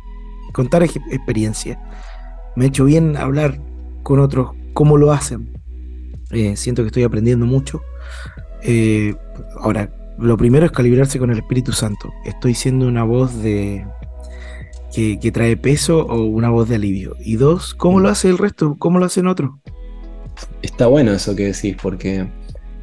contar 0.53 0.83
ex- 0.83 0.95
experiencia. 1.11 1.79
Me 2.55 2.65
ha 2.65 2.67
hecho 2.69 2.85
bien 2.85 3.17
hablar 3.17 3.59
con 4.03 4.19
otros 4.19 4.51
cómo 4.73 4.95
lo 4.97 5.11
hacen. 5.11 5.49
Eh, 6.31 6.55
siento 6.55 6.83
que 6.83 6.88
estoy 6.88 7.03
aprendiendo 7.03 7.45
mucho. 7.45 7.81
Eh, 8.63 9.15
ahora, 9.59 9.89
lo 10.18 10.38
primero 10.38 10.65
es 10.65 10.72
calibrarse 10.72 11.20
con 11.20 11.32
el 11.32 11.38
Espíritu 11.38 11.72
Santo. 11.72 12.11
Estoy 12.26 12.53
siendo 12.53 12.88
una 12.88 13.03
voz 13.03 13.41
de 13.41 13.86
que, 14.93 15.32
trae 15.32 15.55
peso 15.57 16.05
o 16.05 16.26
una 16.26 16.49
voz 16.49 16.70
de 16.70 16.76
alivio. 16.76 17.15
Y 17.20 17.36
dos, 17.36 17.74
¿cómo 17.76 17.99
lo 17.99 18.09
hace 18.09 18.30
el 18.30 18.38
resto? 18.38 18.76
¿Cómo 18.80 18.97
lo 18.99 19.05
hacen 19.05 19.28
otros? 19.28 19.51
Está 20.61 20.88
bueno 20.88 21.11
eso 21.13 21.36
que 21.36 21.45
decís, 21.45 21.76
porque 21.82 22.28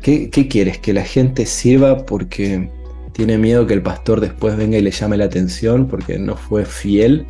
¿qué, 0.00 0.30
qué 0.30 0.48
quieres? 0.48 0.78
¿Que 0.78 0.92
la 0.92 1.02
gente 1.02 1.44
sirva 1.46 2.04
porque 2.06 2.70
tiene 3.12 3.38
miedo 3.38 3.66
que 3.66 3.74
el 3.74 3.82
pastor 3.82 4.20
después 4.20 4.56
venga 4.56 4.78
y 4.78 4.82
le 4.82 4.90
llame 4.90 5.16
la 5.16 5.24
atención 5.24 5.88
porque 5.88 6.18
no 6.18 6.36
fue 6.36 6.64
fiel? 6.64 7.26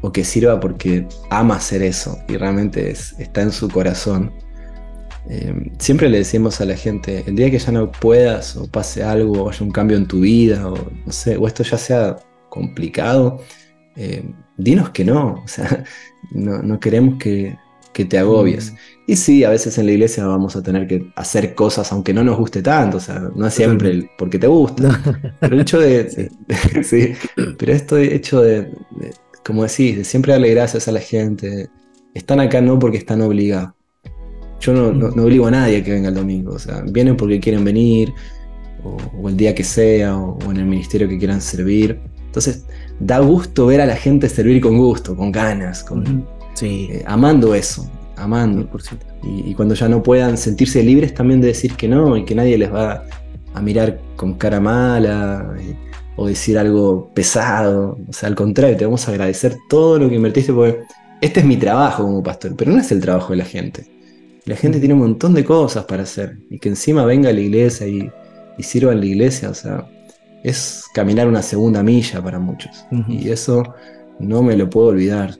¿O 0.00 0.12
que 0.12 0.24
sirva 0.24 0.60
porque 0.60 1.06
ama 1.30 1.56
hacer 1.56 1.82
eso 1.82 2.18
y 2.28 2.36
realmente 2.36 2.90
es- 2.90 3.14
está 3.18 3.42
en 3.42 3.52
su 3.52 3.68
corazón? 3.68 4.32
Eh, 5.26 5.72
siempre 5.78 6.08
le 6.08 6.18
decimos 6.18 6.60
a 6.60 6.64
la 6.64 6.76
gente, 6.76 7.24
el 7.26 7.36
día 7.36 7.50
que 7.50 7.58
ya 7.58 7.72
no 7.72 7.90
puedas 7.92 8.56
o 8.56 8.66
pase 8.70 9.02
algo 9.02 9.44
o 9.44 9.50
haya 9.50 9.64
un 9.64 9.70
cambio 9.72 9.96
en 9.96 10.06
tu 10.06 10.20
vida 10.20 10.66
o 10.68 10.76
no 11.06 11.12
sé, 11.12 11.36
o 11.36 11.46
esto 11.46 11.62
ya 11.64 11.76
sea 11.78 12.16
complicado, 12.48 13.40
eh, 13.96 14.24
dinos 14.56 14.90
que 14.90 15.04
no, 15.04 15.42
o 15.44 15.48
sea, 15.48 15.84
no, 16.32 16.62
no 16.62 16.80
queremos 16.80 17.18
que, 17.18 17.56
que 17.92 18.04
te 18.04 18.18
agobies. 18.18 18.74
Y 19.06 19.16
sí, 19.16 19.44
a 19.44 19.50
veces 19.50 19.76
en 19.78 19.86
la 19.86 19.92
iglesia 19.92 20.26
vamos 20.26 20.54
a 20.56 20.62
tener 20.62 20.86
que 20.86 21.10
hacer 21.16 21.54
cosas 21.54 21.90
aunque 21.92 22.12
no 22.14 22.22
nos 22.24 22.36
guste 22.38 22.62
tanto, 22.62 22.98
o 22.98 23.00
sea, 23.00 23.20
no 23.34 23.46
es 23.46 23.54
siempre 23.54 24.10
porque 24.18 24.38
te 24.38 24.46
gusta. 24.46 25.00
Pero 25.40 25.54
el 25.54 25.60
hecho 25.62 25.80
de, 25.80 26.10
Sí. 26.10 26.28
de- 26.46 26.84
sí, 26.84 27.14
pero 27.58 27.72
esto 27.72 27.96
de 27.96 28.14
hecho 28.14 28.40
de, 28.42 28.62
de- 28.62 29.14
como 29.44 29.62
decís, 29.64 29.96
de 29.96 30.04
siempre 30.04 30.32
darle 30.32 30.50
gracias 30.54 30.88
a 30.88 30.92
la 30.92 31.00
gente. 31.00 31.68
Están 32.14 32.40
acá 32.40 32.60
no 32.60 32.78
porque 32.78 32.98
están 32.98 33.20
obligados. 33.22 33.72
Yo 34.60 34.72
no, 34.72 34.92
no, 34.92 35.22
obligo 35.22 35.46
a 35.46 35.50
nadie 35.50 35.78
a 35.78 35.84
que 35.84 35.92
venga 35.92 36.08
el 36.08 36.14
domingo. 36.14 36.54
O 36.54 36.58
sea, 36.58 36.82
vienen 36.82 37.16
porque 37.16 37.40
quieren 37.40 37.64
venir, 37.64 38.12
o, 38.82 39.28
el 39.28 39.36
día 39.36 39.54
que 39.54 39.64
sea, 39.64 40.16
o, 40.16 40.50
en 40.50 40.58
el 40.58 40.66
ministerio 40.66 41.08
que 41.08 41.18
quieran 41.18 41.40
servir. 41.40 42.00
Entonces, 42.26 42.64
da 43.00 43.18
gusto 43.20 43.66
ver 43.66 43.80
a 43.80 43.86
la 43.86 43.96
gente 43.96 44.28
servir 44.28 44.60
con 44.60 44.76
gusto, 44.76 45.16
con 45.16 45.32
ganas, 45.32 45.82
con, 45.84 46.26
eh, 46.60 47.02
amando 47.06 47.54
eso, 47.54 47.90
amando. 48.16 48.68
Y, 49.22 49.50
y, 49.50 49.54
cuando 49.54 49.74
ya 49.74 49.88
no 49.88 50.02
puedan 50.02 50.36
sentirse 50.36 50.82
libres 50.82 51.14
también 51.14 51.40
de 51.40 51.48
decir 51.48 51.74
que 51.74 51.88
no 51.88 52.16
y 52.16 52.24
que 52.24 52.34
nadie 52.34 52.58
les 52.58 52.72
va 52.72 53.04
a 53.54 53.62
mirar 53.62 54.00
con 54.16 54.34
cara 54.34 54.60
mala 54.60 55.54
eh, 55.58 55.76
o 56.16 56.26
decir 56.26 56.58
algo 56.58 57.10
pesado. 57.14 57.98
O 58.08 58.12
sea, 58.12 58.28
al 58.28 58.34
contrario, 58.34 58.76
te 58.76 58.84
vamos 58.84 59.06
a 59.08 59.12
agradecer 59.12 59.56
todo 59.68 59.98
lo 59.98 60.08
que 60.08 60.16
invertiste 60.16 60.52
porque 60.52 60.80
este 61.20 61.40
es 61.40 61.46
mi 61.46 61.56
trabajo 61.56 62.04
como 62.04 62.22
pastor, 62.22 62.54
pero 62.56 62.72
no 62.72 62.78
es 62.78 62.90
el 62.92 63.00
trabajo 63.00 63.32
de 63.32 63.36
la 63.38 63.44
gente. 63.44 63.97
La 64.44 64.56
gente 64.56 64.78
tiene 64.78 64.94
un 64.94 65.00
montón 65.00 65.34
de 65.34 65.44
cosas 65.44 65.84
para 65.84 66.04
hacer 66.04 66.38
y 66.50 66.58
que 66.58 66.68
encima 66.68 67.04
venga 67.04 67.30
a 67.30 67.32
la 67.32 67.40
iglesia 67.40 67.86
y, 67.86 68.10
sirva 68.60 68.92
en 68.92 69.00
la 69.00 69.06
iglesia, 69.06 69.50
o 69.50 69.54
sea, 69.54 69.88
es 70.42 70.84
caminar 70.92 71.28
una 71.28 71.42
segunda 71.42 71.82
milla 71.82 72.22
para 72.22 72.40
muchos. 72.40 72.86
Y 73.06 73.30
eso 73.30 73.62
no 74.18 74.42
me 74.42 74.56
lo 74.56 74.68
puedo 74.68 74.88
olvidar. 74.88 75.36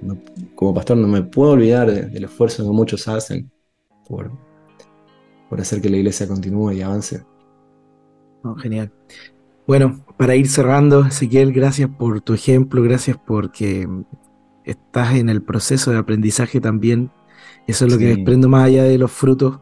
como 0.55 0.75
pastor 0.75 0.97
no 0.99 1.09
me 1.09 1.23
puedo 1.23 1.53
olvidar 1.53 1.91
del 1.91 2.25
esfuerzo 2.25 2.65
que 2.65 2.71
muchos 2.71 3.09
hacen 3.09 3.51
por, 4.07 4.31
por 5.49 5.61
hacer 5.61 5.81
que 5.81 5.89
la 5.89 5.97
iglesia 5.97 6.29
continúe 6.29 6.73
y 6.73 6.83
avance. 6.83 7.25
genial. 8.63 8.93
Bueno, 9.67 10.05
para 10.17 10.35
ir 10.35 10.49
cerrando, 10.49 11.05
Ezequiel, 11.05 11.53
gracias 11.53 11.91
por 11.91 12.21
tu 12.23 12.33
ejemplo, 12.33 12.83
gracias 12.83 13.19
porque 13.27 13.87
estás 14.65 15.15
en 15.15 15.29
el 15.29 15.43
proceso 15.43 15.91
de 15.91 15.99
aprendizaje 15.99 16.61
también. 16.61 17.11
Eso 17.69 17.85
es 17.85 17.93
lo 17.93 17.99
que 17.99 18.07
desprendo 18.07 18.49
más 18.49 18.65
allá 18.65 18.83
de 18.83 18.97
los 18.97 19.13
frutos. 19.13 19.61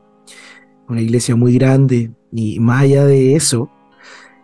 Una 0.88 1.02
iglesia 1.02 1.34
muy 1.34 1.52
grande 1.54 2.12
y 2.32 2.60
más 2.60 2.82
allá 2.82 3.04
de 3.04 3.34
eso, 3.34 3.68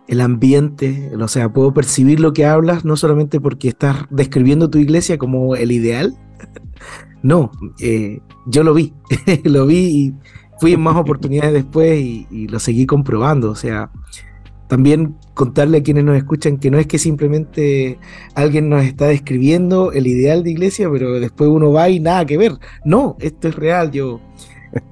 el 0.08 0.20
ambiente, 0.20 1.12
o 1.18 1.28
sea, 1.28 1.52
puedo 1.52 1.72
percibir 1.72 2.18
lo 2.18 2.32
que 2.32 2.44
hablas, 2.44 2.84
no 2.84 2.96
solamente 2.96 3.40
porque 3.40 3.68
estás 3.68 3.98
describiendo 4.10 4.68
tu 4.68 4.78
iglesia 4.78 5.16
como 5.16 5.54
el 5.54 5.70
ideal, 5.70 6.18
no, 7.22 7.52
eh, 7.80 8.18
yo 8.46 8.64
lo 8.64 8.74
vi, 8.74 8.92
lo 9.44 9.64
vi 9.66 9.76
y 9.78 10.14
fui 10.58 10.72
en 10.72 10.80
más 10.80 10.96
oportunidades 10.96 11.52
después 11.52 12.00
y, 12.00 12.26
y, 12.32 12.48
lo 12.48 12.58
seguí 12.58 12.84
comprobando, 12.84 13.50
o 13.52 13.54
sea, 13.56 13.92
también 14.72 15.16
contarle 15.34 15.76
a 15.76 15.82
quienes 15.82 16.02
nos 16.02 16.16
escuchan 16.16 16.56
que 16.56 16.70
no 16.70 16.78
es 16.78 16.86
que 16.86 16.98
simplemente 16.98 17.98
alguien 18.34 18.70
nos 18.70 18.82
está 18.84 19.08
describiendo 19.08 19.92
el 19.92 20.06
ideal 20.06 20.42
de 20.42 20.52
iglesia, 20.52 20.88
pero 20.90 21.20
después 21.20 21.50
uno 21.50 21.72
va 21.72 21.90
y 21.90 22.00
nada 22.00 22.24
que 22.24 22.38
ver. 22.38 22.52
No, 22.82 23.18
esto 23.20 23.48
es 23.48 23.54
real, 23.54 23.90
yo, 23.90 24.18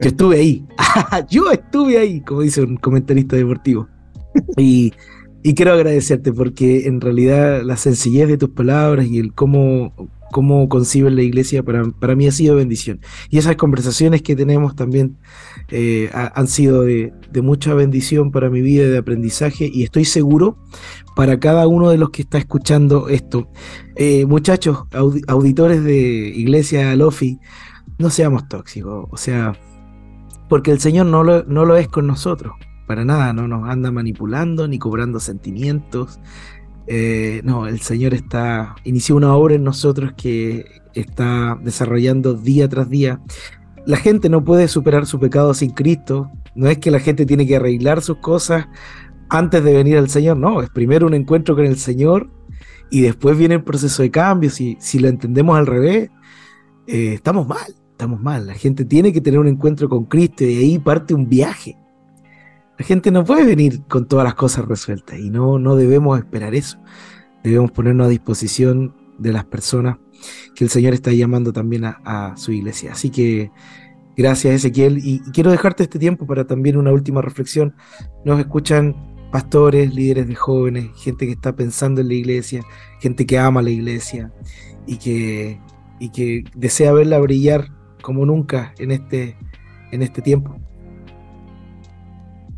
yo 0.03 0.09
estuve 0.11 0.37
ahí. 0.37 0.67
yo 1.31 1.51
estuve 1.51 1.97
ahí, 1.97 2.21
como 2.21 2.43
dice 2.43 2.61
un 2.61 2.77
comentarista 2.77 3.37
deportivo. 3.37 3.89
Y, 4.59 4.93
y 5.43 5.55
quiero 5.55 5.73
agradecerte 5.73 6.31
porque 6.31 6.87
en 6.87 7.01
realidad 7.01 7.63
la 7.63 7.79
sencillez 7.79 8.29
de 8.29 8.37
tus 8.37 8.51
palabras 8.51 9.07
y 9.07 9.19
el 9.19 9.33
cómo 9.33 9.95
cómo 10.31 10.69
conciben 10.69 11.17
la 11.17 11.23
iglesia, 11.23 11.63
para, 11.63 12.15
mí 12.15 12.27
ha 12.27 12.33
sido 12.33 12.57
bendición. 12.57 13.01
Y 13.29 13.39
esas 13.39 13.57
conversaciones 13.57 14.23
que 14.23 14.37
tenemos 14.37 14.75
también 14.75 15.19
eh, 15.69 16.11
han 16.13 16.47
sido 16.47 16.83
de, 16.83 17.13
mucha 17.43 17.75
bendición 17.75 18.31
para 18.31 18.51
mi 18.51 18.61
vida 18.61 18.89
de 18.89 18.99
aprendizaje 18.99 19.71
y 19.73 19.83
estoy 19.83 20.05
seguro 20.05 20.59
para 21.17 21.39
cada 21.41 21.67
uno 21.67 21.91
de 21.91 21.99
los 21.99 22.11
que 22.11 22.23
está 22.23 22.39
escuchando 22.39 23.09
esto. 23.09 23.49
Eh, 23.97 24.27
muchachos, 24.27 24.85
auditores 25.27 25.85
de 25.85 25.97
Iglesia 25.97 26.95
Lofi, 26.97 27.39
no 27.99 28.11
seamos 28.11 28.49
tóxicos, 28.49 29.07
o 29.11 29.17
sea, 29.17 29.53
porque 30.49 30.71
el 30.71 30.81
Señor 30.81 31.07
no 31.07 31.23
lo, 31.23 31.45
no 31.45 31.65
lo 31.65 31.77
es 31.77 31.89
con 31.89 32.07
nosotros. 32.07 32.55
Para 32.87 33.05
nada, 33.05 33.33
no 33.33 33.47
nos 33.47 33.69
anda 33.69 33.93
manipulando 33.93 34.67
ni 34.67 34.79
cobrando 34.81 35.21
sentimientos, 35.21 36.19
eh, 36.87 37.41
no, 37.45 37.67
el 37.67 37.81
Señor 37.81 38.15
está, 38.15 38.75
inició 38.85 39.17
una 39.17 39.35
obra 39.35 39.55
en 39.55 39.65
nosotros 39.65 40.13
que 40.17 40.65
está 40.95 41.59
desarrollando 41.63 42.35
día 42.35 42.69
tras 42.69 42.89
día. 42.89 43.21
La 43.87 43.97
gente 43.97 44.29
no 44.29 44.45
puede 44.45 44.69
superar 44.69 45.07
su 45.07 45.19
pecado 45.19 45.55
sin 45.55 45.71
Cristo. 45.71 46.31
No 46.55 46.69
es 46.69 46.79
que 46.79 46.91
la 46.91 47.01
gente 47.01 47.27
tiene 47.27 47.47
que 47.47 47.57
arreglar 47.57 48.03
sus 48.03 48.19
cosas 48.19 48.67
antes 49.29 49.63
de 49.65 49.73
venir 49.73 49.97
al 49.97 50.09
Señor. 50.09 50.37
No, 50.37 50.63
es 50.63 50.71
primero 50.71 51.07
un 51.07 51.15
encuentro 51.15 51.55
con 51.55 51.65
el 51.65 51.77
Señor 51.77 52.29
y 52.91 53.03
después 53.03 53.39
viene 53.39 53.55
el 53.55 53.65
proceso 53.65 54.03
de 54.03 54.11
cambio. 54.11 54.51
Si, 54.51 54.77
si 54.81 54.99
lo 54.99 55.09
entendemos 55.09 55.57
al 55.57 55.67
revés, 55.67 56.11
eh, 56.87 57.15
estamos 57.15 57.47
mal, 57.47 57.75
estamos 57.93 58.21
mal. 58.21 58.47
La 58.47 58.55
gente 58.55 58.85
tiene 58.85 59.13
que 59.13 59.21
tener 59.21 59.39
un 59.39 59.49
encuentro 59.49 59.89
con 59.89 60.05
Cristo 60.05 60.45
y 60.45 60.55
de 60.55 60.61
ahí 60.61 60.79
parte 60.79 61.15
un 61.15 61.29
viaje. 61.29 61.77
La 62.81 62.87
gente 62.87 63.11
no 63.11 63.27
puede 63.27 63.45
venir 63.45 63.83
con 63.89 64.09
todas 64.09 64.25
las 64.25 64.35
cosas 64.37 64.65
resueltas 64.65 65.19
y 65.19 65.29
no, 65.29 65.59
no 65.59 65.77
debemos 65.77 66.19
esperar 66.19 66.55
eso. 66.55 66.79
Debemos 67.45 67.73
ponernos 67.73 68.07
a 68.07 68.09
disposición 68.09 68.97
de 69.19 69.35
las 69.35 69.45
personas 69.45 69.99
que 70.55 70.65
el 70.65 70.71
Señor 70.71 70.95
está 70.95 71.13
llamando 71.13 71.53
también 71.53 71.85
a, 71.85 72.33
su 72.39 72.53
iglesia. 72.53 72.93
Así 72.93 73.11
que 73.11 73.51
gracias 74.17 74.55
Ezequiel 74.55 74.97
y, 75.05 75.21
quiero 75.35 75.51
dejarte 75.51 75.83
este 75.83 75.99
tiempo 75.99 76.27
para 76.27 76.47
también 76.47 76.79
una 76.79 76.91
última 76.91 77.21
reflexión. 77.21 77.75
Nos 78.25 78.41
escuchan 78.41 78.97
pastores, 79.31 79.95
líderes 79.95 80.27
de 80.27 80.37
jóvenes, 80.37 80.89
gente 80.97 81.27
que 81.27 81.33
está 81.33 81.55
pensando 81.55 82.01
en 82.01 82.09
la 82.09 82.15
iglesia, 82.15 82.63
gente 82.99 83.27
que 83.27 83.39
ama 83.39 83.61
la 83.61 83.73
iglesia 83.73 84.33
y 84.87 84.97
que, 84.97 85.61
y 85.99 86.09
que 86.13 86.45
desea 86.57 86.95
verla 86.95 87.19
brillar 87.19 87.69
como 88.01 88.25
nunca 88.25 88.73
en 88.79 88.91
este, 88.91 89.37
en 89.93 90.01
este 90.01 90.23
tiempo. 90.23 90.59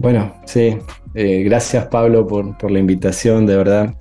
Bueno, 0.03 0.35
sí, 0.47 0.77
eh, 1.15 1.45
gracias 1.45 1.87
Pablo 1.87 2.27
por, 2.27 2.69
la 2.69 2.79
invitación, 2.81 3.47
de 3.47 3.57
verdad. 3.57 3.95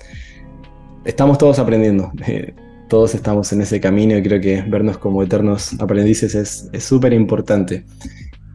Estamos 1.05 1.37
todos 1.37 1.59
aprendiendo, 1.59 2.11
eh, 2.27 2.55
todos 2.89 3.13
estamos 3.13 3.53
en 3.53 3.61
ese 3.61 3.79
camino 3.79 4.17
y 4.17 4.23
creo 4.23 4.41
que 4.41 4.63
vernos 4.63 4.97
como 4.97 5.21
eternos 5.21 5.79
aprendices 5.79 6.33
es 6.33 6.83
súper 6.83 7.13
importante. 7.13 7.85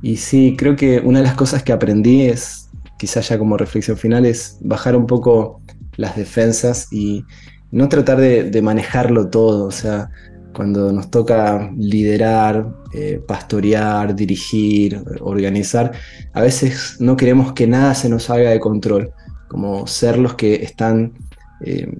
Y 0.02 0.16
sí, 0.16 0.56
creo 0.58 0.74
que 0.74 0.98
una 0.98 1.20
de 1.20 1.26
las 1.26 1.36
cosas 1.36 1.62
que 1.62 1.70
aprendí 1.70 2.22
es, 2.22 2.68
quizás 2.98 3.28
ya 3.28 3.38
como 3.38 3.56
reflexión 3.56 3.96
final, 3.96 4.26
es 4.26 4.58
bajar 4.62 4.96
un 4.96 5.06
poco 5.06 5.62
las 5.96 6.16
defensas 6.16 6.92
y 6.92 7.24
no 7.70 7.88
tratar 7.88 8.18
de, 8.18 8.50
de 8.50 8.60
manejarlo 8.60 9.30
todo, 9.30 9.66
o 9.66 9.70
sea, 9.70 10.10
cuando 10.52 10.90
nos 10.92 11.12
toca 11.12 11.70
liderar, 11.76 12.66
eh, 12.98 13.20
pastorear, 13.26 14.16
dirigir, 14.16 15.02
organizar, 15.20 15.92
a 16.32 16.40
veces 16.40 16.96
no 16.98 17.14
queremos 17.14 17.52
que 17.52 17.66
nada 17.66 17.94
se 17.94 18.08
nos 18.08 18.30
haga 18.30 18.48
de 18.48 18.58
control, 18.58 19.12
como 19.48 19.86
ser 19.86 20.16
los 20.16 20.32
que 20.32 20.54
están 20.54 21.12
eh, 21.62 21.92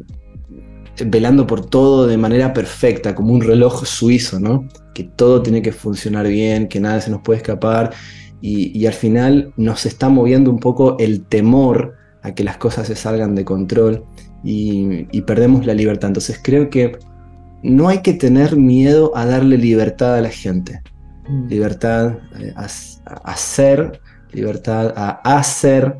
velando 1.04 1.46
por 1.46 1.66
todo 1.66 2.06
de 2.06 2.16
manera 2.16 2.54
perfecta, 2.54 3.14
como 3.14 3.34
un 3.34 3.42
reloj 3.42 3.84
suizo, 3.84 4.40
¿no? 4.40 4.66
Que 4.94 5.04
todo 5.04 5.42
tiene 5.42 5.60
que 5.60 5.70
funcionar 5.70 6.26
bien, 6.28 6.66
que 6.66 6.80
nada 6.80 7.02
se 7.02 7.10
nos 7.10 7.20
puede 7.20 7.40
escapar, 7.40 7.92
y, 8.40 8.86
al 8.86 8.94
final 8.94 9.52
nos 9.58 9.84
está 9.84 10.08
moviendo 10.08 10.50
un 10.50 10.60
poco 10.60 10.96
el 10.98 11.26
temor 11.26 11.92
a 12.22 12.34
que 12.34 12.42
las 12.42 12.56
cosas 12.56 12.86
se 12.86 12.96
salgan 12.96 13.34
de 13.34 13.44
control 13.44 14.02
y 14.42 15.20
perdemos 15.26 15.66
la 15.66 15.74
libertad. 15.74 16.08
Entonces 16.08 16.40
creo 16.42 16.70
que 16.70 16.96
no 17.66 17.88
hay 17.88 17.98
que 18.02 18.14
tener 18.14 18.56
miedo 18.56 19.16
a 19.16 19.26
darle 19.26 19.58
libertad 19.58 20.16
a 20.16 20.20
la 20.20 20.30
gente. 20.30 20.82
Mm. 21.28 21.48
Libertad 21.48 22.18
eh, 22.38 22.52
a, 22.56 22.66
hacer, 23.24 24.00
libertad 24.32 24.92
a 24.96 25.38
hacer 25.38 25.96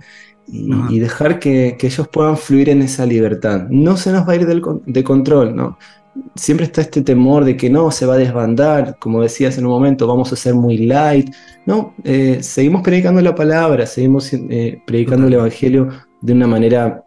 y, 0.48 0.98
dejar 1.00 1.38
que, 1.38 1.76
ellos 1.80 2.08
puedan 2.08 2.36
fluir 2.36 2.68
en 2.68 2.82
esa 2.82 3.04
libertad. 3.04 3.66
No 3.68 3.96
se 3.96 4.12
nos 4.12 4.28
va 4.28 4.32
a 4.32 4.36
ir 4.36 4.46
de 4.46 5.04
control, 5.04 5.56
¿no? 5.56 5.78
Siempre 6.34 6.64
está 6.64 6.80
este 6.80 7.02
temor 7.02 7.44
de 7.44 7.56
que 7.56 7.68
no, 7.68 7.90
se 7.90 8.06
va 8.06 8.14
a 8.14 8.18
desbandar, 8.18 8.96
como 8.98 9.22
decías 9.22 9.58
en 9.58 9.66
un 9.66 9.72
momento, 9.72 10.06
vamos 10.06 10.32
a 10.32 10.36
ser 10.36 10.54
muy 10.54 10.78
light. 10.78 11.34
No, 11.66 11.94
eh, 12.04 12.38
seguimos 12.40 12.82
predicando 12.82 13.20
la 13.20 13.34
palabra, 13.34 13.86
seguimos 13.86 14.32
eh, 14.32 14.80
predicando 14.86 15.26
el 15.26 15.34
Evangelio 15.34 15.88
de 16.22 16.32
una 16.32 16.46
manera 16.46 17.04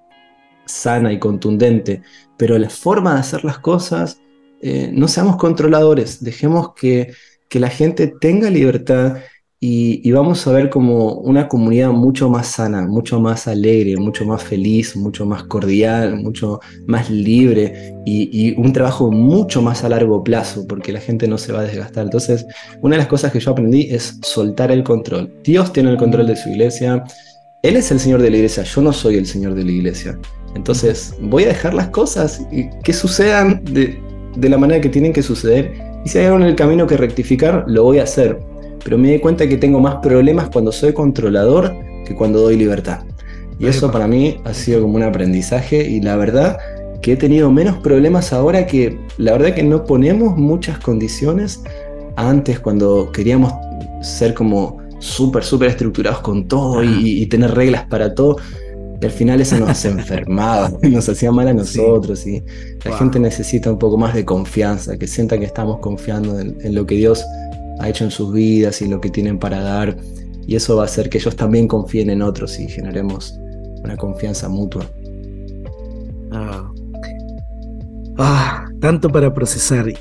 sana 0.65 1.11
y 1.11 1.17
contundente, 1.17 2.03
pero 2.37 2.57
la 2.59 2.69
forma 2.69 3.15
de 3.15 3.21
hacer 3.21 3.43
las 3.43 3.57
cosas 3.57 4.21
eh, 4.61 4.91
no 4.93 5.07
seamos 5.07 5.37
controladores, 5.37 6.23
dejemos 6.23 6.73
que, 6.73 7.13
la 7.51 7.69
gente 7.69 8.13
tenga 8.21 8.47
libertad 8.51 9.17
y, 9.59 10.11
vamos 10.11 10.45
a 10.45 10.51
ver 10.51 10.69
como 10.69 11.15
una 11.15 11.47
comunidad 11.47 11.89
mucho 11.89 12.29
más 12.29 12.47
sana, 12.47 12.85
mucho 12.85 13.19
más 13.19 13.47
alegre, 13.47 13.97
mucho 13.97 14.23
más 14.23 14.43
feliz, 14.43 14.95
mucho 14.95 15.25
más 15.25 15.43
cordial, 15.45 16.17
mucho 16.17 16.59
más 16.85 17.09
libre 17.09 17.95
y, 18.05 18.55
un 18.55 18.71
trabajo 18.71 19.11
mucho 19.11 19.63
más 19.63 19.83
a 19.83 19.89
largo 19.89 20.23
plazo 20.23 20.67
porque 20.67 20.93
la 20.93 20.99
gente 20.99 21.27
no 21.27 21.39
se 21.39 21.51
va 21.51 21.61
a 21.61 21.63
desgastar. 21.63 22.03
Entonces, 22.03 22.45
una 22.81 22.95
de 22.95 22.99
las 22.99 23.07
cosas 23.07 23.31
que 23.31 23.39
yo 23.39 23.51
aprendí 23.51 23.87
es 23.89 24.19
soltar 24.21 24.71
el 24.71 24.83
control. 24.83 25.33
Dios 25.43 25.73
tiene 25.73 25.89
el 25.89 25.97
control 25.97 26.27
de 26.27 26.35
su 26.35 26.49
iglesia. 26.49 27.03
Él 27.63 27.75
es 27.75 27.91
el 27.91 27.99
Señor 27.99 28.21
de 28.21 28.29
la 28.29 28.37
iglesia, 28.37 28.63
yo 28.63 28.81
no 28.81 28.93
soy 28.93 29.15
el 29.15 29.25
Señor 29.25 29.55
de 29.55 29.63
la 29.63 29.71
iglesia. 29.71 30.19
Entonces 30.55 31.15
voy 31.19 31.45
a 31.45 31.47
dejar 31.47 31.73
las 31.73 31.89
cosas 31.89 32.41
que 32.83 32.93
sucedan 32.93 33.63
de, 33.65 33.99
de 34.35 34.49
la 34.49 34.57
manera 34.57 34.81
que 34.81 34.89
tienen 34.89 35.13
que 35.13 35.23
suceder. 35.23 35.73
Y 36.05 36.09
si 36.09 36.19
hay 36.19 36.25
algo 36.25 36.37
en 36.37 36.43
el 36.43 36.55
camino 36.55 36.87
que 36.87 36.97
rectificar, 36.97 37.65
lo 37.67 37.83
voy 37.83 37.99
a 37.99 38.03
hacer. 38.03 38.39
pero 38.83 38.97
me 38.97 39.11
di 39.11 39.19
cuenta 39.19 39.47
que 39.47 39.57
tengo 39.57 39.79
más 39.79 39.95
problemas 39.95 40.49
cuando 40.49 40.71
soy 40.71 40.93
controlador 40.93 41.73
que 42.05 42.15
cuando 42.15 42.41
doy 42.41 42.55
libertad. 42.55 43.01
Y 43.59 43.67
eso 43.67 43.91
para 43.91 44.07
mí 44.07 44.39
ha 44.45 44.53
sido 44.53 44.81
como 44.81 44.95
un 44.95 45.03
aprendizaje 45.03 45.85
y 45.85 45.99
la 45.99 46.15
verdad 46.15 46.57
que 47.01 47.13
he 47.13 47.15
tenido 47.17 47.51
menos 47.51 47.77
problemas 47.77 48.31
ahora 48.31 48.65
que 48.65 48.97
la 49.17 49.33
verdad 49.33 49.53
que 49.53 49.63
no 49.63 49.83
ponemos 49.83 50.37
muchas 50.37 50.79
condiciones 50.79 51.61
antes 52.15 52.59
cuando 52.59 53.11
queríamos 53.11 53.53
ser 54.01 54.33
como 54.33 54.77
súper, 54.99 55.43
súper 55.43 55.69
estructurados 55.69 56.19
con 56.21 56.47
todo 56.47 56.83
y, 56.83 57.25
tener 57.27 57.51
reglas 57.51 57.85
para 57.85 58.13
todo. 58.13 58.37
Y 59.01 59.05
al 59.05 59.11
final 59.11 59.39
eso 59.39 59.57
nos 59.57 59.85
enfermaba, 59.85 60.71
nos 60.81 61.07
hacía 61.07 61.31
mal 61.31 61.47
a 61.47 61.53
nosotros. 61.53 62.25
Y 62.27 62.43
la 62.83 62.97
gente 62.97 63.19
necesita 63.19 63.71
un 63.71 63.79
poco 63.79 63.97
más 63.97 64.13
de 64.13 64.25
confianza, 64.25 64.97
que 64.97 65.07
sienta 65.07 65.39
que 65.39 65.45
estamos 65.45 65.79
confiando 65.79 66.39
en, 66.39 66.75
lo 66.75 66.85
que 66.85 66.95
Dios 66.95 67.23
ha 67.79 67.89
hecho 67.89 68.03
en 68.03 68.11
sus 68.11 68.33
vidas 68.33 68.81
y 68.81 68.87
lo 68.87 68.99
que 68.99 69.09
tienen 69.09 69.39
para 69.39 69.61
dar. 69.61 69.95
Y 70.45 70.55
eso 70.55 70.75
va 70.75 70.83
a 70.83 70.85
hacer 70.85 71.09
que 71.09 71.19
ellos 71.19 71.35
también 71.35 71.67
confíen 71.67 72.09
en 72.09 72.21
otros 72.21 72.59
y 72.59 72.67
generemos 72.67 73.39
una 73.83 73.95
confianza 73.95 74.49
mutua. 74.49 74.85
Ah, 76.31 76.71
ah 78.17 78.65
tanto 78.81 79.09
para 79.09 79.33
procesar, 79.33 79.93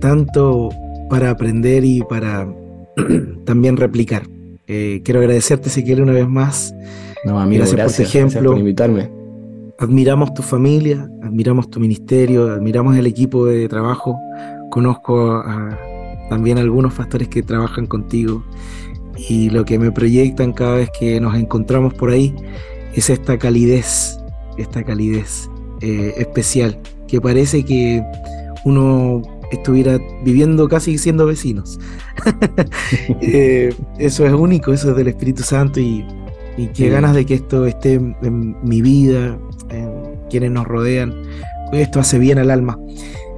tanto 0.00 0.68
para 1.08 1.30
aprender 1.30 1.84
y 1.84 2.02
para 2.02 2.48
también 3.44 3.76
replicar. 3.76 4.22
Eh, 4.66 5.00
quiero 5.04 5.20
agradecerte, 5.20 5.68
Ezequiel, 5.68 6.02
una 6.02 6.12
vez 6.12 6.28
más. 6.28 6.74
No, 7.26 7.40
amigo, 7.40 7.64
gracias, 7.68 7.96
por 7.96 7.96
tu 7.96 8.02
ejemplo. 8.02 8.50
por 8.50 8.58
invitarme. 8.60 9.10
Admiramos 9.80 10.32
tu 10.32 10.42
familia, 10.42 11.10
admiramos 11.24 11.68
tu 11.68 11.80
ministerio, 11.80 12.52
admiramos 12.52 12.96
el 12.96 13.04
equipo 13.04 13.46
de 13.46 13.68
trabajo. 13.68 14.16
Conozco 14.70 15.42
también 16.30 16.58
algunos 16.58 16.94
pastores 16.94 17.26
que 17.26 17.42
trabajan 17.42 17.86
contigo 17.86 18.44
y 19.28 19.50
lo 19.50 19.64
que 19.64 19.76
me 19.76 19.90
proyectan 19.90 20.52
cada 20.52 20.76
vez 20.76 20.90
que 20.98 21.20
nos 21.20 21.34
encontramos 21.34 21.94
por 21.94 22.10
ahí 22.10 22.32
es 22.94 23.10
esta 23.10 23.36
calidez, 23.38 24.18
esta 24.56 24.84
calidez 24.84 25.50
eh, 25.80 26.14
especial, 26.18 26.78
que 27.08 27.20
parece 27.20 27.64
que 27.64 28.04
uno 28.64 29.22
estuviera 29.50 29.98
viviendo 30.24 30.68
casi 30.68 30.96
siendo 30.96 31.26
vecinos. 31.26 31.80
Eh, 33.20 33.74
eso 33.98 34.24
es 34.24 34.32
único, 34.32 34.72
eso 34.72 34.90
es 34.90 34.96
del 34.96 35.08
Espíritu 35.08 35.42
Santo 35.42 35.80
y, 35.80 36.04
y 36.56 36.68
qué 36.68 36.88
ganas 36.88 37.14
de 37.14 37.26
que 37.26 37.34
esto 37.34 37.66
esté 37.66 37.94
en, 37.94 38.56
mi 38.62 38.80
vida, 38.82 39.38
en 39.70 39.90
quienes 40.30 40.50
nos 40.50 40.66
rodean. 40.66 41.14
Esto 41.72 42.00
hace 42.00 42.18
bien 42.18 42.38
al 42.38 42.50
alma 42.50 42.78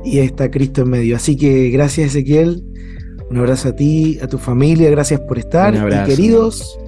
y 0.05 0.19
está 0.19 0.51
Cristo 0.51 0.83
en 0.83 0.91
medio. 0.91 1.17
Así 1.17 1.37
que 1.37 1.71
gracias 1.71 2.09
Ezequiel, 2.09 2.65
un 3.31 3.39
abrazo 3.39 3.71
a 3.71 3.73
ti, 3.73 4.19
a 4.23 4.27
tu 4.27 4.39
familia, 4.39 4.91
gracias 4.91 5.21
por 5.21 5.39
estar. 5.39 5.75
y 5.75 6.09
queridos, 6.09 6.79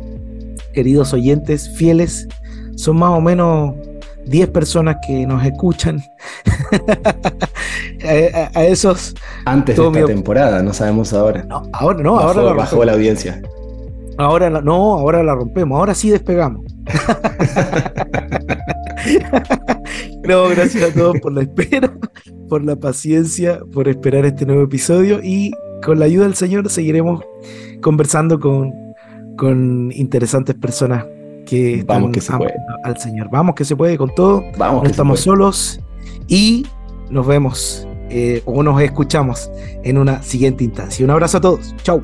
queridos 0.72 1.12
oyentes, 1.12 1.70
fieles, 1.76 2.28
son 2.76 2.98
más 2.98 3.10
o 3.10 3.20
menos 3.20 3.74
10 4.26 4.48
personas 4.48 4.96
que 5.06 5.26
nos 5.26 5.44
escuchan. 5.44 6.02
a, 8.54 8.64
esos. 8.64 9.14
Antes 9.44 9.76
de 9.76 9.86
esta 9.86 10.04
temporada, 10.06 10.62
no 10.62 10.72
sabemos 10.72 11.12
ahora. 11.12 11.44
No, 11.44 11.62
ahora 11.72 12.02
no, 12.02 12.18
ahora 12.18 12.42
la 12.42 12.52
bajó 12.52 12.84
la 12.84 12.92
audiencia. 12.92 13.42
Ahora 14.20 14.50
no, 14.50 14.98
ahora 14.98 15.22
la 15.22 15.34
rompemos, 15.34 15.78
ahora 15.78 15.94
sí 15.94 16.10
despegamos. 16.10 16.62
no, 20.28 20.48
gracias 20.50 20.90
a 20.90 20.94
todos 20.94 21.18
por 21.20 21.32
la 21.32 21.40
espera, 21.42 21.90
por 22.48 22.62
la 22.62 22.76
paciencia, 22.76 23.60
por 23.72 23.88
esperar 23.88 24.26
este 24.26 24.44
nuevo 24.44 24.64
episodio 24.64 25.20
y 25.22 25.52
con 25.82 25.98
la 25.98 26.04
ayuda 26.04 26.24
del 26.24 26.34
Señor 26.34 26.68
seguiremos 26.68 27.24
conversando 27.80 28.38
con, 28.38 28.74
con 29.38 29.90
interesantes 29.92 30.54
personas 30.54 31.06
que 31.46 31.82
Vamos 31.86 32.10
que 32.12 32.20
se 32.20 32.36
puede. 32.36 32.54
al 32.84 32.98
Señor. 32.98 33.30
Vamos 33.30 33.54
que 33.54 33.64
se 33.64 33.74
puede 33.74 33.96
con 33.96 34.14
todo. 34.14 34.44
Vamos 34.58 34.84
no 34.84 34.90
estamos 34.90 35.20
solos 35.20 35.80
y 36.28 36.66
nos 37.08 37.26
vemos 37.26 37.88
eh, 38.10 38.42
o 38.44 38.62
nos 38.62 38.82
escuchamos 38.82 39.50
en 39.82 39.96
una 39.96 40.22
siguiente 40.22 40.62
instancia. 40.62 41.06
Un 41.06 41.10
abrazo 41.10 41.38
a 41.38 41.40
todos. 41.40 41.74
Chau. 41.82 42.02